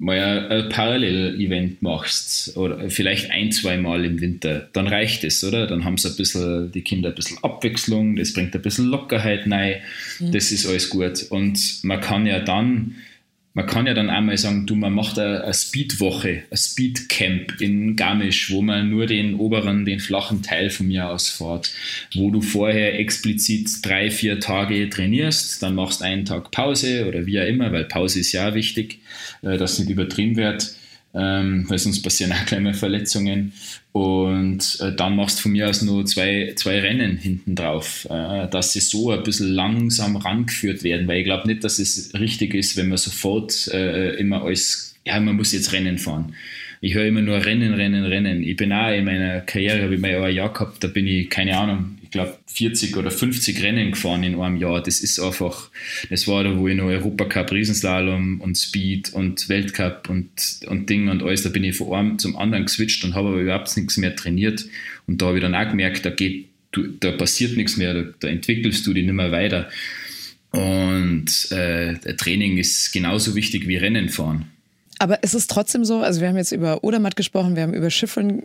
mal 0.00 0.48
ein 0.48 0.68
Parallel-Event 0.70 1.82
machst 1.82 2.56
oder 2.56 2.88
vielleicht 2.88 3.30
ein, 3.30 3.52
zwei 3.52 3.76
Mal 3.76 4.06
im 4.06 4.20
Winter, 4.22 4.70
dann 4.72 4.88
reicht 4.88 5.24
es, 5.24 5.44
oder? 5.44 5.66
Dann 5.66 5.84
haben 5.84 5.98
sie 5.98 6.08
ein 6.08 6.16
bisschen, 6.16 6.72
die 6.72 6.80
Kinder 6.80 7.10
ein 7.10 7.14
bisschen 7.14 7.36
Abwechslung, 7.44 8.16
das 8.16 8.32
bringt 8.32 8.54
ein 8.54 8.62
bisschen 8.62 8.86
Lockerheit 8.86 9.40
rein, 9.50 9.76
mhm. 10.18 10.32
das 10.32 10.52
ist 10.52 10.66
alles 10.66 10.88
gut. 10.88 11.26
Und 11.28 11.84
man 11.84 12.00
kann 12.00 12.24
ja 12.24 12.40
dann 12.40 12.96
man 13.52 13.66
kann 13.66 13.86
ja 13.86 13.94
dann 13.94 14.10
einmal 14.10 14.38
sagen, 14.38 14.66
du, 14.66 14.76
man 14.76 14.92
macht 14.92 15.18
eine, 15.18 15.52
Speedwoche, 15.52 16.44
ein 16.50 16.56
Speedcamp 16.56 17.60
in 17.60 17.96
Garmisch, 17.96 18.52
wo 18.52 18.62
man 18.62 18.88
nur 18.88 19.06
den 19.06 19.34
oberen, 19.34 19.84
den 19.84 19.98
flachen 19.98 20.42
Teil 20.42 20.70
von 20.70 20.86
mir 20.86 21.08
aus 21.08 21.28
fährt, 21.28 21.72
wo 22.14 22.30
du 22.30 22.42
vorher 22.42 22.98
explizit 22.98 23.68
drei, 23.82 24.10
vier 24.10 24.38
Tage 24.38 24.88
trainierst, 24.88 25.62
dann 25.62 25.74
machst 25.74 26.02
einen 26.02 26.24
Tag 26.24 26.52
Pause 26.52 27.06
oder 27.08 27.26
wie 27.26 27.40
auch 27.40 27.46
immer, 27.46 27.72
weil 27.72 27.84
Pause 27.84 28.20
ist 28.20 28.32
ja 28.32 28.54
wichtig, 28.54 29.00
äh, 29.42 29.58
dass 29.58 29.78
nicht 29.78 29.90
übertrieben 29.90 30.36
wird 30.36 30.74
ähm, 31.14 31.64
weil 31.68 31.78
sonst 31.78 32.02
passieren 32.02 32.32
auch 32.32 32.46
kleine 32.46 32.74
Verletzungen. 32.74 33.52
Und 33.92 34.78
äh, 34.80 34.94
dann 34.94 35.16
machst 35.16 35.38
du 35.38 35.42
von 35.42 35.52
mir 35.52 35.68
aus 35.68 35.82
nur 35.82 36.06
zwei, 36.06 36.52
zwei 36.56 36.80
Rennen 36.80 37.16
hinten 37.16 37.56
drauf, 37.56 38.06
äh, 38.08 38.48
dass 38.48 38.72
sie 38.72 38.80
so 38.80 39.10
ein 39.10 39.22
bisschen 39.24 39.52
langsam 39.52 40.16
rangeführt 40.16 40.84
werden, 40.84 41.08
weil 41.08 41.18
ich 41.18 41.24
glaube 41.24 41.48
nicht, 41.48 41.64
dass 41.64 41.78
es 41.78 42.12
richtig 42.14 42.54
ist, 42.54 42.76
wenn 42.76 42.88
man 42.88 42.98
sofort 42.98 43.68
äh, 43.68 44.14
immer 44.14 44.44
als, 44.44 44.94
ja, 45.04 45.18
man 45.18 45.36
muss 45.36 45.52
jetzt 45.52 45.72
Rennen 45.72 45.98
fahren. 45.98 46.34
Ich 46.80 46.94
höre 46.94 47.06
immer 47.06 47.20
nur 47.20 47.44
Rennen, 47.44 47.74
Rennen, 47.74 48.04
Rennen. 48.04 48.42
Ich 48.42 48.56
bin 48.56 48.72
auch 48.72 48.90
in 48.90 49.04
meiner 49.04 49.40
Karriere, 49.40 49.82
habe 49.82 49.94
ich 49.96 50.00
mal 50.00 50.14
ein 50.22 50.34
Jahr 50.34 50.52
gehabt, 50.52 50.82
da 50.82 50.88
bin 50.88 51.06
ich, 51.06 51.28
keine 51.28 51.58
Ahnung, 51.58 51.98
ich 52.10 52.12
glaube 52.12 52.36
40 52.46 52.96
oder 52.96 53.12
50 53.12 53.62
Rennen 53.62 53.92
gefahren 53.92 54.24
in 54.24 54.34
einem 54.40 54.56
Jahr. 54.56 54.82
Das 54.82 54.98
ist 54.98 55.20
einfach, 55.20 55.70
das 56.10 56.26
war 56.26 56.42
da, 56.42 56.58
wo 56.58 56.66
ich 56.66 56.76
noch 56.76 56.86
Europacup, 56.86 57.52
Riesenslalom 57.52 58.40
und 58.40 58.58
Speed 58.58 59.12
und 59.12 59.48
Weltcup 59.48 60.10
und, 60.10 60.28
und 60.66 60.90
Ding 60.90 61.08
und 61.08 61.22
alles, 61.22 61.44
da 61.44 61.50
bin 61.50 61.62
ich 61.62 61.76
von 61.76 61.94
einem 61.94 62.18
zum 62.18 62.34
anderen 62.34 62.64
geswitcht 62.64 63.04
und 63.04 63.14
habe 63.14 63.28
aber 63.28 63.38
überhaupt 63.38 63.76
nichts 63.76 63.96
mehr 63.96 64.16
trainiert. 64.16 64.66
Und 65.06 65.22
da 65.22 65.26
habe 65.26 65.38
ich 65.38 65.42
dann 65.42 65.54
auch 65.54 65.68
gemerkt, 65.68 66.04
da 66.04 66.10
geht, 66.10 66.48
da 66.98 67.12
passiert 67.12 67.56
nichts 67.56 67.76
mehr, 67.76 67.94
da, 67.94 68.04
da 68.18 68.26
entwickelst 68.26 68.84
du 68.88 68.92
dich 68.92 69.04
nicht 69.04 69.14
mehr 69.14 69.30
weiter. 69.30 69.68
Und 70.50 71.28
äh, 71.52 71.94
Training 72.16 72.58
ist 72.58 72.90
genauso 72.92 73.36
wichtig 73.36 73.68
wie 73.68 73.76
Rennen 73.76 74.08
fahren. 74.08 74.46
Aber 75.00 75.22
ist 75.22 75.32
es 75.32 75.46
trotzdem 75.46 75.86
so, 75.86 76.02
also 76.02 76.20
wir 76.20 76.28
haben 76.28 76.36
jetzt 76.36 76.52
über 76.52 76.84
Odermatt 76.84 77.16
gesprochen, 77.16 77.56
wir 77.56 77.62
haben 77.62 77.72
über 77.72 77.88
Schiffern 77.88 78.42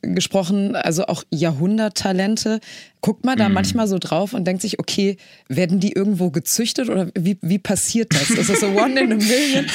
gesprochen, 0.00 0.74
also 0.74 1.04
auch 1.04 1.24
Jahrhunderttalente. 1.30 2.60
Guckt 3.02 3.26
man 3.26 3.36
da 3.36 3.48
mhm. 3.50 3.54
manchmal 3.54 3.86
so 3.86 3.98
drauf 3.98 4.32
und 4.32 4.46
denkt 4.46 4.62
sich, 4.62 4.78
okay, 4.78 5.18
werden 5.48 5.78
die 5.78 5.92
irgendwo 5.92 6.30
gezüchtet 6.30 6.88
oder 6.88 7.10
wie, 7.14 7.36
wie 7.42 7.58
passiert 7.58 8.14
das? 8.14 8.30
Ist 8.30 8.48
das 8.48 8.60
so 8.60 8.68
one 8.68 8.98
in 8.98 9.12
a 9.12 9.16
million? 9.16 9.66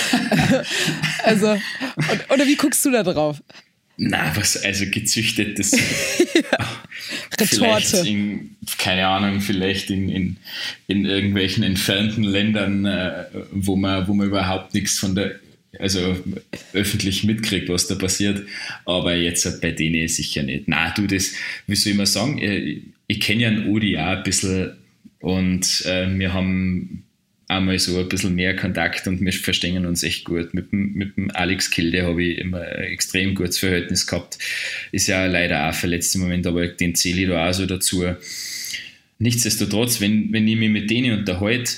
also, 1.23 1.51
und, 1.51 2.31
oder 2.33 2.47
wie 2.47 2.55
guckst 2.55 2.83
du 2.85 2.89
da 2.89 3.03
drauf? 3.03 3.43
Na, 3.97 4.35
was, 4.35 4.57
also 4.57 4.85
gezüchtet, 4.89 5.59
das. 5.59 5.71
ja. 6.33 6.57
Retorte. 7.39 7.97
In, 7.97 8.55
keine 8.79 9.05
Ahnung, 9.05 9.41
vielleicht 9.41 9.91
in, 9.91 10.09
in, 10.09 10.37
in 10.87 11.05
irgendwelchen 11.05 11.63
entfernten 11.63 12.23
Ländern, 12.23 12.85
äh, 12.85 13.25
wo, 13.51 13.75
man, 13.75 14.07
wo 14.07 14.15
man 14.15 14.25
überhaupt 14.25 14.73
nichts 14.73 14.97
von 14.97 15.13
der 15.13 15.35
also 15.79 16.17
öffentlich 16.73 17.23
mitkriegt, 17.23 17.69
was 17.69 17.87
da 17.87 17.95
passiert. 17.95 18.47
Aber 18.85 19.15
jetzt 19.15 19.61
bei 19.61 19.71
denen 19.71 20.07
sicher 20.07 20.43
nicht. 20.43 20.67
Na, 20.67 20.91
du, 20.91 21.07
das, 21.07 21.33
wie 21.67 21.75
soll 21.75 21.91
ich 21.91 21.97
mal 21.97 22.05
sagen, 22.05 22.37
ich, 22.37 22.81
ich 23.07 23.19
kenne 23.19 23.41
ja 23.43 23.47
einen 23.49 23.69
Udi 23.69 23.97
auch 23.97 24.17
ein 24.17 24.23
bisschen 24.23 24.71
und 25.19 25.83
äh, 25.85 26.07
wir 26.17 26.33
haben 26.33 27.03
einmal 27.47 27.77
so 27.79 27.99
ein 27.99 28.09
bisschen 28.09 28.35
mehr 28.35 28.55
Kontakt 28.55 29.07
und 29.07 29.21
wir 29.21 29.33
verstehen 29.33 29.85
uns 29.85 30.03
echt 30.03 30.25
gut. 30.25 30.53
Mit 30.53 30.71
dem, 30.71 30.93
mit 30.93 31.17
dem 31.17 31.31
Alex 31.31 31.69
Kilde 31.69 32.03
habe 32.03 32.23
ich 32.23 32.37
immer 32.39 32.61
ein 32.61 32.83
extrem 32.85 33.35
gutes 33.35 33.59
Verhältnis 33.59 34.07
gehabt. 34.07 34.37
Ist 34.91 35.07
ja 35.07 35.25
leider 35.25 35.69
auch 35.69 35.73
verletzt 35.73 36.15
im 36.15 36.21
Moment, 36.21 36.47
aber 36.47 36.67
den 36.67 36.95
zähle 36.95 37.21
ich 37.21 37.27
da 37.27 37.49
auch 37.49 37.53
so 37.53 37.65
dazu. 37.65 38.05
Nichtsdestotrotz, 39.19 40.01
wenn, 40.01 40.33
wenn 40.33 40.47
ich 40.47 40.57
mich 40.57 40.69
mit 40.69 40.89
denen 40.89 41.19
unterhalte, 41.19 41.71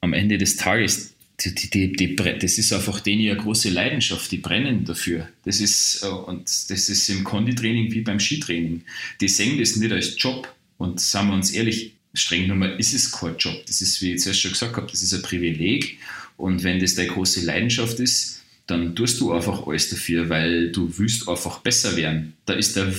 am 0.00 0.12
Ende 0.12 0.38
des 0.38 0.56
Tages, 0.56 1.13
die, 1.40 1.70
die, 1.70 1.92
die, 1.92 2.16
das 2.16 2.58
ist 2.58 2.72
einfach 2.72 3.00
denen 3.00 3.28
eine 3.28 3.40
große 3.40 3.70
Leidenschaft, 3.70 4.30
die 4.30 4.38
brennen 4.38 4.84
dafür. 4.84 5.28
Das 5.44 5.60
ist, 5.60 6.02
äh, 6.02 6.06
und 6.06 6.42
das 6.42 6.88
ist 6.88 7.08
im 7.08 7.24
Konditraining 7.24 7.92
wie 7.92 8.02
beim 8.02 8.20
Skitraining. 8.20 8.82
Die 9.20 9.28
sehen 9.28 9.58
das 9.58 9.76
nicht 9.76 9.92
als 9.92 10.14
Job 10.16 10.52
und 10.78 11.00
sagen 11.00 11.28
wir 11.28 11.34
uns 11.34 11.50
ehrlich, 11.50 11.92
streng 12.14 12.42
genommen 12.42 12.78
ist 12.78 12.94
es 12.94 13.10
kein 13.10 13.36
Job. 13.36 13.64
Das 13.66 13.80
ist, 13.82 14.00
wie 14.00 14.14
ich 14.14 14.20
zuerst 14.20 14.40
schon 14.40 14.52
gesagt 14.52 14.76
habe, 14.76 14.86
das 14.90 15.02
ist 15.02 15.12
ein 15.12 15.22
Privileg. 15.22 15.98
Und 16.36 16.62
wenn 16.62 16.80
das 16.80 16.94
deine 16.94 17.08
große 17.08 17.44
Leidenschaft 17.44 17.98
ist, 18.00 18.42
dann 18.66 18.94
tust 18.94 19.20
du 19.20 19.32
einfach 19.32 19.66
alles 19.66 19.90
dafür, 19.90 20.28
weil 20.28 20.70
du 20.70 20.92
willst 20.96 21.28
einfach 21.28 21.58
besser 21.60 21.96
werden. 21.96 22.34
Da 22.46 22.54
ist 22.54 22.76
der, 22.76 22.92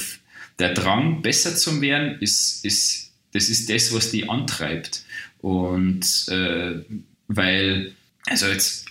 der 0.59 0.73
Drang, 0.73 1.21
besser 1.21 1.55
zu 1.55 1.81
werden, 1.81 2.19
ist, 2.19 2.63
ist, 2.65 3.11
das 3.31 3.49
ist 3.49 3.69
das, 3.69 3.93
was 3.93 4.11
die 4.11 4.29
antreibt. 4.29 5.03
Und 5.39 6.27
äh, 6.29 6.81
weil 7.27 7.93
also 8.25 8.47
jetzt 8.47 8.85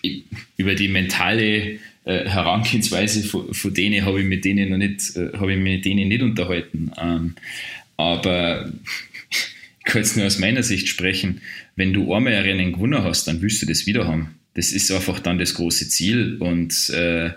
über 0.56 0.74
die 0.74 0.88
mentale 0.88 1.78
äh, 2.04 2.28
Herangehensweise 2.28 3.22
von, 3.24 3.52
von 3.52 3.74
denen 3.74 4.04
habe 4.04 4.20
ich 4.20 4.26
mit 4.26 4.44
denen 4.44 4.70
noch 4.70 4.78
nicht, 4.78 5.16
äh, 5.16 5.30
habe 5.36 5.54
ich 5.54 5.58
mit 5.58 5.84
denen 5.84 6.08
nicht 6.08 6.22
unterhalten. 6.22 6.90
Ähm, 7.00 7.34
aber 7.96 8.72
ich 9.30 9.84
kann 9.84 10.02
jetzt 10.02 10.16
nur 10.16 10.26
aus 10.26 10.38
meiner 10.38 10.62
Sicht 10.62 10.88
sprechen, 10.88 11.40
wenn 11.76 11.92
du 11.92 12.12
einmal 12.14 12.34
ein 12.34 12.42
Rennen 12.42 12.72
gewonnen 12.72 13.02
hast, 13.02 13.26
dann 13.26 13.42
willst 13.42 13.62
du 13.62 13.66
das 13.66 13.86
wieder 13.86 14.06
haben. 14.06 14.34
Das 14.54 14.72
ist 14.72 14.90
einfach 14.92 15.18
dann 15.18 15.38
das 15.38 15.54
große 15.54 15.88
Ziel 15.88 16.36
und 16.38 16.90
äh, 16.90 17.30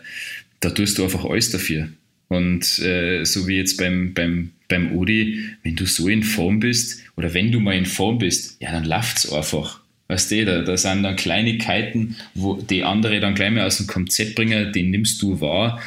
da 0.59 0.69
tust 0.69 0.97
du 0.97 1.03
einfach 1.03 1.25
alles 1.25 1.49
dafür. 1.49 1.89
Und 2.27 2.79
äh, 2.79 3.23
so 3.23 3.47
wie 3.47 3.55
jetzt 3.55 3.77
beim, 3.77 4.13
beim, 4.13 4.51
beim 4.67 4.95
Odi, 4.95 5.45
wenn 5.63 5.75
du 5.75 5.85
so 5.85 6.07
in 6.09 6.23
Form 6.23 6.59
bist 6.59 7.01
oder 7.15 7.33
wenn 7.33 7.51
du 7.51 7.59
mal 7.59 7.77
in 7.77 7.85
Form 7.85 8.19
bist, 8.19 8.57
ja, 8.59 8.71
dann 8.71 8.85
läuft 8.85 9.17
es 9.17 9.31
einfach. 9.31 9.81
Weißt 10.07 10.31
du, 10.31 10.45
da, 10.45 10.61
da 10.61 10.77
sind 10.77 11.03
dann 11.03 11.15
Kleinigkeiten, 11.15 12.15
wo 12.33 12.55
die 12.55 12.83
andere 12.83 13.19
dann 13.19 13.35
gleich 13.35 13.51
mal 13.51 13.65
aus 13.65 13.77
dem 13.77 13.87
Konzept 13.87 14.35
bringen, 14.35 14.71
die 14.71 14.83
nimmst 14.83 15.21
du 15.21 15.41
wahr. 15.41 15.81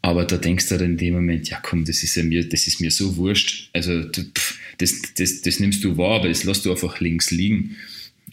Aber 0.00 0.24
da 0.24 0.36
denkst 0.36 0.68
du 0.68 0.76
dann 0.76 0.90
in 0.92 0.96
dem 0.96 1.14
Moment, 1.14 1.48
ja 1.48 1.58
komm, 1.62 1.84
das 1.84 2.02
ist 2.02 2.14
ja 2.14 2.22
mir, 2.22 2.48
das 2.48 2.66
ist 2.66 2.80
mir 2.80 2.90
so 2.90 3.16
wurscht. 3.16 3.70
Also 3.72 4.02
pff, 4.02 4.58
das, 4.78 4.94
das, 5.16 5.40
das 5.40 5.60
nimmst 5.60 5.82
du 5.82 5.96
wahr, 5.96 6.16
aber 6.16 6.28
das 6.28 6.44
lässt 6.44 6.64
du 6.64 6.70
einfach 6.70 7.00
links 7.00 7.30
liegen. 7.30 7.76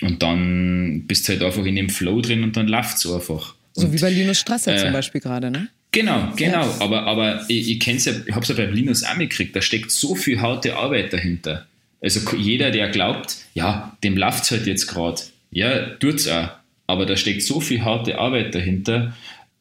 Und 0.02 0.22
dann 0.22 1.04
bist 1.08 1.28
du 1.28 1.34
halt 1.34 1.44
einfach 1.44 1.66
in 1.66 1.76
dem 1.76 1.90
Flow 1.90 2.22
drin 2.22 2.44
und 2.44 2.58
dann 2.58 2.68
läuft 2.68 2.98
es 2.98 3.12
einfach. 3.12 3.56
So 3.74 3.88
und, 3.88 3.94
wie 3.94 4.00
bei 4.00 4.10
Linus 4.10 4.40
Strasser 4.40 4.76
äh, 4.76 4.80
zum 4.80 4.94
Beispiel 4.94 5.22
gerade, 5.22 5.50
ne? 5.50 5.70
Genau, 5.92 6.32
genau. 6.36 6.66
Ja. 6.66 6.76
Aber, 6.80 7.04
aber 7.04 7.46
ich, 7.50 7.70
ich 7.72 7.80
kenne 7.80 7.98
es 7.98 8.06
ja, 8.06 8.14
ich 8.26 8.34
habe 8.34 8.44
es 8.44 8.50
ja 8.50 8.56
beim 8.56 8.74
Linus 8.74 9.04
auch 9.04 9.18
mitgekriegt, 9.18 9.56
da 9.56 9.62
steckt 9.62 9.92
so 9.92 10.16
viel 10.16 10.40
harte 10.40 10.76
Arbeit 10.76 11.14
dahinter. 11.14 11.68
Also 12.02 12.20
jeder, 12.36 12.72
der 12.72 12.90
glaubt, 12.90 13.38
ja, 13.54 13.96
dem 14.04 14.18
läuft 14.18 14.44
es 14.44 14.52
halt 14.52 14.66
jetzt 14.66 14.88
gerade, 14.88 15.22
ja, 15.52 15.88
tut 15.96 16.16
es 16.16 16.28
auch. 16.28 16.50
Aber 16.88 17.06
da 17.06 17.16
steckt 17.16 17.44
so 17.44 17.62
viel 17.62 17.84
harte 17.84 18.18
Arbeit 18.18 18.56
dahinter. 18.56 19.16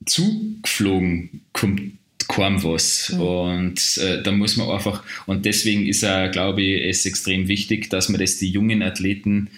Zugeflogen 0.07 1.43
kommt 1.53 1.93
kaum 2.27 2.63
was. 2.63 3.13
Mhm. 3.13 3.21
Und 3.21 3.99
äh, 3.99 4.23
da 4.23 4.33
muss 4.33 4.57
man 4.57 4.71
einfach, 4.71 5.03
und 5.27 5.45
deswegen 5.45 5.87
ist 5.87 6.03
er, 6.03 6.29
glaube 6.29 6.63
ich, 6.63 6.85
es 6.89 7.07
extrem 7.07 7.49
wichtig, 7.49 7.91
dass 7.91 8.09
man 8.09 8.21
das 8.21 8.39
die 8.39 8.51
jungen 8.51 8.83
Athleten 8.83 9.51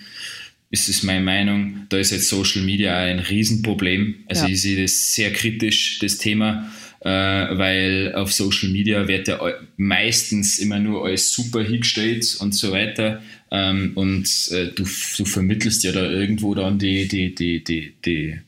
ist 0.72 0.89
es 0.89 1.03
meine 1.03 1.22
Meinung, 1.22 1.87
da 1.91 1.99
ist 1.99 2.12
jetzt 2.12 2.28
Social 2.28 2.62
Media 2.62 2.97
ein 2.97 3.18
Riesenproblem. 3.18 4.24
Also 4.26 4.47
ja. 4.47 4.53
ich 4.53 4.62
sehe 4.62 4.83
das 4.83 5.14
sehr 5.14 5.30
kritisch, 5.30 5.99
das 5.99 6.16
Thema, 6.16 6.72
äh, 7.01 7.09
weil 7.11 8.14
auf 8.14 8.33
Social 8.33 8.70
Media 8.70 9.07
wird 9.07 9.28
ja 9.28 9.39
meistens 9.76 10.59
immer 10.59 10.78
nur 10.78 11.05
alles 11.05 11.30
super 11.30 11.62
hingestellt 11.62 12.39
und 12.41 12.55
so 12.55 12.72
weiter. 12.72 13.22
Ähm, 13.53 13.92
und 13.96 14.26
äh, 14.50 14.68
du, 14.68 14.84
du 14.84 15.24
vermittelst 15.26 15.84
ja 15.84 15.92
da 15.92 16.11
irgendwo 16.11 16.55
dann 16.55 16.78
die, 16.78 17.07
die, 17.07 17.34
die, 17.34 17.62
die, 17.62 17.92
die, 18.05 18.38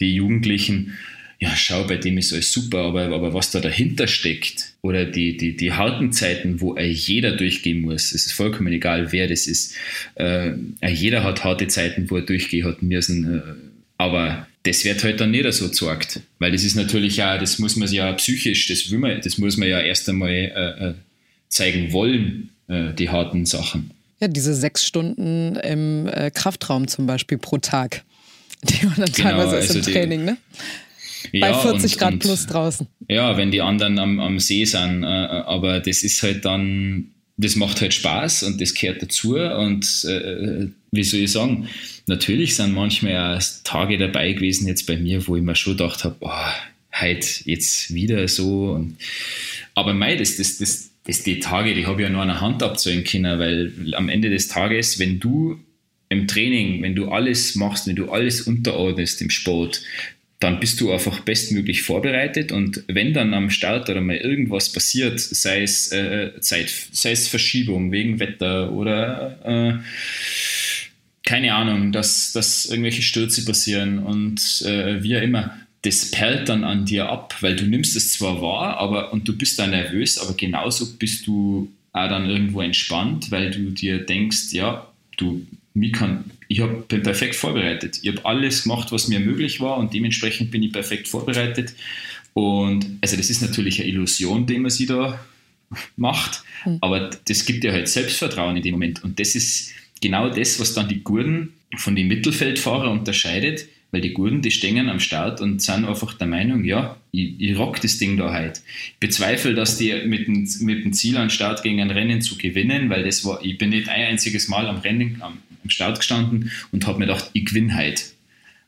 die 0.00 0.14
Jugendlichen, 0.14 0.96
ja, 1.38 1.54
schau, 1.54 1.86
bei 1.86 1.98
dem 1.98 2.16
ist 2.16 2.32
alles 2.32 2.50
super, 2.50 2.78
aber, 2.78 3.02
aber 3.08 3.34
was 3.34 3.50
da 3.50 3.60
dahinter 3.60 4.06
steckt 4.06 4.72
oder 4.80 5.04
die, 5.04 5.36
die, 5.36 5.54
die 5.54 5.72
harten 5.72 6.12
Zeiten, 6.12 6.62
wo 6.62 6.78
jeder 6.78 7.36
durchgehen 7.36 7.82
muss, 7.82 8.12
es 8.12 8.24
ist 8.26 8.32
vollkommen 8.32 8.72
egal, 8.72 9.12
wer 9.12 9.28
das 9.28 9.46
ist. 9.46 9.74
Äh, 10.14 10.52
jeder 10.88 11.22
hat 11.22 11.44
harte 11.44 11.68
Zeiten, 11.68 12.08
wo 12.08 12.16
er 12.16 12.22
durchgehen 12.22 12.64
hat 12.64 12.82
müssen, 12.82 13.36
äh, 13.36 13.42
aber 13.98 14.46
das 14.62 14.86
wird 14.86 15.04
halt 15.04 15.20
dann 15.20 15.32
nicht 15.32 15.52
so 15.52 15.68
gesagt, 15.68 16.20
weil 16.38 16.52
das 16.52 16.64
ist 16.64 16.74
natürlich 16.74 17.16
ja, 17.16 17.36
das 17.36 17.58
muss 17.58 17.76
man 17.76 17.92
ja 17.92 18.10
psychisch, 18.14 18.66
das, 18.68 18.90
will 18.90 18.98
man, 18.98 19.20
das 19.20 19.36
muss 19.36 19.58
man 19.58 19.68
ja 19.68 19.80
erst 19.80 20.08
einmal 20.08 20.30
äh, 20.30 20.88
äh 20.88 20.94
zeigen 21.48 21.92
wollen, 21.92 22.48
äh, 22.66 22.94
die 22.94 23.10
harten 23.10 23.46
Sachen. 23.46 23.90
Ja, 24.20 24.28
diese 24.28 24.54
sechs 24.54 24.84
Stunden 24.84 25.56
im 25.56 26.08
äh, 26.08 26.30
Kraftraum 26.30 26.88
zum 26.88 27.06
Beispiel 27.06 27.38
pro 27.38 27.58
Tag, 27.58 28.04
die 28.62 28.86
man 28.86 28.94
dann 28.96 29.12
genau, 29.12 29.30
teilweise 29.30 29.56
ist 29.56 29.76
also 29.76 29.90
im 29.90 29.94
Training, 29.94 30.24
ne? 30.24 30.36
bei 31.32 31.54
40 31.54 31.92
und, 31.92 31.98
Grad 31.98 32.12
und, 32.14 32.18
plus 32.20 32.46
draußen. 32.46 32.86
Ja, 33.08 33.36
wenn 33.36 33.50
die 33.50 33.60
anderen 33.60 33.98
am, 33.98 34.20
am 34.20 34.40
See 34.40 34.64
sind. 34.64 35.02
Äh, 35.02 35.06
aber 35.06 35.80
das 35.80 36.02
ist 36.02 36.22
halt 36.22 36.44
dann, 36.44 37.10
das 37.36 37.56
macht 37.56 37.80
halt 37.80 37.94
Spaß 37.94 38.44
und 38.44 38.60
das 38.60 38.74
gehört 38.74 39.02
dazu. 39.02 39.36
Und 39.36 40.04
äh, 40.04 40.68
wie 40.90 41.04
soll 41.04 41.20
ich 41.20 41.32
sagen, 41.32 41.68
natürlich 42.06 42.56
sind 42.56 42.72
manchmal 42.72 43.36
auch 43.36 43.42
Tage 43.64 43.98
dabei 43.98 44.32
gewesen 44.32 44.68
jetzt 44.68 44.86
bei 44.86 44.96
mir, 44.96 45.26
wo 45.26 45.36
ich 45.36 45.42
mir 45.42 45.56
schon 45.56 45.76
gedacht 45.76 46.04
habe, 46.04 46.16
oh, 46.20 47.00
heute 47.00 47.28
jetzt 47.44 47.92
wieder 47.92 48.26
so. 48.28 48.70
Und, 48.72 48.96
aber 49.74 49.94
mei, 49.94 50.16
das, 50.16 50.36
das, 50.36 50.58
das, 50.58 50.90
das, 51.06 51.22
die 51.22 51.38
Tage, 51.38 51.74
die 51.74 51.86
habe 51.86 52.00
ich 52.00 52.08
ja 52.08 52.12
nur 52.12 52.22
an 52.22 52.28
der 52.28 52.40
Hand 52.40 52.62
abzählen 52.62 53.04
können, 53.04 53.38
weil 53.38 53.94
am 53.94 54.08
Ende 54.08 54.30
des 54.30 54.48
Tages, 54.48 54.98
wenn 54.98 55.20
du 55.20 55.58
im 56.08 56.26
Training, 56.26 56.82
wenn 56.82 56.94
du 56.94 57.08
alles 57.08 57.54
machst, 57.54 57.86
wenn 57.86 57.96
du 57.96 58.10
alles 58.10 58.42
unterordnest 58.42 59.20
im 59.20 59.30
Sport, 59.30 59.82
dann 60.40 60.60
bist 60.60 60.80
du 60.80 60.92
einfach 60.92 61.20
bestmöglich 61.20 61.82
vorbereitet. 61.82 62.52
Und 62.52 62.84
wenn 62.86 63.12
dann 63.12 63.34
am 63.34 63.50
Start 63.50 63.88
oder 63.88 64.00
mal 64.00 64.16
irgendwas 64.16 64.72
passiert, 64.72 65.20
sei 65.20 65.62
es 65.62 65.92
äh, 65.92 66.38
Zeit, 66.40 66.72
sei 66.92 67.12
es 67.12 67.28
Verschiebung 67.28 67.92
wegen 67.92 68.20
Wetter 68.20 68.72
oder 68.72 69.38
äh, 69.44 69.78
keine 71.26 71.54
Ahnung, 71.54 71.92
dass, 71.92 72.32
dass 72.32 72.66
irgendwelche 72.66 73.02
Stürze 73.02 73.44
passieren 73.44 73.98
und 73.98 74.62
äh, 74.66 75.02
wie 75.02 75.16
auch 75.16 75.22
immer, 75.22 75.58
das 75.84 76.10
perlt 76.10 76.48
dann 76.48 76.64
an 76.64 76.86
dir 76.86 77.10
ab, 77.10 77.36
weil 77.40 77.56
du 77.56 77.66
nimmst 77.66 77.94
es 77.94 78.12
zwar 78.12 78.40
wahr, 78.40 78.78
aber 78.78 79.12
und 79.12 79.28
du 79.28 79.36
bist 79.36 79.58
dann 79.58 79.70
nervös, 79.70 80.18
aber 80.18 80.34
genauso 80.34 80.96
bist 80.96 81.26
du 81.26 81.70
auch 81.92 82.08
dann 82.08 82.28
irgendwo 82.28 82.62
entspannt, 82.62 83.30
weil 83.30 83.50
du 83.50 83.70
dir 83.70 83.98
denkst, 83.98 84.52
ja, 84.52 84.90
du 85.18 85.46
kann, 85.92 86.24
ich 86.48 86.60
hab, 86.60 86.88
bin 86.88 87.02
perfekt 87.02 87.36
vorbereitet. 87.36 87.98
Ich 88.02 88.08
habe 88.08 88.24
alles 88.24 88.62
gemacht, 88.62 88.92
was 88.92 89.08
mir 89.08 89.20
möglich 89.20 89.60
war 89.60 89.76
und 89.76 89.92
dementsprechend 89.92 90.50
bin 90.50 90.62
ich 90.62 90.72
perfekt 90.72 91.06
vorbereitet. 91.06 91.74
Und 92.32 92.86
also 93.00 93.16
das 93.16 93.28
ist 93.28 93.42
natürlich 93.42 93.80
eine 93.80 93.90
Illusion, 93.90 94.46
die 94.46 94.58
man 94.58 94.70
sich 94.70 94.86
da 94.86 95.20
macht, 95.96 96.44
mhm. 96.64 96.78
aber 96.80 97.10
das 97.28 97.44
gibt 97.44 97.62
dir 97.62 97.72
halt 97.72 97.88
Selbstvertrauen 97.88 98.56
in 98.56 98.62
dem 98.62 98.72
Moment. 98.72 99.04
Und 99.04 99.20
das 99.20 99.34
ist 99.34 99.72
genau 100.00 100.30
das, 100.30 100.58
was 100.58 100.74
dann 100.74 100.88
die 100.88 101.02
Gurden 101.02 101.52
von 101.76 101.94
den 101.94 102.08
Mittelfeldfahrern 102.08 102.98
unterscheidet, 102.98 103.66
weil 103.94 104.00
die 104.00 104.12
Gurden, 104.12 104.42
die 104.42 104.50
stehen 104.50 104.88
am 104.88 104.98
Start 104.98 105.40
und 105.40 105.62
sind 105.62 105.84
einfach 105.84 106.14
der 106.14 106.26
Meinung, 106.26 106.64
ja, 106.64 106.96
ich, 107.12 107.34
ich 107.38 107.56
rock 107.56 107.80
das 107.80 107.96
Ding 107.96 108.16
da 108.16 108.32
halt. 108.32 108.60
Ich 108.88 108.98
bezweifle, 108.98 109.54
dass 109.54 109.78
die 109.78 109.94
mit 110.04 110.26
dem, 110.26 110.48
mit 110.62 110.84
dem 110.84 110.92
Ziel 110.92 111.16
an 111.16 111.30
Start 111.30 111.62
gegen 111.62 111.80
ein 111.80 111.92
Rennen 111.92 112.20
zu 112.20 112.36
gewinnen, 112.36 112.90
weil 112.90 113.04
das 113.04 113.24
war, 113.24 113.44
ich 113.44 113.56
bin 113.56 113.70
nicht 113.70 113.88
ein 113.88 114.06
einziges 114.06 114.48
Mal 114.48 114.66
am 114.66 114.78
Rennen, 114.78 115.18
am, 115.20 115.38
am 115.62 115.70
Start 115.70 116.00
gestanden 116.00 116.50
und 116.72 116.88
habe 116.88 116.98
mir 116.98 117.06
gedacht, 117.06 117.30
ich 117.34 117.44
gewinne 117.44 117.72
halt. 117.72 118.14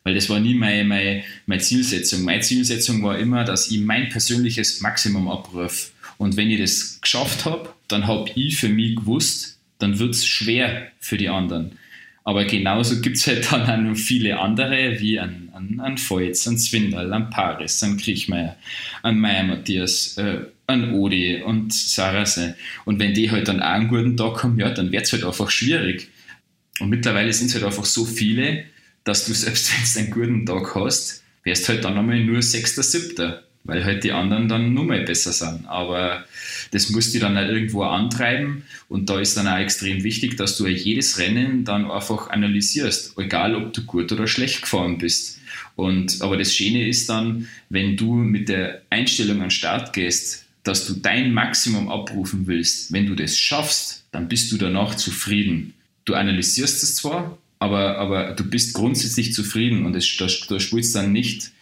Weil 0.04 0.14
das 0.14 0.30
war 0.30 0.38
nie 0.38 0.54
meine, 0.54 0.84
meine, 0.84 1.24
meine 1.46 1.60
Zielsetzung. 1.60 2.22
Meine 2.22 2.42
Zielsetzung 2.42 3.02
war 3.02 3.18
immer, 3.18 3.42
dass 3.42 3.68
ich 3.68 3.80
mein 3.80 4.08
persönliches 4.08 4.80
Maximum 4.80 5.26
abrufe. 5.26 5.90
Und 6.18 6.36
wenn 6.36 6.52
ich 6.52 6.60
das 6.60 7.00
geschafft 7.00 7.46
habe, 7.46 7.74
dann 7.88 8.06
habe 8.06 8.30
ich 8.36 8.58
für 8.58 8.68
mich 8.68 8.94
gewusst, 8.94 9.58
dann 9.80 9.98
wird 9.98 10.14
es 10.14 10.24
schwer 10.24 10.92
für 11.00 11.16
die 11.16 11.28
anderen. 11.28 11.72
Aber 12.26 12.44
genauso 12.44 13.00
gibt 13.00 13.18
es 13.18 13.26
halt 13.28 13.52
dann 13.52 13.62
auch 13.62 13.76
noch 13.76 13.96
viele 13.96 14.40
andere, 14.40 14.98
wie 14.98 15.20
an, 15.20 15.48
an, 15.52 15.78
an 15.78 15.96
Voits, 15.96 16.48
an 16.48 16.58
Zwindal, 16.58 17.12
an 17.12 17.30
Paris, 17.30 17.80
an 17.84 17.96
Kriechmeier, 17.96 18.56
an 19.04 19.20
Meier 19.20 19.44
Matthias, 19.44 20.18
äh, 20.18 20.40
an 20.66 20.92
Odi 20.94 21.40
und 21.40 21.72
Sarase. 21.72 22.56
Und 22.84 22.98
wenn 22.98 23.14
die 23.14 23.30
halt 23.30 23.46
dann 23.46 23.62
auch 23.62 23.66
einen 23.66 23.86
guten 23.86 24.16
Tag 24.16 24.42
haben, 24.42 24.58
ja, 24.58 24.70
dann 24.70 24.90
wird 24.90 25.04
es 25.04 25.12
halt 25.12 25.22
einfach 25.22 25.50
schwierig. 25.50 26.08
Und 26.80 26.90
mittlerweile 26.90 27.32
sind 27.32 27.46
es 27.46 27.54
halt 27.54 27.64
einfach 27.64 27.84
so 27.84 28.04
viele, 28.04 28.64
dass 29.04 29.24
du 29.24 29.32
selbst 29.32 29.70
wenn 29.94 30.10
du 30.10 30.20
einen 30.20 30.44
guten 30.44 30.46
Tag 30.46 30.74
hast, 30.74 31.22
wärst 31.44 31.68
halt 31.68 31.84
dann 31.84 31.96
einmal 31.96 32.18
nur 32.18 32.42
Sechster, 32.42 32.82
Siebter, 32.82 33.44
weil 33.66 33.84
halt 33.84 34.04
die 34.04 34.12
anderen 34.12 34.48
dann 34.48 34.72
nur 34.72 34.84
mal 34.84 35.02
besser 35.02 35.32
sind. 35.32 35.66
Aber 35.66 36.24
das 36.70 36.90
musst 36.90 37.14
du 37.14 37.18
dann 37.18 37.36
auch 37.36 37.48
irgendwo 37.48 37.82
antreiben 37.82 38.62
und 38.88 39.10
da 39.10 39.20
ist 39.20 39.36
dann 39.36 39.48
auch 39.48 39.58
extrem 39.58 40.02
wichtig, 40.04 40.36
dass 40.36 40.56
du 40.56 40.66
jedes 40.66 41.18
Rennen 41.18 41.64
dann 41.64 41.90
einfach 41.90 42.30
analysierst, 42.30 43.18
egal 43.18 43.54
ob 43.54 43.72
du 43.72 43.84
gut 43.84 44.12
oder 44.12 44.26
schlecht 44.26 44.62
gefahren 44.62 44.98
bist. 44.98 45.40
Und, 45.74 46.22
aber 46.22 46.36
das 46.36 46.54
Schöne 46.54 46.88
ist 46.88 47.08
dann, 47.08 47.48
wenn 47.68 47.96
du 47.96 48.14
mit 48.14 48.48
der 48.48 48.82
Einstellung 48.88 49.36
an 49.36 49.44
den 49.44 49.50
Start 49.50 49.92
gehst, 49.92 50.44
dass 50.62 50.86
du 50.86 50.94
dein 50.94 51.32
Maximum 51.32 51.88
abrufen 51.88 52.46
willst, 52.46 52.92
wenn 52.92 53.06
du 53.06 53.14
das 53.14 53.38
schaffst, 53.38 54.04
dann 54.10 54.28
bist 54.28 54.50
du 54.50 54.56
danach 54.56 54.94
zufrieden. 54.94 55.74
Du 56.04 56.14
analysierst 56.14 56.82
es 56.82 56.96
zwar, 56.96 57.38
aber, 57.58 57.98
aber 57.98 58.32
du 58.32 58.44
bist 58.44 58.74
grundsätzlich 58.74 59.32
zufrieden 59.32 59.86
und 59.86 59.94
es, 59.94 60.16
da, 60.16 60.26
da 60.48 60.60
spielst 60.60 60.94
dann 60.94 61.12
nicht. 61.12 61.52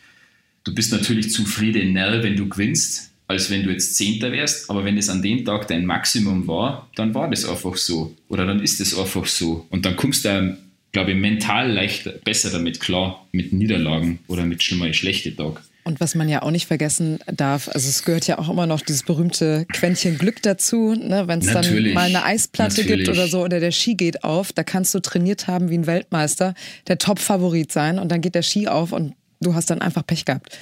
Du 0.65 0.75
bist 0.75 0.93
natürlich 0.93 1.31
zufriedener, 1.31 2.23
wenn 2.23 2.37
du 2.37 2.49
gewinnst, 2.49 3.11
als 3.29 3.51
wenn 3.51 3.63
du 3.63 3.71
jetzt 3.71 3.97
Zehnter 3.97 4.33
wärst, 4.33 4.71
aber 4.71 4.85
wenn 4.85 4.97
es 4.97 5.09
an 5.09 5.23
dem 5.23 5.45
Tag 5.45 5.69
dein 5.69 5.85
Maximum 5.85 6.47
war, 6.49 6.89
dann 6.97 7.15
war 7.15 7.29
das 7.29 7.45
einfach 7.45 7.77
so. 7.77 8.15
Oder 8.29 8.47
dann 8.47 8.63
ist 8.63 8.81
es 8.81 8.97
einfach 8.99 9.27
so. 9.27 9.67
Und 9.71 9.85
dann 9.85 9.97
kommst 9.97 10.25
du, 10.25 10.57
glaube 10.93 11.13
ich, 11.13 11.17
mental 11.17 11.71
leichter, 11.71 12.13
besser 12.25 12.51
damit 12.51 12.81
klar, 12.81 13.27
mit 13.33 13.53
Niederlagen 13.53 14.21
oder 14.27 14.45
mit 14.45 14.67
mal 14.73 14.93
schlechten 14.95 15.37
Tag. 15.37 15.63
Und 15.87 16.01
was 16.01 16.15
man 16.15 16.31
ja 16.31 16.41
auch 16.41 16.51
nicht 16.51 16.67
vergessen 16.67 17.19
darf, 17.27 17.69
also 17.69 17.87
es 17.91 18.05
gehört 18.05 18.27
ja 18.27 18.39
auch 18.39 18.49
immer 18.49 18.67
noch 18.67 18.81
dieses 18.81 19.03
berühmte 19.03 19.67
Quäntchen 19.71 20.17
Glück 20.17 20.41
dazu, 20.41 20.95
ne? 20.95 21.25
wenn 21.29 21.41
es 21.41 21.53
dann 21.53 21.93
mal 21.93 22.05
eine 22.05 22.25
Eisplatte 22.25 22.81
natürlich. 22.81 23.05
gibt 23.05 23.09
oder 23.11 23.29
so 23.29 23.43
oder 23.43 23.61
der 23.61 23.71
Ski 23.71 23.95
geht 23.95 24.25
auf, 24.25 24.55
da 24.55 24.63
kannst 24.63 24.95
du 24.95 25.01
trainiert 25.01 25.47
haben 25.47 25.69
wie 25.69 25.77
ein 25.77 25.87
Weltmeister, 25.87 26.55
der 26.89 26.97
Top-Favorit 26.97 27.71
sein 27.71 27.99
und 27.99 28.11
dann 28.11 28.23
geht 28.23 28.35
der 28.35 28.43
Ski 28.43 28.67
auf 28.67 28.93
und 28.93 29.13
du 29.41 29.55
hast 29.55 29.71
dann 29.71 29.81
einfach 29.81 30.07
Pech 30.07 30.25
gehabt. 30.25 30.59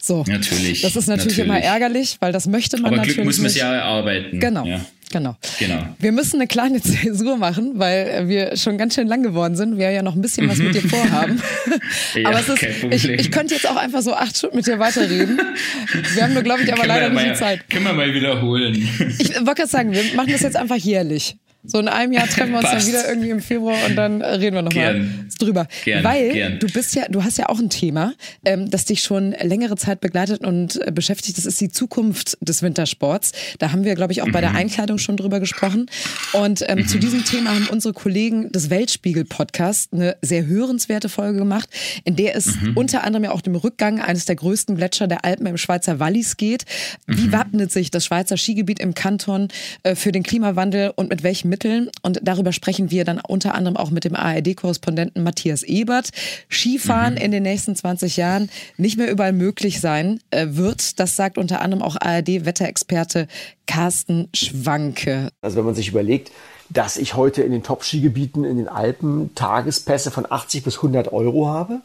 So. 0.00 0.24
Natürlich. 0.26 0.82
Das 0.82 0.96
ist 0.96 1.06
natürlich, 1.06 1.38
natürlich. 1.38 1.38
immer 1.38 1.60
ärgerlich, 1.60 2.16
weil 2.20 2.32
das 2.32 2.46
möchte 2.46 2.76
man 2.76 2.86
Aber 2.86 2.96
natürlich. 2.96 3.16
Glück 3.16 3.26
muss 3.26 3.38
man 3.38 3.52
ja 3.52 3.72
erarbeiten. 3.74 4.40
Genau. 4.40 4.64
Ja. 4.66 4.80
Genau. 5.12 5.36
genau. 5.58 5.82
Wir 5.98 6.10
müssen 6.10 6.36
eine 6.36 6.46
kleine 6.46 6.80
Zäsur 6.82 7.36
machen, 7.36 7.72
weil 7.74 8.28
wir 8.28 8.56
schon 8.56 8.78
ganz 8.78 8.94
schön 8.94 9.06
lang 9.06 9.22
geworden 9.22 9.56
sind. 9.56 9.76
Wir 9.76 9.90
ja 9.90 10.02
noch 10.02 10.14
ein 10.14 10.22
bisschen 10.22 10.48
was 10.48 10.58
mit 10.58 10.74
dir 10.74 10.80
vorhaben. 10.82 11.40
ja, 12.14 12.28
aber 12.28 12.40
es 12.40 12.48
ist, 12.48 12.62
ich, 12.90 13.08
ich, 13.08 13.30
könnte 13.30 13.54
jetzt 13.54 13.68
auch 13.68 13.76
einfach 13.76 14.00
so 14.00 14.14
acht 14.14 14.36
Stunden 14.36 14.56
mit 14.56 14.66
dir 14.66 14.78
weiterreden. 14.78 15.38
Wir 16.14 16.24
haben 16.24 16.32
nur, 16.34 16.42
glaube 16.42 16.62
ich, 16.62 16.72
aber 16.72 16.86
leider 16.86 17.10
nicht 17.10 17.26
die 17.26 17.34
Zeit. 17.34 17.68
Können 17.68 17.84
wir 17.84 17.92
mal 17.92 18.12
wiederholen. 18.14 18.74
Ich 19.18 19.34
wollte 19.34 19.54
gerade 19.54 19.66
sagen, 19.66 19.92
wir 19.92 20.02
machen 20.14 20.32
das 20.32 20.40
jetzt 20.40 20.56
einfach 20.56 20.76
jährlich. 20.76 21.36
So 21.64 21.78
in 21.78 21.86
einem 21.88 22.12
Jahr 22.12 22.26
treffen 22.26 22.50
wir 22.52 22.58
uns 22.58 22.70
dann 22.70 22.84
wieder 22.86 23.08
irgendwie 23.08 23.30
im 23.30 23.40
Februar 23.40 23.76
und 23.88 23.94
dann 23.94 24.20
reden 24.20 24.56
wir 24.56 24.62
nochmal 24.62 25.06
drüber. 25.38 25.68
Gern, 25.84 26.02
Weil 26.02 26.32
gern. 26.32 26.58
du 26.58 26.66
bist 26.66 26.94
ja, 26.96 27.06
du 27.08 27.22
hast 27.22 27.38
ja 27.38 27.48
auch 27.48 27.60
ein 27.60 27.70
Thema, 27.70 28.14
ähm, 28.44 28.68
das 28.70 28.84
dich 28.84 29.02
schon 29.02 29.30
längere 29.40 29.76
Zeit 29.76 30.00
begleitet 30.00 30.44
und 30.44 30.80
äh, 30.86 30.90
beschäftigt. 30.90 31.38
Das 31.38 31.46
ist 31.46 31.60
die 31.60 31.68
Zukunft 31.70 32.36
des 32.40 32.62
Wintersports. 32.62 33.30
Da 33.60 33.70
haben 33.70 33.84
wir, 33.84 33.94
glaube 33.94 34.12
ich, 34.12 34.22
auch 34.22 34.26
bei 34.30 34.40
Mhm. 34.40 34.42
der 34.42 34.54
Einkleidung 34.56 34.98
schon 34.98 35.16
drüber 35.16 35.38
gesprochen. 35.38 35.86
Und 36.32 36.64
ähm, 36.66 36.86
zu 36.88 36.98
diesem 36.98 37.24
Thema 37.24 37.50
haben 37.54 37.68
unsere 37.70 37.94
Kollegen 37.94 38.50
des 38.50 38.68
Weltspiegel-Podcast 39.16 39.92
eine 39.92 40.16
sehr 40.22 40.46
hörenswerte 40.46 41.08
Folge 41.08 41.38
gemacht, 41.38 41.68
in 42.04 42.16
der 42.16 42.34
es 42.36 42.56
Mhm. 42.60 42.76
unter 42.76 43.04
anderem 43.04 43.24
ja 43.24 43.30
auch 43.32 43.40
dem 43.40 43.54
Rückgang 43.54 44.00
eines 44.00 44.24
der 44.24 44.36
größten 44.36 44.76
Gletscher 44.76 45.06
der 45.06 45.24
Alpen 45.24 45.46
im 45.46 45.56
Schweizer 45.58 46.00
Wallis 46.00 46.36
geht. 46.36 46.64
Wie 47.06 47.28
Mhm. 47.28 47.32
wappnet 47.32 47.72
sich 47.72 47.90
das 47.90 48.04
Schweizer 48.04 48.36
Skigebiet 48.36 48.80
im 48.80 48.94
Kanton 48.94 49.48
äh, 49.84 49.94
für 49.94 50.10
den 50.12 50.22
Klimawandel 50.24 50.92
und 50.96 51.08
mit 51.10 51.22
welchen 51.22 51.51
Mitteln? 51.52 51.90
Und 52.00 52.18
darüber 52.22 52.52
sprechen 52.52 52.90
wir 52.90 53.04
dann 53.04 53.20
unter 53.20 53.54
anderem 53.54 53.76
auch 53.76 53.90
mit 53.90 54.04
dem 54.04 54.16
ARD-Korrespondenten 54.16 55.22
Matthias 55.22 55.62
Ebert. 55.62 56.08
Skifahren 56.50 57.18
in 57.18 57.30
den 57.30 57.42
nächsten 57.42 57.76
20 57.76 58.16
Jahren 58.16 58.48
nicht 58.78 58.96
mehr 58.96 59.10
überall 59.10 59.34
möglich 59.34 59.80
sein 59.80 60.20
äh, 60.30 60.46
wird. 60.52 60.98
Das 60.98 61.14
sagt 61.14 61.36
unter 61.36 61.60
anderem 61.60 61.82
auch 61.82 61.96
ARD-Wetterexperte 62.00 63.28
Carsten 63.66 64.30
Schwanke. 64.34 65.28
Also 65.42 65.58
wenn 65.58 65.66
man 65.66 65.74
sich 65.74 65.88
überlegt, 65.88 66.30
dass 66.70 66.96
ich 66.96 67.14
heute 67.14 67.42
in 67.42 67.52
den 67.52 67.62
Top-Skigebieten 67.62 68.44
in 68.44 68.56
den 68.56 68.68
Alpen 68.68 69.34
Tagespässe 69.34 70.10
von 70.10 70.26
80 70.28 70.64
bis 70.64 70.76
100 70.76 71.12
Euro 71.12 71.48
habe, 71.48 71.82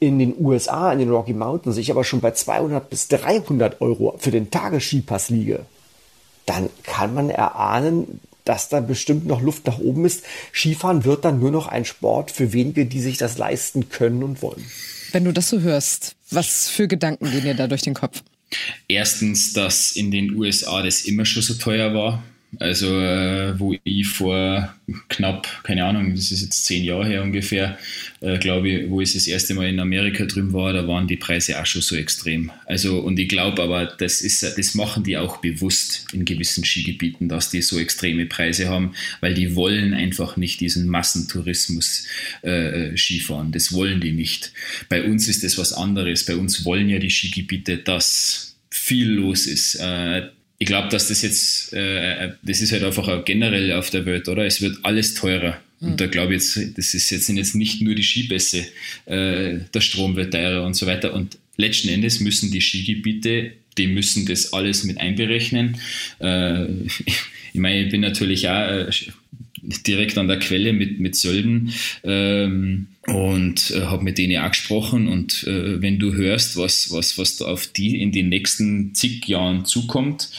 in 0.00 0.18
den 0.18 0.34
USA, 0.38 0.92
in 0.92 0.98
den 0.98 1.10
Rocky 1.10 1.32
Mountains, 1.32 1.76
ich 1.76 1.90
aber 1.90 2.02
schon 2.02 2.20
bei 2.20 2.32
200 2.32 2.90
bis 2.90 3.06
300 3.08 3.80
Euro 3.80 4.16
für 4.18 4.32
den 4.32 4.50
Tagesskipass 4.50 5.28
liege, 5.28 5.60
dann 6.46 6.70
kann 6.82 7.14
man 7.14 7.30
erahnen, 7.30 8.20
dass 8.48 8.68
da 8.68 8.80
bestimmt 8.80 9.26
noch 9.26 9.42
Luft 9.42 9.66
nach 9.66 9.78
oben 9.78 10.06
ist. 10.06 10.24
Skifahren 10.54 11.04
wird 11.04 11.24
dann 11.24 11.38
nur 11.38 11.50
noch 11.50 11.66
ein 11.68 11.84
Sport 11.84 12.30
für 12.30 12.52
wenige, 12.52 12.86
die 12.86 13.00
sich 13.00 13.18
das 13.18 13.36
leisten 13.36 13.90
können 13.90 14.22
und 14.22 14.40
wollen. 14.40 14.64
Wenn 15.12 15.24
du 15.24 15.32
das 15.32 15.48
so 15.50 15.60
hörst, 15.60 16.16
was 16.30 16.68
für 16.68 16.88
Gedanken 16.88 17.30
gehen 17.30 17.42
dir 17.42 17.54
da 17.54 17.66
durch 17.66 17.82
den 17.82 17.94
Kopf? 17.94 18.22
Erstens, 18.88 19.52
dass 19.52 19.92
in 19.92 20.10
den 20.10 20.34
USA 20.34 20.82
das 20.82 21.02
immer 21.02 21.26
schon 21.26 21.42
so 21.42 21.54
teuer 21.54 21.92
war. 21.92 22.22
Also, 22.58 22.98
äh, 22.98 23.58
wo 23.60 23.76
ich 23.84 24.06
vor 24.08 24.74
knapp, 25.10 25.46
keine 25.64 25.84
Ahnung, 25.84 26.14
das 26.14 26.30
ist 26.30 26.40
jetzt 26.40 26.64
zehn 26.64 26.82
Jahre 26.82 27.06
her 27.06 27.22
ungefähr, 27.22 27.78
äh, 28.20 28.38
glaube 28.38 28.70
ich, 28.70 28.90
wo 28.90 29.02
ich 29.02 29.12
das 29.12 29.26
erste 29.26 29.52
Mal 29.52 29.68
in 29.68 29.78
Amerika 29.78 30.24
drüben 30.24 30.54
war, 30.54 30.72
da 30.72 30.88
waren 30.88 31.06
die 31.06 31.18
Preise 31.18 31.60
auch 31.60 31.66
schon 31.66 31.82
so 31.82 31.94
extrem. 31.94 32.50
Also, 32.64 33.00
und 33.00 33.18
ich 33.18 33.28
glaube 33.28 33.62
aber, 33.62 33.84
das 33.84 34.22
ist, 34.22 34.42
das 34.42 34.74
machen 34.74 35.04
die 35.04 35.18
auch 35.18 35.38
bewusst 35.38 36.06
in 36.12 36.24
gewissen 36.24 36.64
Skigebieten, 36.64 37.28
dass 37.28 37.50
die 37.50 37.60
so 37.60 37.78
extreme 37.78 38.24
Preise 38.24 38.68
haben, 38.68 38.94
weil 39.20 39.34
die 39.34 39.54
wollen 39.54 39.92
einfach 39.92 40.38
nicht 40.38 40.60
diesen 40.60 40.88
Massentourismus 40.88 42.06
äh, 42.40 42.96
Skifahren. 42.96 43.52
Das 43.52 43.72
wollen 43.72 44.00
die 44.00 44.12
nicht. 44.12 44.52
Bei 44.88 45.04
uns 45.04 45.28
ist 45.28 45.44
das 45.44 45.58
was 45.58 45.74
anderes. 45.74 46.24
Bei 46.24 46.36
uns 46.36 46.64
wollen 46.64 46.88
ja 46.88 46.98
die 46.98 47.10
Skigebiete, 47.10 47.76
dass 47.76 48.56
viel 48.70 49.10
los 49.10 49.46
ist. 49.46 49.74
Äh, 49.76 50.28
ich 50.58 50.66
glaube, 50.66 50.88
dass 50.88 51.08
das 51.08 51.22
jetzt, 51.22 51.72
äh, 51.72 52.32
das 52.42 52.60
ist 52.60 52.72
halt 52.72 52.82
einfach 52.82 53.06
auch 53.08 53.24
generell 53.24 53.72
auf 53.72 53.90
der 53.90 54.04
Welt, 54.06 54.28
oder? 54.28 54.44
Es 54.44 54.60
wird 54.60 54.78
alles 54.82 55.14
teurer. 55.14 55.60
Und 55.80 56.00
da 56.00 56.06
glaube 56.06 56.34
ich 56.34 56.56
jetzt, 56.56 56.76
das 56.76 56.94
ist 56.94 57.10
jetzt, 57.10 57.26
sind 57.26 57.36
jetzt 57.36 57.54
nicht 57.54 57.80
nur 57.80 57.94
die 57.94 58.02
Skipässe, 58.02 58.66
äh, 59.06 59.58
der 59.72 59.80
Strom 59.80 60.16
wird 60.16 60.32
teurer 60.32 60.66
und 60.66 60.74
so 60.74 60.86
weiter. 60.86 61.14
Und 61.14 61.38
letzten 61.56 61.88
Endes 61.88 62.18
müssen 62.18 62.50
die 62.50 62.60
Skigebiete, 62.60 63.52
die 63.76 63.86
müssen 63.86 64.26
das 64.26 64.52
alles 64.52 64.82
mit 64.82 64.98
einberechnen. 64.98 65.76
Äh, 66.18 66.64
ich 67.04 67.60
meine, 67.60 67.84
ich 67.84 67.90
bin 67.90 68.00
natürlich 68.00 68.48
auch 68.48 68.68
äh, 68.68 68.90
direkt 69.86 70.16
an 70.18 70.28
der 70.28 70.38
Quelle 70.38 70.72
mit, 70.72 70.98
mit 70.98 71.16
Sölden 71.16 71.72
ähm, 72.04 72.88
und 73.06 73.70
äh, 73.70 73.82
habe 73.82 74.04
mit 74.04 74.18
denen 74.18 74.42
auch 74.42 74.50
gesprochen. 74.50 75.08
Und 75.08 75.44
äh, 75.44 75.80
wenn 75.80 75.98
du 75.98 76.14
hörst, 76.14 76.56
was, 76.56 76.90
was, 76.90 77.18
was 77.18 77.36
da 77.36 77.46
auf 77.46 77.66
die 77.66 78.00
in 78.00 78.12
den 78.12 78.28
nächsten 78.28 78.94
zig 78.94 79.26
Jahren 79.26 79.64
zukommt, 79.64 80.30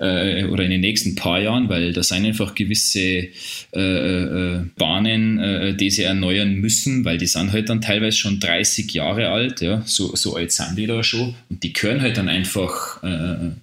äh, 0.00 0.44
oder 0.44 0.64
in 0.64 0.70
den 0.70 0.80
nächsten 0.80 1.14
paar 1.14 1.40
Jahren, 1.40 1.68
weil 1.68 1.92
da 1.92 2.02
sind 2.02 2.24
einfach 2.24 2.54
gewisse 2.54 3.28
äh, 3.72 3.78
äh, 3.78 4.60
Bahnen, 4.76 5.38
äh, 5.38 5.74
die 5.74 5.90
sie 5.90 6.02
erneuern 6.02 6.54
müssen, 6.54 7.04
weil 7.04 7.18
die 7.18 7.26
sind 7.26 7.52
halt 7.52 7.68
dann 7.68 7.80
teilweise 7.80 8.16
schon 8.16 8.40
30 8.40 8.92
Jahre 8.92 9.28
alt, 9.28 9.60
ja, 9.60 9.82
so, 9.84 10.14
so 10.16 10.36
alt 10.36 10.52
sind 10.52 10.76
die 10.76 10.86
da 10.86 11.02
schon. 11.04 11.34
Und 11.48 11.62
die 11.62 11.72
gehören 11.72 12.00
halt 12.00 12.16
dann 12.16 12.28
einfach 12.28 13.02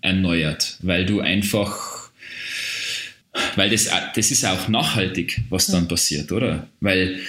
erneuert, 0.01 0.77
weil 0.81 1.05
du 1.05 1.19
einfach 1.19 1.96
weil 3.55 3.69
das, 3.69 3.89
das 4.15 4.31
ist 4.31 4.45
auch 4.45 4.67
nachhaltig, 4.67 5.41
was 5.49 5.67
dann 5.67 5.87
passiert, 5.87 6.31
oder? 6.31 6.67
Weil 6.79 7.19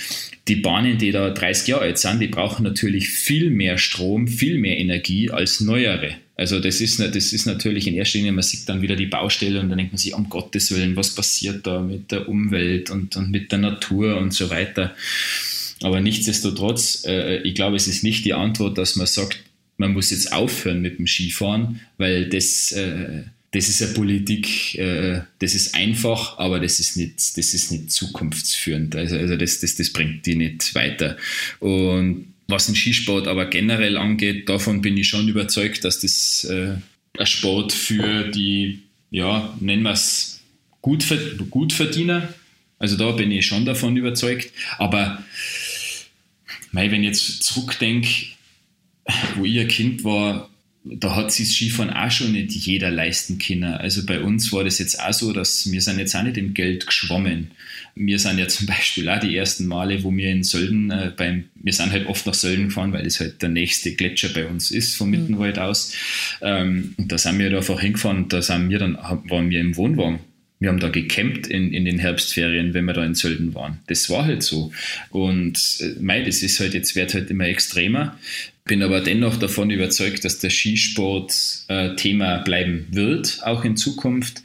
die 0.49 0.57
Bahnen, 0.57 0.99
die 0.99 1.13
da 1.13 1.31
30 1.31 1.69
Jahre 1.69 1.83
alt 1.83 1.99
sind, 1.99 2.21
die 2.21 2.29
brauchen 2.29 2.63
natürlich 2.63 3.09
viel 3.09 3.51
mehr 3.51 3.79
Strom, 3.79 4.27
viel 4.27 4.59
mehr 4.59 4.79
Energie 4.79 5.31
als 5.31 5.61
neuere. 5.61 6.17
Also 6.37 6.61
das 6.61 6.81
ist, 6.81 7.01
das 7.01 7.33
ist 7.33 7.47
natürlich 7.47 7.87
in 7.87 7.95
erster 7.95 8.19
Linie, 8.19 8.33
man 8.33 8.45
sieht 8.45 8.69
dann 8.69 8.81
wieder 8.81 8.97
die 8.97 9.07
Baustelle 9.07 9.61
und 9.61 9.69
dann 9.69 9.79
denkt 9.79 9.93
man 9.93 9.99
sich, 9.99 10.15
um 10.15 10.29
Gottes 10.29 10.71
Willen, 10.71 10.97
was 10.97 11.15
passiert 11.15 11.67
da 11.67 11.81
mit 11.81 12.13
der 12.13 12.29
Umwelt 12.29 12.91
und, 12.91 13.17
und 13.17 13.31
mit 13.31 13.51
der 13.51 13.59
Natur 13.59 14.17
und 14.17 14.33
so 14.33 14.49
weiter. 14.49 14.95
Aber 15.83 16.01
nichtsdestotrotz, 16.01 17.05
äh, 17.07 17.39
ich 17.43 17.55
glaube, 17.55 17.77
es 17.77 17.89
ist 17.89 18.05
nicht 18.05 18.25
die 18.25 18.35
Antwort, 18.35 18.79
dass 18.79 18.97
man 18.97 19.07
sagt, 19.07 19.41
man 19.77 19.93
muss 19.93 20.11
jetzt 20.11 20.33
aufhören 20.33 20.81
mit 20.81 20.99
dem 20.99 21.07
Skifahren, 21.07 21.81
weil 21.99 22.29
das... 22.29 22.73
Äh, 22.73 23.25
das 23.51 23.69
ist 23.69 23.83
eine 23.83 23.95
Politik, 23.95 24.75
äh, 24.75 25.23
das 25.39 25.55
ist 25.55 25.75
einfach, 25.75 26.39
aber 26.39 26.61
das 26.61 26.81
ist 26.81 26.97
nicht, 26.97 27.15
das 27.17 27.55
ist 27.55 27.73
nicht 27.73 27.91
zukunftsführend. 27.91 28.95
Also, 28.95 29.17
also 29.17 29.37
das, 29.37 29.61
das, 29.61 29.77
das 29.77 29.93
bringt 29.93 30.27
die 30.27 30.35
nicht 30.35 30.75
weiter. 30.75 31.17
Und 31.61 32.35
was 32.47 32.67
den 32.67 32.75
Skisport 32.75 33.27
aber 33.27 33.47
generell 33.47 33.97
angeht, 33.97 34.49
davon 34.49 34.83
bin 34.83 34.97
ich 34.97 35.09
schon 35.09 35.29
überzeugt, 35.29 35.85
dass 35.85 36.01
das 36.01 36.45
äh, 36.45 36.75
ein 37.19 37.27
Sport 37.27 37.73
für 37.73 38.25
die, 38.29 38.81
ja, 39.11 39.57
nennen 39.61 39.83
wir 39.83 39.93
es 39.93 40.41
gut, 40.83 41.05
Gutverdiener. 41.51 42.33
Also 42.79 42.97
da 42.97 43.13
bin 43.13 43.31
ich 43.31 43.47
schon 43.47 43.65
davon 43.65 43.97
überzeugt. 43.97 44.53
Aber 44.79 45.23
mei, 46.71 46.91
wenn 46.91 47.03
ich 47.03 47.09
jetzt 47.09 47.43
zurückdenke, 47.43 48.09
wo 49.37 49.45
ich 49.45 49.59
ein 49.59 49.69
Kind 49.69 50.05
war, 50.05 50.49
da 50.97 51.16
hat 51.16 51.32
sich 51.32 51.49
das 51.49 51.55
Skifahren 51.57 51.91
auch 51.91 52.11
schon 52.11 52.32
nicht 52.32 52.53
jeder 52.53 52.91
leisten 52.91 53.39
können. 53.39 53.64
Also 53.64 54.05
bei 54.07 54.20
uns 54.20 54.53
war 54.53 54.64
das 54.64 54.78
jetzt 54.78 55.01
auch 55.01 55.12
so, 55.12 55.32
dass 55.32 55.70
wir 55.70 55.80
sind 55.80 55.99
jetzt 55.99 56.14
auch 56.14 56.22
nicht 56.22 56.36
im 56.36 56.55
Geld 56.55 56.86
geschwommen. 56.86 57.51
Wir 57.95 58.18
sind 58.18 58.39
ja 58.39 58.49
zum 58.49 58.66
Beispiel 58.66 59.09
auch 59.09 59.20
die 59.20 59.36
ersten 59.36 59.66
Male, 59.66 60.03
wo 60.05 60.14
wir 60.14 60.30
in 60.30 60.43
Sölden, 60.43 60.91
äh, 60.91 61.12
beim, 61.16 61.45
wir 61.57 61.72
sind 61.72 61.93
halt 61.93 62.07
oft 62.07 62.26
nach 62.26 62.34
Sölden 62.34 62.66
gefahren, 62.66 62.93
weil 62.93 63.05
das 63.05 63.20
halt 63.20 63.43
der 63.43 63.49
nächste 63.49 63.95
Gletscher 63.95 64.28
bei 64.28 64.47
uns 64.47 64.70
ist, 64.70 64.95
vom 64.95 65.11
Mittenwald 65.11 65.59
aus. 65.59 65.95
Ähm, 66.41 66.95
und 66.97 67.11
da 67.11 67.18
sind 67.18 67.39
wir 67.39 67.51
da 67.51 67.59
einfach 67.59 67.80
hingefahren 67.80 68.24
und 68.24 68.32
da 68.32 68.41
sind 68.41 68.70
wir 68.70 68.78
dann, 68.78 68.95
waren 68.97 69.51
wir 69.51 69.61
im 69.61 69.76
Wohnwagen. 69.76 70.20
Wir 70.61 70.70
haben 70.70 70.80
da 70.80 70.89
gecampt 70.89 71.47
in, 71.47 71.72
in 71.72 71.84
den 71.84 72.01
Herbstferien, 72.01 72.74
wenn 72.74 72.84
wir 72.84 72.93
da 72.93 73.05
in 73.05 73.14
Sölden 73.14 73.55
waren. 73.55 73.78
Das 73.86 74.11
war 74.11 74.24
halt 74.24 74.43
so. 74.43 74.72
Und 75.11 75.59
äh, 75.80 76.01
mei, 76.01 76.22
das 76.22 76.43
ist 76.43 76.59
halt, 76.59 76.74
jetzt 76.74 76.97
wird 76.97 77.14
halt 77.14 77.30
immer 77.30 77.47
extremer. 77.47 78.18
Bin 78.69 78.83
aber 78.83 79.01
dennoch 79.01 79.37
davon 79.37 79.71
überzeugt, 79.71 80.25
dass 80.25 80.39
der 80.39 80.51
Skisport 80.51 81.64
äh, 81.69 81.97
Thema 81.97 82.39
bleiben 82.39 82.87
wird, 82.91 83.41
auch 83.43 83.64
in 83.64 83.77
Zukunft. 83.77 84.43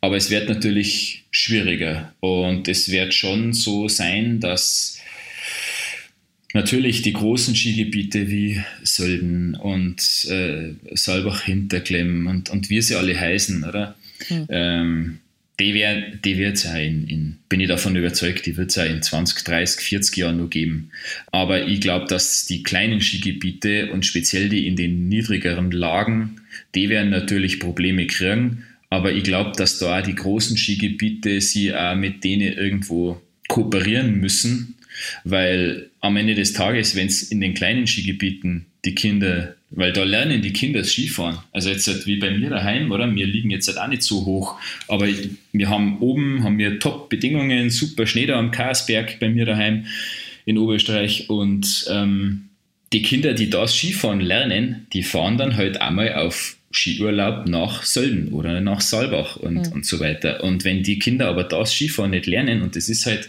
Aber 0.00 0.16
es 0.16 0.30
wird 0.30 0.48
natürlich 0.48 1.24
schwieriger. 1.30 2.12
Und 2.18 2.66
es 2.66 2.90
wird 2.90 3.14
schon 3.14 3.52
so 3.52 3.86
sein, 3.86 4.40
dass 4.40 4.98
natürlich 6.54 7.02
die 7.02 7.12
großen 7.12 7.54
Skigebiete 7.54 8.28
wie 8.28 8.60
Sölden 8.82 9.54
und 9.54 10.26
äh, 10.28 10.74
Saalbach-Hinterklemm 10.92 12.26
und, 12.26 12.50
und 12.50 12.68
wie 12.68 12.82
sie 12.82 12.96
alle 12.96 13.18
heißen, 13.18 13.62
oder? 13.64 13.94
Mhm. 14.28 14.46
Ähm, 14.48 15.18
die, 15.62 15.74
wär, 15.74 16.00
die 16.00 16.38
wird 16.38 16.56
es 16.56 16.64
ja 16.64 16.76
in, 16.76 17.06
in, 17.06 17.38
bin 17.48 17.60
ich 17.60 17.68
davon 17.68 17.94
überzeugt, 17.94 18.46
die 18.46 18.56
wird 18.56 18.70
es 18.70 18.76
in 18.76 19.00
20, 19.00 19.44
30, 19.44 19.80
40 19.80 20.16
Jahren 20.16 20.38
noch 20.38 20.50
geben. 20.50 20.90
Aber 21.30 21.66
ich 21.66 21.80
glaube, 21.80 22.06
dass 22.06 22.46
die 22.46 22.62
kleinen 22.62 23.00
Skigebiete 23.00 23.92
und 23.92 24.04
speziell 24.04 24.48
die 24.48 24.66
in 24.66 24.76
den 24.76 25.08
niedrigeren 25.08 25.70
Lagen, 25.70 26.40
die 26.74 26.88
werden 26.88 27.10
natürlich 27.10 27.60
Probleme 27.60 28.06
kriegen. 28.06 28.64
Aber 28.90 29.12
ich 29.12 29.22
glaube, 29.22 29.52
dass 29.56 29.78
da 29.78 30.00
auch 30.00 30.02
die 30.02 30.14
großen 30.14 30.56
Skigebiete 30.56 31.40
sie 31.40 31.72
auch 31.74 31.94
mit 31.94 32.24
denen 32.24 32.52
irgendwo 32.52 33.22
kooperieren 33.48 34.18
müssen, 34.18 34.74
weil 35.24 35.90
am 36.00 36.16
Ende 36.16 36.34
des 36.34 36.52
Tages, 36.52 36.96
wenn 36.96 37.06
es 37.06 37.22
in 37.22 37.40
den 37.40 37.54
kleinen 37.54 37.86
Skigebieten 37.86 38.66
die 38.84 38.94
Kinder, 38.94 39.54
weil 39.74 39.92
da 39.92 40.04
lernen 40.04 40.42
die 40.42 40.52
Kinder 40.52 40.80
das 40.80 40.90
Skifahren. 40.90 41.38
Also 41.52 41.70
jetzt 41.70 41.86
halt 41.86 42.06
wie 42.06 42.16
bei 42.16 42.30
mir 42.30 42.50
daheim, 42.50 42.90
oder? 42.90 43.12
Wir 43.14 43.26
liegen 43.26 43.50
jetzt 43.50 43.68
halt 43.68 43.78
auch 43.78 43.88
nicht 43.88 44.02
so 44.02 44.24
hoch, 44.24 44.58
aber 44.88 45.08
wir 45.52 45.68
haben 45.68 45.98
oben, 46.00 46.44
haben 46.44 46.58
wir 46.58 46.78
Top-Bedingungen, 46.78 47.70
super 47.70 48.06
Schnee 48.06 48.26
da 48.26 48.38
am 48.38 48.50
Karsberg 48.50 49.18
bei 49.18 49.28
mir 49.28 49.46
daheim 49.46 49.86
in 50.44 50.58
Oberösterreich 50.58 51.30
und 51.30 51.86
ähm, 51.90 52.48
die 52.92 53.02
Kinder, 53.02 53.32
die 53.32 53.48
das 53.48 53.74
Skifahren 53.74 54.20
lernen, 54.20 54.86
die 54.92 55.02
fahren 55.02 55.38
dann 55.38 55.56
halt 55.56 55.80
einmal 55.80 56.14
auf 56.14 56.56
Skiurlaub 56.72 57.48
nach 57.48 57.82
Sölden 57.82 58.28
oder 58.28 58.60
nach 58.60 58.80
Saalbach 58.80 59.36
und, 59.36 59.68
mhm. 59.68 59.72
und 59.72 59.86
so 59.86 60.00
weiter. 60.00 60.42
Und 60.42 60.64
wenn 60.64 60.82
die 60.82 60.98
Kinder 60.98 61.28
aber 61.28 61.44
das 61.44 61.72
Skifahren 61.72 62.10
nicht 62.10 62.26
lernen, 62.26 62.62
und 62.62 62.76
das 62.76 62.88
ist 62.88 63.06
halt, 63.06 63.28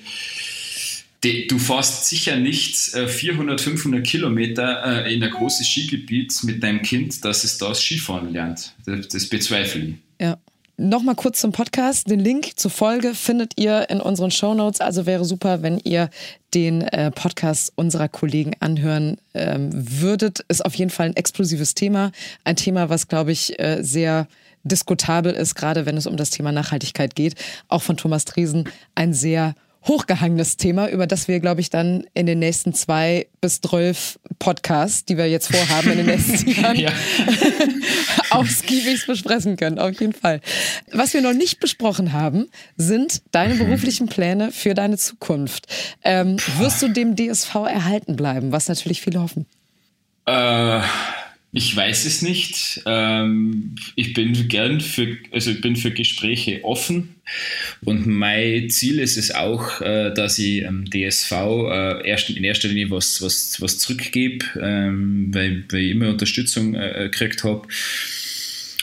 du 1.24 1.58
fährst 1.58 2.06
sicher 2.06 2.38
nicht 2.38 2.76
400, 2.76 3.60
500 3.60 4.06
Kilometer 4.06 5.06
äh, 5.06 5.14
in 5.14 5.24
ein 5.24 5.32
großes 5.32 5.66
Skigebiet 5.66 6.44
mit 6.44 6.62
deinem 6.62 6.82
Kind, 6.82 7.24
dass 7.24 7.44
es 7.44 7.58
das 7.58 7.82
Skifahren 7.82 8.32
lernt. 8.32 8.74
Das, 8.86 9.08
das 9.08 9.28
bezweifle 9.28 9.82
ich. 9.82 9.94
Ja. 10.20 10.38
Nochmal 10.76 11.14
kurz 11.14 11.40
zum 11.40 11.52
Podcast. 11.52 12.10
Den 12.10 12.20
Link 12.20 12.58
zur 12.58 12.72
Folge 12.72 13.14
findet 13.14 13.54
ihr 13.60 13.92
in 13.92 14.02
unseren 14.02 14.32
Show 14.32 14.56
Notes. 14.56 14.82
Also 14.82 15.06
wäre 15.06 15.24
super, 15.24 15.62
wenn 15.62 15.78
ihr 15.78 16.10
den 16.56 16.82
äh, 16.82 17.12
Podcast 17.12 17.74
unserer 17.76 18.10
Kollegen 18.10 18.54
anhören 18.60 19.18
ähm, 19.36 19.70
würdet. 19.72 20.44
Ist 20.48 20.66
auf 20.66 20.74
jeden 20.74 20.90
Fall 20.90 21.08
ein 21.08 21.16
explosives 21.16 21.76
Thema. 21.76 22.12
Ein 22.44 22.56
Thema, 22.56 22.90
was, 22.90 23.08
glaube 23.08 23.32
ich, 23.32 23.60
äh, 23.60 23.84
sehr 23.84 24.28
diskutabel 24.64 25.34
ist, 25.34 25.54
gerade 25.54 25.86
wenn 25.86 25.96
es 25.96 26.08
um 26.08 26.18
das 26.18 26.32
Thema 26.32 26.52
Nachhaltigkeit 26.52 27.16
geht. 27.16 27.36
Auch 27.68 27.84
von 27.84 27.96
Thomas 27.96 28.26
Dresen 28.26 28.68
ein 28.96 29.14
sehr 29.14 29.54
hochgehangenes 29.86 30.58
Thema, 30.58 30.90
über 30.90 31.08
das 31.08 31.28
wir, 31.28 31.40
glaube 31.40 31.62
ich, 31.62 31.70
dann 31.70 32.06
in 32.14 32.26
den 32.26 32.40
nächsten 32.40 32.74
zwei 32.74 33.28
bis 33.42 33.62
zwölf 33.62 34.20
Podcasts, 34.40 35.06
die 35.06 35.18
wir 35.18 35.30
jetzt 35.30 35.54
vorhaben 35.56 35.92
in 35.92 35.98
den 35.98 36.06
nächsten 36.06 36.50
Jahren, 36.62 36.92
ausgiebig 38.30 39.06
besprechen 39.06 39.58
können. 39.58 39.80
Auf 39.80 40.00
jeden 40.00 40.14
Fall. 40.14 40.42
Was 40.92 41.14
wir 41.14 41.22
noch 41.22 41.34
nicht 41.34 41.60
besprochen 41.60 42.14
haben, 42.14 42.50
sind 42.78 43.22
deine 43.32 43.56
beruflichen 43.56 44.08
Pläne 44.08 44.52
für 44.52 44.74
deine 44.74 44.98
Zukunft. 44.98 45.68
Ähm, 46.04 46.38
wirst 46.58 46.82
du 46.82 46.88
dem 46.88 47.16
DSV 47.16 47.56
erhalten 47.56 48.16
bleiben, 48.16 48.52
was 48.52 48.70
natürlich 48.70 49.02
viele 49.02 49.22
hoffen? 49.22 49.46
Äh 50.26 50.82
ich 51.56 51.76
weiß 51.76 52.06
es 52.06 52.24
nicht. 52.24 52.82
Ähm, 52.88 53.76
ich 53.96 54.14
bin 54.14 54.48
gern 54.48 54.82
für, 54.82 55.18
also 55.32 55.52
ich 55.52 55.62
bin 55.62 55.76
für 55.76 55.92
Gespräche 55.92 56.64
offen. 56.64 57.16
Und 57.86 58.08
mein 58.08 58.72
Ziel 58.72 58.98
ist 58.98 59.18
es 59.18 59.30
auch, 59.30 59.80
äh, 59.80 60.12
dass 60.16 60.40
ich 60.40 60.64
ähm, 60.64 60.90
DSV 60.90 61.32
äh, 61.32 62.08
erst, 62.08 62.32
in 62.32 62.44
erster 62.44 62.70
Linie 62.70 62.90
was, 62.90 63.22
was, 63.22 63.62
was 63.62 63.78
zurückgebe, 63.78 64.44
ähm, 64.60 65.32
weil, 65.32 65.64
weil 65.70 65.82
ich 65.82 65.92
immer 65.92 66.10
Unterstützung 66.10 66.74
äh, 66.74 67.10
gekriegt 67.12 67.44
habe 67.44 67.68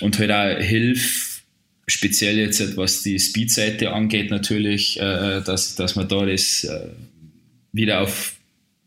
und 0.00 0.16
halt 0.20 0.30
auch 0.30 0.62
Hilfe, 0.62 1.40
speziell 1.88 2.38
jetzt 2.38 2.76
was 2.76 3.02
die 3.02 3.18
Speed-Seite 3.18 3.92
angeht, 3.92 4.30
natürlich, 4.30 4.96
äh, 5.00 5.42
dass, 5.42 5.74
dass 5.74 5.96
man 5.96 6.06
da 6.06 6.24
das 6.24 6.62
äh, 6.62 6.86
wieder 7.72 8.00
auf 8.00 8.36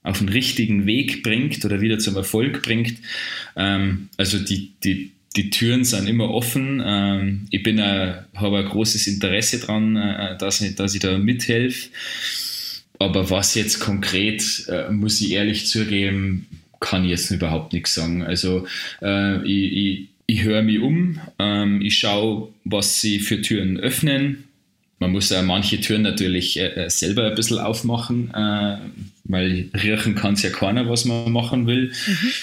auf 0.03 0.19
den 0.19 0.29
richtigen 0.29 0.85
Weg 0.85 1.23
bringt 1.23 1.63
oder 1.65 1.81
wieder 1.81 1.99
zum 1.99 2.15
Erfolg 2.15 2.61
bringt. 2.61 2.95
Ähm, 3.55 4.09
also 4.17 4.37
die, 4.37 4.73
die, 4.83 5.11
die 5.35 5.49
Türen 5.49 5.83
sind 5.83 6.07
immer 6.07 6.29
offen. 6.29 6.81
Ähm, 6.85 7.47
ich 7.49 7.63
bin 7.63 7.81
habe 7.81 8.57
ein 8.57 8.65
großes 8.65 9.07
Interesse 9.07 9.59
daran, 9.59 9.95
äh, 9.95 10.37
dass, 10.37 10.61
ich, 10.61 10.75
dass 10.75 10.93
ich 10.93 11.01
da 11.01 11.17
mithelfe. 11.17 11.89
Aber 12.99 13.29
was 13.29 13.55
jetzt 13.55 13.79
konkret, 13.79 14.43
äh, 14.67 14.91
muss 14.91 15.21
ich 15.21 15.31
ehrlich 15.31 15.67
zugeben, 15.67 16.47
kann 16.79 17.03
ich 17.05 17.11
jetzt 17.11 17.31
überhaupt 17.31 17.73
nichts 17.73 17.95
sagen. 17.95 18.23
Also 18.23 18.67
äh, 19.01 19.43
ich, 19.45 19.73
ich, 19.73 20.07
ich 20.27 20.43
höre 20.43 20.61
mich 20.61 20.79
um, 20.79 21.19
ähm, 21.39 21.81
ich 21.81 21.97
schaue, 21.97 22.49
was 22.65 23.01
sie 23.01 23.19
für 23.19 23.41
Türen 23.41 23.77
öffnen 23.77 24.43
man 25.03 25.11
muss 25.11 25.31
ja 25.31 25.41
manche 25.41 25.81
Türen 25.81 26.03
natürlich 26.03 26.57
äh, 26.57 26.85
äh, 26.85 26.89
selber 26.89 27.25
ein 27.27 27.35
bisschen 27.35 27.59
aufmachen, 27.59 28.33
äh, 28.33 28.77
weil 29.23 29.69
riechen 29.73 30.15
kann 30.15 30.33
es 30.33 30.43
ja 30.43 30.49
keiner, 30.49 30.89
was 30.89 31.05
man 31.05 31.31
machen 31.31 31.67
will. 31.67 31.91
Mhm. 32.07 32.33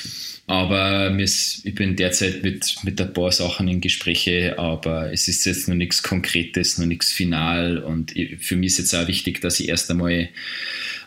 Aber 0.46 1.16
ich 1.16 1.74
bin 1.76 1.94
derzeit 1.94 2.42
mit, 2.42 2.74
mit 2.82 3.00
ein 3.00 3.12
paar 3.12 3.30
Sachen 3.30 3.68
in 3.68 3.80
Gespräche, 3.80 4.58
aber 4.58 5.12
es 5.12 5.28
ist 5.28 5.44
jetzt 5.44 5.68
noch 5.68 5.76
nichts 5.76 6.02
Konkretes, 6.02 6.76
noch 6.76 6.86
nichts 6.86 7.12
Final. 7.12 7.78
Und 7.78 8.12
für 8.40 8.56
mich 8.56 8.72
ist 8.72 8.78
jetzt 8.78 8.94
auch 8.94 9.06
wichtig, 9.06 9.40
dass 9.42 9.60
ich 9.60 9.68
erst 9.68 9.88
einmal 9.92 10.28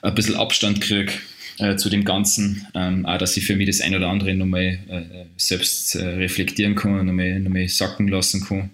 ein 0.01 0.15
bisschen 0.15 0.35
Abstand 0.35 0.79
kriege 0.79 1.11
äh, 1.59 1.75
zu 1.75 1.89
dem 1.89 2.05
Ganzen. 2.05 2.67
Ähm, 2.73 3.05
auch, 3.05 3.17
dass 3.17 3.35
ich 3.35 3.45
für 3.45 3.57
mich 3.57 3.67
das 3.67 3.81
ein 3.81 3.93
oder 3.93 4.07
andere 4.07 4.33
nochmal 4.33 4.79
äh, 4.87 5.25
selbst 5.35 5.95
äh, 5.95 6.05
reflektieren 6.05 6.75
kann, 6.75 7.05
nochmal, 7.05 7.41
nochmal 7.41 7.67
sacken 7.67 8.07
lassen 8.07 8.45
kann. 8.45 8.69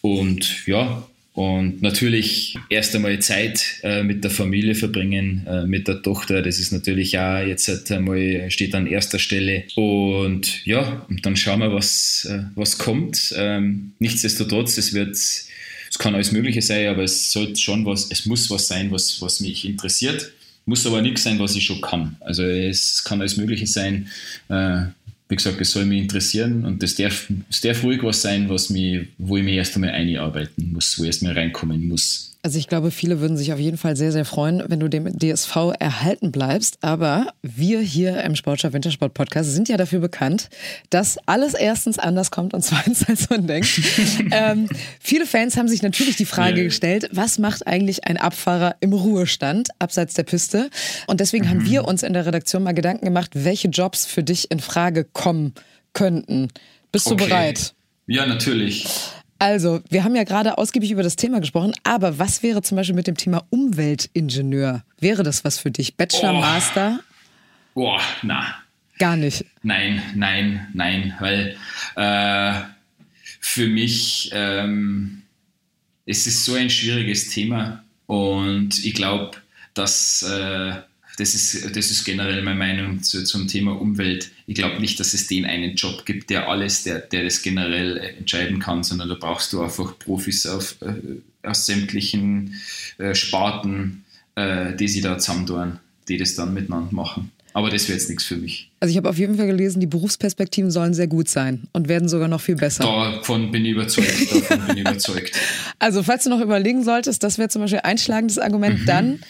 Und 0.00 0.66
ja, 0.66 1.06
und 1.34 1.80
natürlich 1.80 2.58
erst 2.68 2.94
einmal 2.94 3.18
Zeit 3.20 3.80
äh, 3.82 4.02
mit 4.02 4.22
der 4.22 4.30
Familie 4.30 4.74
verbringen, 4.74 5.46
äh, 5.46 5.64
mit 5.64 5.88
der 5.88 6.02
Tochter. 6.02 6.42
Das 6.42 6.58
ist 6.58 6.72
natürlich 6.72 7.18
auch 7.18 7.38
jetzt 7.38 7.68
halt 7.68 7.90
einmal 7.90 8.50
steht 8.50 8.74
an 8.74 8.86
erster 8.86 9.18
Stelle. 9.18 9.64
Und 9.74 10.64
ja, 10.66 11.06
dann 11.22 11.36
schauen 11.36 11.60
wir, 11.60 11.72
was, 11.72 12.26
äh, 12.30 12.42
was 12.54 12.76
kommt. 12.76 13.32
Ähm, 13.34 13.92
nichtsdestotrotz, 13.98 14.76
es 14.76 14.92
wird, 14.92 15.16
es 15.16 15.48
kann 15.98 16.14
alles 16.14 16.32
Mögliche 16.32 16.60
sein, 16.60 16.88
aber 16.88 17.04
es 17.04 17.32
sollte 17.32 17.58
schon 17.58 17.86
was, 17.86 18.10
es 18.10 18.26
muss 18.26 18.50
was 18.50 18.68
sein, 18.68 18.90
was, 18.90 19.22
was 19.22 19.40
mich 19.40 19.64
interessiert. 19.64 20.32
Muss 20.66 20.86
aber 20.86 21.00
nichts 21.00 21.22
sein, 21.22 21.38
was 21.38 21.56
ich 21.56 21.64
schon 21.64 21.80
kann. 21.80 22.16
Also 22.20 22.44
es 22.44 23.02
kann 23.04 23.20
alles 23.20 23.38
Mögliche 23.38 23.66
sein. 23.66 24.08
Wie 25.32 25.36
gesagt, 25.36 25.62
es 25.62 25.70
soll 25.70 25.86
mich 25.86 26.02
interessieren 26.02 26.66
und 26.66 26.82
das 26.82 26.94
darf, 26.94 27.26
es 27.48 27.62
darf 27.62 27.82
ruhig 27.82 28.02
was 28.02 28.20
sein, 28.20 28.50
was 28.50 28.68
mich, 28.68 29.08
wo 29.16 29.38
ich 29.38 29.42
mir 29.42 29.54
erst 29.54 29.74
einmal 29.74 29.92
einarbeiten 29.92 30.72
muss, 30.74 30.98
wo 30.98 31.04
ich 31.04 31.06
erst 31.06 31.22
mal 31.22 31.32
reinkommen 31.32 31.88
muss. 31.88 32.31
Also 32.44 32.58
ich 32.58 32.66
glaube, 32.66 32.90
viele 32.90 33.20
würden 33.20 33.36
sich 33.36 33.52
auf 33.52 33.60
jeden 33.60 33.78
Fall 33.78 33.94
sehr, 33.94 34.10
sehr 34.10 34.24
freuen, 34.24 34.64
wenn 34.66 34.80
du 34.80 34.88
dem 34.88 35.16
DSV 35.16 35.74
erhalten 35.78 36.32
bleibst. 36.32 36.78
Aber 36.80 37.28
wir 37.40 37.78
hier 37.80 38.20
im 38.24 38.34
Sportschau 38.34 38.72
Wintersport 38.72 39.14
Podcast 39.14 39.52
sind 39.52 39.68
ja 39.68 39.76
dafür 39.76 40.00
bekannt, 40.00 40.48
dass 40.90 41.18
alles 41.26 41.54
erstens 41.54 42.00
anders 42.00 42.32
kommt 42.32 42.52
und 42.52 42.62
zweitens 42.64 43.08
als 43.08 43.30
man 43.30 43.46
denkt. 43.46 43.80
ähm, 44.32 44.68
viele 44.98 45.24
Fans 45.24 45.56
haben 45.56 45.68
sich 45.68 45.82
natürlich 45.82 46.16
die 46.16 46.24
Frage 46.24 46.64
gestellt, 46.64 47.08
was 47.12 47.38
macht 47.38 47.64
eigentlich 47.68 48.08
ein 48.08 48.16
Abfahrer 48.16 48.74
im 48.80 48.92
Ruhestand 48.92 49.68
abseits 49.78 50.14
der 50.14 50.24
Piste? 50.24 50.68
Und 51.06 51.20
deswegen 51.20 51.44
mhm. 51.44 51.50
haben 51.50 51.66
wir 51.66 51.84
uns 51.84 52.02
in 52.02 52.12
der 52.12 52.26
Redaktion 52.26 52.64
mal 52.64 52.72
Gedanken 52.72 53.04
gemacht, 53.04 53.30
welche 53.34 53.68
Jobs 53.68 54.04
für 54.04 54.24
dich 54.24 54.50
in 54.50 54.58
Frage 54.58 55.04
kommen 55.04 55.54
könnten. 55.92 56.48
Bist 56.90 57.06
du 57.06 57.12
okay. 57.12 57.28
bereit? 57.28 57.74
Ja, 58.08 58.26
natürlich. 58.26 58.88
Also, 59.42 59.82
wir 59.90 60.04
haben 60.04 60.14
ja 60.14 60.22
gerade 60.22 60.56
ausgiebig 60.56 60.92
über 60.92 61.02
das 61.02 61.16
Thema 61.16 61.40
gesprochen, 61.40 61.72
aber 61.82 62.20
was 62.20 62.44
wäre 62.44 62.62
zum 62.62 62.76
Beispiel 62.76 62.94
mit 62.94 63.08
dem 63.08 63.16
Thema 63.16 63.44
Umweltingenieur? 63.50 64.84
Wäre 65.00 65.24
das 65.24 65.44
was 65.44 65.58
für 65.58 65.72
dich? 65.72 65.96
Bachelor, 65.96 66.34
oh. 66.34 66.40
Master? 66.40 67.00
Boah, 67.74 68.00
na. 68.22 68.54
Gar 69.00 69.16
nicht. 69.16 69.44
Nein, 69.64 70.00
nein, 70.14 70.68
nein, 70.74 71.16
weil 71.18 71.56
äh, 71.96 72.60
für 73.40 73.66
mich 73.66 74.30
ähm, 74.32 75.22
es 76.06 76.28
ist 76.28 76.44
so 76.44 76.54
ein 76.54 76.70
schwieriges 76.70 77.30
Thema 77.30 77.82
und 78.06 78.84
ich 78.84 78.94
glaube, 78.94 79.38
dass 79.74 80.22
äh, 80.22 80.74
das 81.18 81.34
ist, 81.34 81.76
das 81.76 81.90
ist 81.90 82.04
generell 82.04 82.42
meine 82.42 82.58
Meinung 82.58 83.02
zu, 83.02 83.24
zum 83.24 83.48
Thema 83.48 83.78
Umwelt. 83.78 84.30
Ich 84.46 84.54
glaube 84.54 84.80
nicht, 84.80 84.98
dass 84.98 85.14
es 85.14 85.26
den 85.26 85.44
einen 85.44 85.74
Job 85.74 86.06
gibt, 86.06 86.30
der 86.30 86.48
alles, 86.48 86.84
der, 86.84 87.00
der 87.00 87.24
das 87.24 87.42
generell 87.42 87.98
entscheiden 88.18 88.58
kann, 88.58 88.82
sondern 88.82 89.08
da 89.08 89.14
brauchst 89.14 89.52
du 89.52 89.62
einfach 89.62 89.98
Profis 89.98 90.46
auf, 90.46 90.76
äh, 90.80 91.46
aus 91.46 91.66
sämtlichen 91.66 92.54
äh, 92.98 93.14
Sparten, 93.14 94.04
äh, 94.34 94.74
die 94.76 94.88
sie 94.88 95.00
da 95.00 95.18
zusammen 95.18 95.78
die 96.08 96.18
das 96.18 96.34
dann 96.34 96.52
miteinander 96.52 96.92
machen. 96.92 97.30
Aber 97.54 97.70
das 97.70 97.86
wäre 97.88 97.98
jetzt 97.98 98.08
nichts 98.08 98.24
für 98.24 98.36
mich. 98.36 98.70
Also 98.80 98.90
ich 98.90 98.96
habe 98.96 99.08
auf 99.08 99.18
jeden 99.18 99.36
Fall 99.36 99.46
gelesen, 99.46 99.80
die 99.80 99.86
Berufsperspektiven 99.86 100.70
sollen 100.70 100.94
sehr 100.94 101.06
gut 101.06 101.28
sein 101.28 101.68
und 101.72 101.88
werden 101.88 102.08
sogar 102.08 102.28
noch 102.28 102.40
viel 102.40 102.56
besser. 102.56 102.84
Davon 102.84 103.50
bin 103.50 103.64
ich 103.64 103.72
überzeugt. 103.72 104.32
Davon 104.32 104.66
bin 104.66 104.76
ich 104.78 104.82
überzeugt. 104.82 105.32
Also 105.78 106.04
falls 106.04 106.22
du 106.24 106.30
noch 106.30 106.40
überlegen 106.40 106.84
solltest, 106.84 107.24
das 107.24 107.38
wäre 107.38 107.48
zum 107.48 107.62
Beispiel 107.62 107.80
ein 107.82 107.98
schlagendes 107.98 108.38
Argument, 108.38 108.82
mhm. 108.82 108.86
dann 108.86 109.20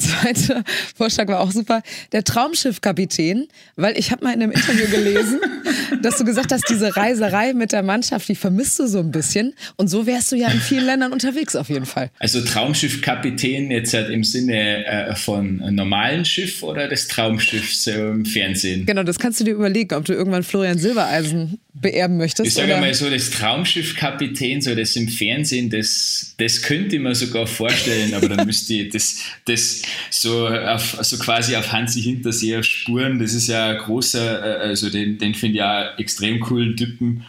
zweite 0.00 0.64
Vorschlag 0.96 1.28
war 1.28 1.40
auch 1.40 1.52
super. 1.52 1.82
Der 2.12 2.24
Traumschiffkapitän, 2.24 3.48
weil 3.76 3.98
ich 3.98 4.10
habe 4.10 4.24
mal 4.24 4.34
in 4.34 4.42
einem 4.42 4.52
Interview 4.52 4.86
gelesen, 4.88 5.40
dass 6.02 6.18
du 6.18 6.24
gesagt 6.24 6.52
hast, 6.52 6.64
diese 6.68 6.96
Reiserei 6.96 7.54
mit 7.54 7.72
der 7.72 7.82
Mannschaft, 7.82 8.28
die 8.28 8.34
vermisst 8.34 8.78
du 8.78 8.86
so 8.86 8.98
ein 8.98 9.10
bisschen. 9.10 9.54
Und 9.76 9.88
so 9.88 10.06
wärst 10.06 10.32
du 10.32 10.36
ja 10.36 10.48
in 10.48 10.60
vielen 10.60 10.86
Ländern 10.86 11.12
unterwegs 11.12 11.56
auf 11.56 11.68
jeden 11.68 11.86
Fall. 11.86 12.10
Also 12.18 12.40
Traumschiffkapitän 12.40 13.70
jetzt 13.70 13.94
halt 13.94 14.10
im 14.10 14.24
Sinne 14.24 14.86
äh, 14.86 15.14
von 15.14 15.62
normalen 15.74 16.24
Schiff 16.24 16.62
oder 16.62 16.88
des 16.88 17.08
Traumschiffs 17.08 17.86
im 17.86 18.24
Fernsehen? 18.24 18.86
Genau, 18.86 19.02
das 19.02 19.18
kannst 19.18 19.40
du 19.40 19.44
dir 19.44 19.54
überlegen, 19.54 19.94
ob 19.94 20.04
du 20.04 20.12
irgendwann 20.12 20.42
Florian 20.42 20.78
Silbereisen 20.78 21.60
beerben 21.72 22.16
möchtest. 22.16 22.48
Ich 22.48 22.54
sage 22.54 22.76
mal 22.76 22.92
so, 22.94 23.08
das 23.08 23.30
Traumschiffkapitän, 23.30 24.60
so 24.60 24.74
das 24.74 24.96
im 24.96 25.08
Fernsehen, 25.08 25.70
das, 25.70 26.34
das 26.38 26.62
könnte 26.62 26.96
ich 26.96 27.02
mir 27.02 27.14
sogar 27.14 27.46
vorstellen, 27.46 28.14
aber 28.14 28.28
dann 28.28 28.46
müsste 28.46 28.74
ich 28.74 28.92
das, 28.92 29.22
das 29.44 29.82
so, 30.10 30.48
auf, 30.48 30.98
so 31.00 31.18
quasi 31.18 31.54
auf 31.56 31.70
Hansi 31.72 32.02
Hinterseher 32.02 32.62
Spuren, 32.62 33.18
das 33.18 33.34
ist 33.34 33.48
ja 33.48 33.70
ein 33.70 33.78
großer, 33.78 34.62
äh, 34.62 34.68
also 34.68 34.90
den, 34.90 35.18
den 35.18 35.34
finde 35.34 35.58
ich 35.58 35.62
auch 35.62 35.98
extrem 35.98 36.40
coolen 36.40 36.76
Typen. 36.76 37.24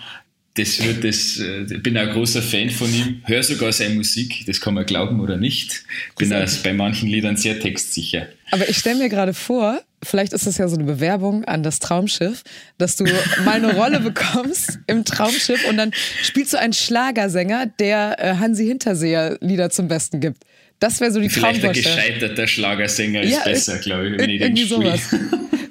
Das 0.56 0.84
wird 0.84 1.04
das, 1.04 1.40
äh, 1.40 1.64
ich 1.64 1.82
bin 1.82 1.98
ein 1.98 2.10
großer 2.10 2.42
Fan 2.42 2.70
von 2.70 2.94
ihm, 2.94 3.22
höre 3.26 3.44
sogar 3.44 3.72
seine 3.72 3.96
Musik, 3.96 4.44
das 4.46 4.60
kann 4.60 4.74
man 4.74 4.86
glauben 4.86 5.22
oder 5.22 5.38
nicht. 5.38 5.86
Bin 6.18 6.34
auch 6.34 6.48
bei 6.64 6.74
manchen 6.74 7.08
Liedern 7.08 7.38
sehr 7.38 7.60
textsicher. 7.60 8.28
Aber 8.52 8.68
ich 8.68 8.78
stelle 8.78 9.00
mir 9.00 9.08
gerade 9.08 9.34
vor, 9.34 9.82
vielleicht 10.04 10.34
ist 10.34 10.48
das 10.48 10.58
ja 10.58 10.68
so 10.68 10.76
eine 10.76 10.84
Bewerbung 10.84 11.46
an 11.46 11.64
das 11.64 11.80
Traumschiff, 11.80 12.44
dass 12.78 12.98
du 12.98 13.06
mal 13.46 13.56
eine 13.56 13.76
Rolle 13.76 14.00
bekommst 14.02 14.80
im 14.88 15.06
Traumschiff 15.06 15.66
und 15.70 15.78
dann 15.78 15.92
spielst 16.22 16.52
du 16.52 16.60
einen 16.60 16.74
Schlagersänger, 16.74 17.68
der 17.80 18.18
äh, 18.20 18.36
Hansi 18.36 18.66
Hinterseher 18.66 19.38
Lieder 19.40 19.70
zum 19.70 19.88
Besten 19.88 20.20
gibt. 20.20 20.44
Das 20.82 21.00
wäre 21.00 21.12
so 21.12 21.22
die 21.22 21.30
Vielleicht 21.30 21.64
ein 21.64 21.72
gescheiterter 21.72 22.48
Schlagersänger 22.48 23.22
ist 23.22 23.32
Ja, 23.32 23.44
besser, 23.46 23.76
ir- 23.76 23.80
glaube 23.80 24.10
ich, 24.10 24.20
wenn 24.20 24.30
ich 24.30 24.42
irgendwie 24.42 24.66
sowas. 24.66 25.00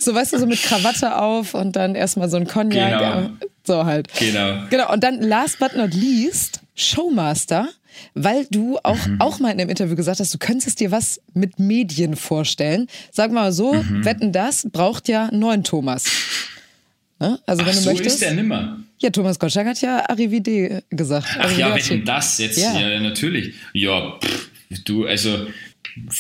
So, 0.03 0.15
weißt 0.15 0.33
du, 0.33 0.39
so 0.39 0.47
mit 0.47 0.63
Krawatte 0.63 1.15
auf 1.19 1.53
und 1.53 1.77
dann 1.77 1.95
erstmal 1.95 2.31
so 2.31 2.39
ein 2.39 2.47
Cognac. 2.47 2.99
Genau. 2.99 3.21
äh, 3.21 3.29
So 3.65 3.85
halt. 3.85 4.09
Genau. 4.19 4.63
Genau. 4.71 4.91
Und 4.91 5.05
dann 5.05 5.21
last 5.21 5.59
but 5.59 5.77
not 5.77 5.93
least, 5.93 6.61
Showmaster, 6.75 7.69
weil 8.15 8.47
du 8.51 8.79
auch, 8.83 8.97
Mhm. 9.07 9.21
auch 9.21 9.41
mal 9.41 9.51
in 9.51 9.61
einem 9.61 9.69
Interview 9.69 9.97
gesagt 9.97 10.21
hast, 10.21 10.33
du 10.33 10.39
könntest 10.39 10.81
dir 10.81 10.91
was 10.91 11.21
mit 11.35 11.59
Medien 11.59 12.17
vorstellen. 12.17 12.87
Sag 13.13 13.31
mal 13.31 13.53
so, 13.53 13.75
Mhm. 13.75 14.07
wetten 14.07 14.33
das 14.33 14.67
braucht 14.73 15.07
ja 15.09 15.27
einen 15.27 15.39
neuen 15.41 15.65
Thomas. 15.65 16.07
Ne? 17.19 17.39
Also 17.45 17.63
wenn 17.67 17.73
Ach 17.73 17.75
du 17.77 17.81
so 17.83 17.91
möchtest. 17.91 18.15
ist 18.15 18.23
der 18.23 18.33
nimmer. 18.33 18.79
Ja, 19.01 19.11
Thomas 19.11 19.39
Gottschalk 19.39 19.67
hat 19.67 19.81
ja 19.83 20.09
Arrivide 20.09 20.83
gesagt. 20.89 21.27
Ach 21.39 21.59
ja, 21.59 21.77
wenn 21.91 22.05
das 22.07 22.39
jetzt, 22.39 22.57
Ja. 22.59 22.79
ja, 22.79 23.01
natürlich. 23.01 23.55
Ja, 23.75 24.19
pff, 24.19 24.50
du, 24.85 25.07
also 25.07 25.47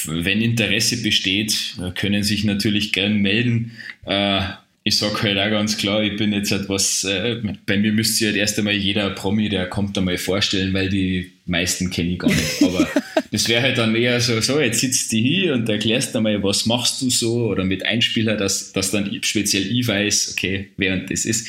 wenn 0.07 0.43
Interesse 0.43 1.03
besteht, 1.03 1.77
können 1.95 2.23
sich 2.23 2.45
natürlich 2.45 2.93
gern 2.93 3.17
melden. 3.17 3.73
Äh, 4.07 4.41
ich 4.83 4.97
sag 4.97 5.23
halt 5.23 5.39
auch 5.39 5.51
ganz 5.51 5.77
klar, 5.77 6.03
ich 6.03 6.17
bin 6.17 6.33
jetzt 6.33 6.53
etwas, 6.53 7.05
äh, 7.05 7.41
bei 7.67 7.77
mir 7.77 7.93
müsste 7.93 8.15
sich 8.15 8.27
halt 8.29 8.37
erst 8.37 8.59
einmal 8.59 8.75
jeder 8.75 9.11
Promi, 9.11 9.49
der 9.49 9.67
kommt 9.67 9.97
einmal 9.99 10.17
vorstellen, 10.17 10.73
weil 10.73 10.89
die 10.89 11.33
meisten 11.45 11.91
kenne 11.91 12.13
ich 12.13 12.19
gar 12.19 12.31
nicht. 12.31 12.63
Aber 12.63 12.89
das 13.31 13.49
wäre 13.49 13.63
halt 13.63 13.79
dann 13.79 13.95
eher 13.95 14.21
so, 14.21 14.41
so, 14.41 14.59
jetzt 14.59 14.81
sitzt 14.81 15.13
die 15.13 15.23
hier 15.23 15.55
und 15.55 15.69
erklärst 15.69 16.17
einmal, 16.17 16.43
was 16.43 16.65
machst 16.65 17.03
du 17.03 17.11
so 17.11 17.49
oder 17.49 17.65
mit 17.65 17.85
Einspieler, 17.85 18.37
dass, 18.37 18.73
dass 18.73 18.91
dann 18.91 19.11
speziell 19.23 19.67
ich 19.71 19.87
weiß, 19.87 20.33
okay, 20.33 20.71
während 20.79 21.11
das 21.11 21.27
ist. 21.27 21.49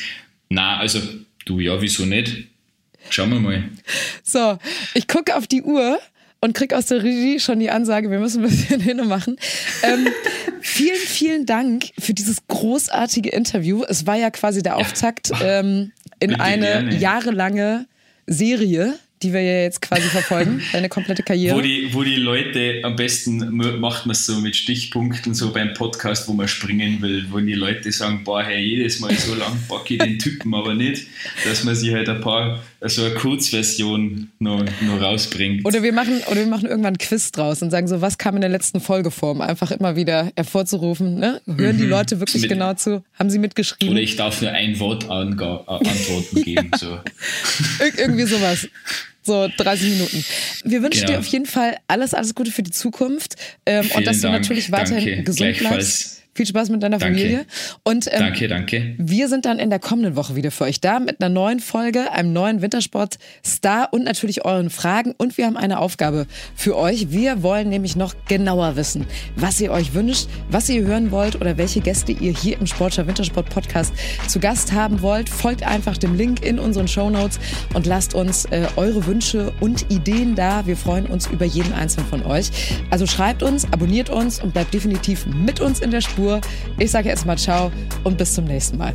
Na, 0.50 0.76
also 0.78 1.00
du, 1.46 1.58
ja, 1.58 1.80
wieso 1.80 2.04
nicht? 2.04 2.44
Schauen 3.08 3.30
wir 3.30 3.40
mal. 3.40 3.64
So, 4.22 4.58
ich 4.94 5.08
gucke 5.08 5.34
auf 5.36 5.46
die 5.46 5.62
Uhr 5.62 5.98
und 6.42 6.54
krieg 6.54 6.74
aus 6.74 6.86
der 6.86 7.02
Regie 7.02 7.38
schon 7.38 7.60
die 7.60 7.70
Ansage, 7.70 8.10
wir 8.10 8.18
müssen 8.18 8.44
ein 8.44 8.50
bisschen 8.50 8.80
Hinne 8.82 9.04
machen. 9.04 9.36
Ähm, 9.82 10.08
vielen, 10.60 10.96
vielen 10.96 11.46
Dank 11.46 11.84
für 11.98 12.12
dieses 12.12 12.38
großartige 12.48 13.30
Interview. 13.30 13.84
Es 13.88 14.06
war 14.06 14.16
ja 14.16 14.30
quasi 14.30 14.62
der 14.62 14.76
Auftakt 14.76 15.30
ähm, 15.42 15.92
in 16.18 16.34
eine 16.34 16.94
jahrelange 16.96 17.86
Serie, 18.26 18.98
die 19.22 19.32
wir 19.32 19.40
ja 19.40 19.62
jetzt 19.62 19.82
quasi 19.82 20.02
verfolgen, 20.02 20.60
deine 20.72 20.88
komplette 20.88 21.22
Karriere. 21.22 21.56
Wo 21.56 21.60
die, 21.60 21.88
wo 21.92 22.02
die 22.02 22.16
Leute 22.16 22.80
am 22.82 22.96
besten 22.96 23.56
macht 23.78 24.06
man 24.06 24.12
es 24.12 24.26
so 24.26 24.40
mit 24.40 24.56
Stichpunkten, 24.56 25.34
so 25.34 25.52
beim 25.52 25.74
Podcast, 25.74 26.26
wo 26.26 26.32
man 26.32 26.48
springen 26.48 27.00
will, 27.02 27.26
wo 27.30 27.38
die 27.38 27.54
Leute 27.54 27.92
sagen, 27.92 28.24
boah, 28.24 28.42
hey, 28.42 28.60
jedes 28.60 28.98
Mal 28.98 29.14
so 29.14 29.36
lang 29.36 29.56
packe 29.68 29.94
ich 29.94 30.00
den 30.00 30.18
Typen 30.18 30.52
aber 30.54 30.74
nicht, 30.74 31.06
dass 31.44 31.62
man 31.62 31.76
sich 31.76 31.92
halt 31.92 32.08
ein 32.08 32.20
paar, 32.20 32.64
so 32.84 33.04
eine 33.04 33.14
Kurzversion 33.14 34.30
noch, 34.38 34.64
noch 34.80 35.00
rausbringt. 35.00 35.64
Oder 35.64 35.82
wir 35.82 35.92
machen, 35.92 36.20
oder 36.26 36.40
wir 36.40 36.46
machen 36.46 36.68
irgendwann 36.68 36.94
ein 36.94 36.98
Quiz 36.98 37.30
draus 37.32 37.62
und 37.62 37.70
sagen 37.70 37.86
so, 37.88 38.00
was 38.00 38.18
kam 38.18 38.34
in 38.34 38.40
der 38.40 38.50
letzten 38.50 38.80
Folge 38.80 39.10
vor, 39.10 39.32
um 39.32 39.40
einfach 39.40 39.70
immer 39.70 39.94
wieder 39.96 40.30
hervorzurufen. 40.36 41.14
Ne? 41.18 41.40
Hören 41.46 41.78
die 41.78 41.84
Leute 41.86 42.18
wirklich 42.20 42.42
Mit- 42.42 42.50
genau 42.50 42.74
zu? 42.74 43.02
Haben 43.18 43.30
sie 43.30 43.38
mitgeschrieben? 43.38 43.92
Oder 43.92 44.00
ich 44.02 44.16
darf 44.16 44.40
nur 44.42 44.50
ein 44.50 44.78
Wort 44.80 45.04
anga- 45.04 45.64
äh, 45.66 45.88
Antworten 45.88 46.42
geben. 46.44 46.70
So. 46.78 46.98
Ir 47.84 47.98
irgendwie 47.98 48.24
sowas. 48.24 48.68
So 49.24 49.48
30 49.56 49.90
Minuten. 49.90 50.24
Wir 50.64 50.82
wünschen 50.82 51.02
Genau. 51.02 51.12
dir 51.12 51.18
auf 51.20 51.26
jeden 51.26 51.46
Fall 51.46 51.76
alles, 51.86 52.12
alles 52.14 52.34
Gute 52.34 52.50
für 52.50 52.64
die 52.64 52.72
Zukunft 52.72 53.36
ähm, 53.66 53.88
und 53.94 54.04
dass 54.04 54.16
du 54.16 54.22
Dank. 54.22 54.40
natürlich 54.42 54.72
weiterhin 54.72 55.06
Danke. 55.06 55.22
gesund 55.22 55.58
bleibst. 55.58 56.21
Viel 56.34 56.46
Spaß 56.46 56.70
mit 56.70 56.82
deiner 56.82 56.96
Danke. 56.96 57.18
Familie. 57.18 57.46
Und 57.84 58.06
ähm, 58.10 58.18
Danke, 58.18 58.48
danke. 58.48 58.94
wir 58.96 59.28
sind 59.28 59.44
dann 59.44 59.58
in 59.58 59.68
der 59.68 59.78
kommenden 59.78 60.16
Woche 60.16 60.34
wieder 60.34 60.50
für 60.50 60.64
euch 60.64 60.80
da 60.80 60.98
mit 60.98 61.20
einer 61.20 61.28
neuen 61.28 61.60
Folge, 61.60 62.10
einem 62.10 62.32
neuen 62.32 62.62
Wintersport-Star 62.62 63.88
und 63.92 64.04
natürlich 64.04 64.42
euren 64.46 64.70
Fragen. 64.70 65.14
Und 65.18 65.36
wir 65.36 65.44
haben 65.44 65.58
eine 65.58 65.78
Aufgabe 65.78 66.26
für 66.54 66.78
euch. 66.78 67.10
Wir 67.10 67.42
wollen 67.42 67.68
nämlich 67.68 67.96
noch 67.96 68.14
genauer 68.28 68.76
wissen, 68.76 69.06
was 69.36 69.60
ihr 69.60 69.72
euch 69.72 69.92
wünscht, 69.92 70.26
was 70.50 70.70
ihr 70.70 70.82
hören 70.84 71.10
wollt 71.10 71.38
oder 71.38 71.58
welche 71.58 71.80
Gäste 71.80 72.12
ihr 72.12 72.32
hier 72.32 72.58
im 72.58 72.66
Sportschau 72.66 73.06
Wintersport 73.06 73.50
Podcast 73.50 73.92
zu 74.26 74.40
Gast 74.40 74.72
haben 74.72 75.02
wollt. 75.02 75.28
Folgt 75.28 75.62
einfach 75.64 75.98
dem 75.98 76.16
Link 76.16 76.42
in 76.42 76.58
unseren 76.58 76.88
Shownotes 76.88 77.40
und 77.74 77.84
lasst 77.84 78.14
uns 78.14 78.46
äh, 78.46 78.68
eure 78.76 79.04
Wünsche 79.04 79.52
und 79.60 79.90
Ideen 79.90 80.34
da. 80.34 80.66
Wir 80.66 80.78
freuen 80.78 81.04
uns 81.04 81.26
über 81.26 81.44
jeden 81.44 81.74
einzelnen 81.74 82.08
von 82.08 82.22
euch. 82.24 82.50
Also 82.88 83.06
schreibt 83.06 83.42
uns, 83.42 83.70
abonniert 83.70 84.08
uns 84.08 84.42
und 84.42 84.54
bleibt 84.54 84.72
definitiv 84.72 85.26
mit 85.26 85.60
uns 85.60 85.80
in 85.80 85.90
der 85.90 86.00
Spur. 86.00 86.21
Spur. 86.22 86.40
Ich 86.78 86.90
sage 86.92 87.08
jetzt 87.08 87.26
mal 87.26 87.36
Ciao 87.36 87.72
und 88.04 88.16
bis 88.16 88.34
zum 88.34 88.44
nächsten 88.44 88.78
Mal. 88.78 88.94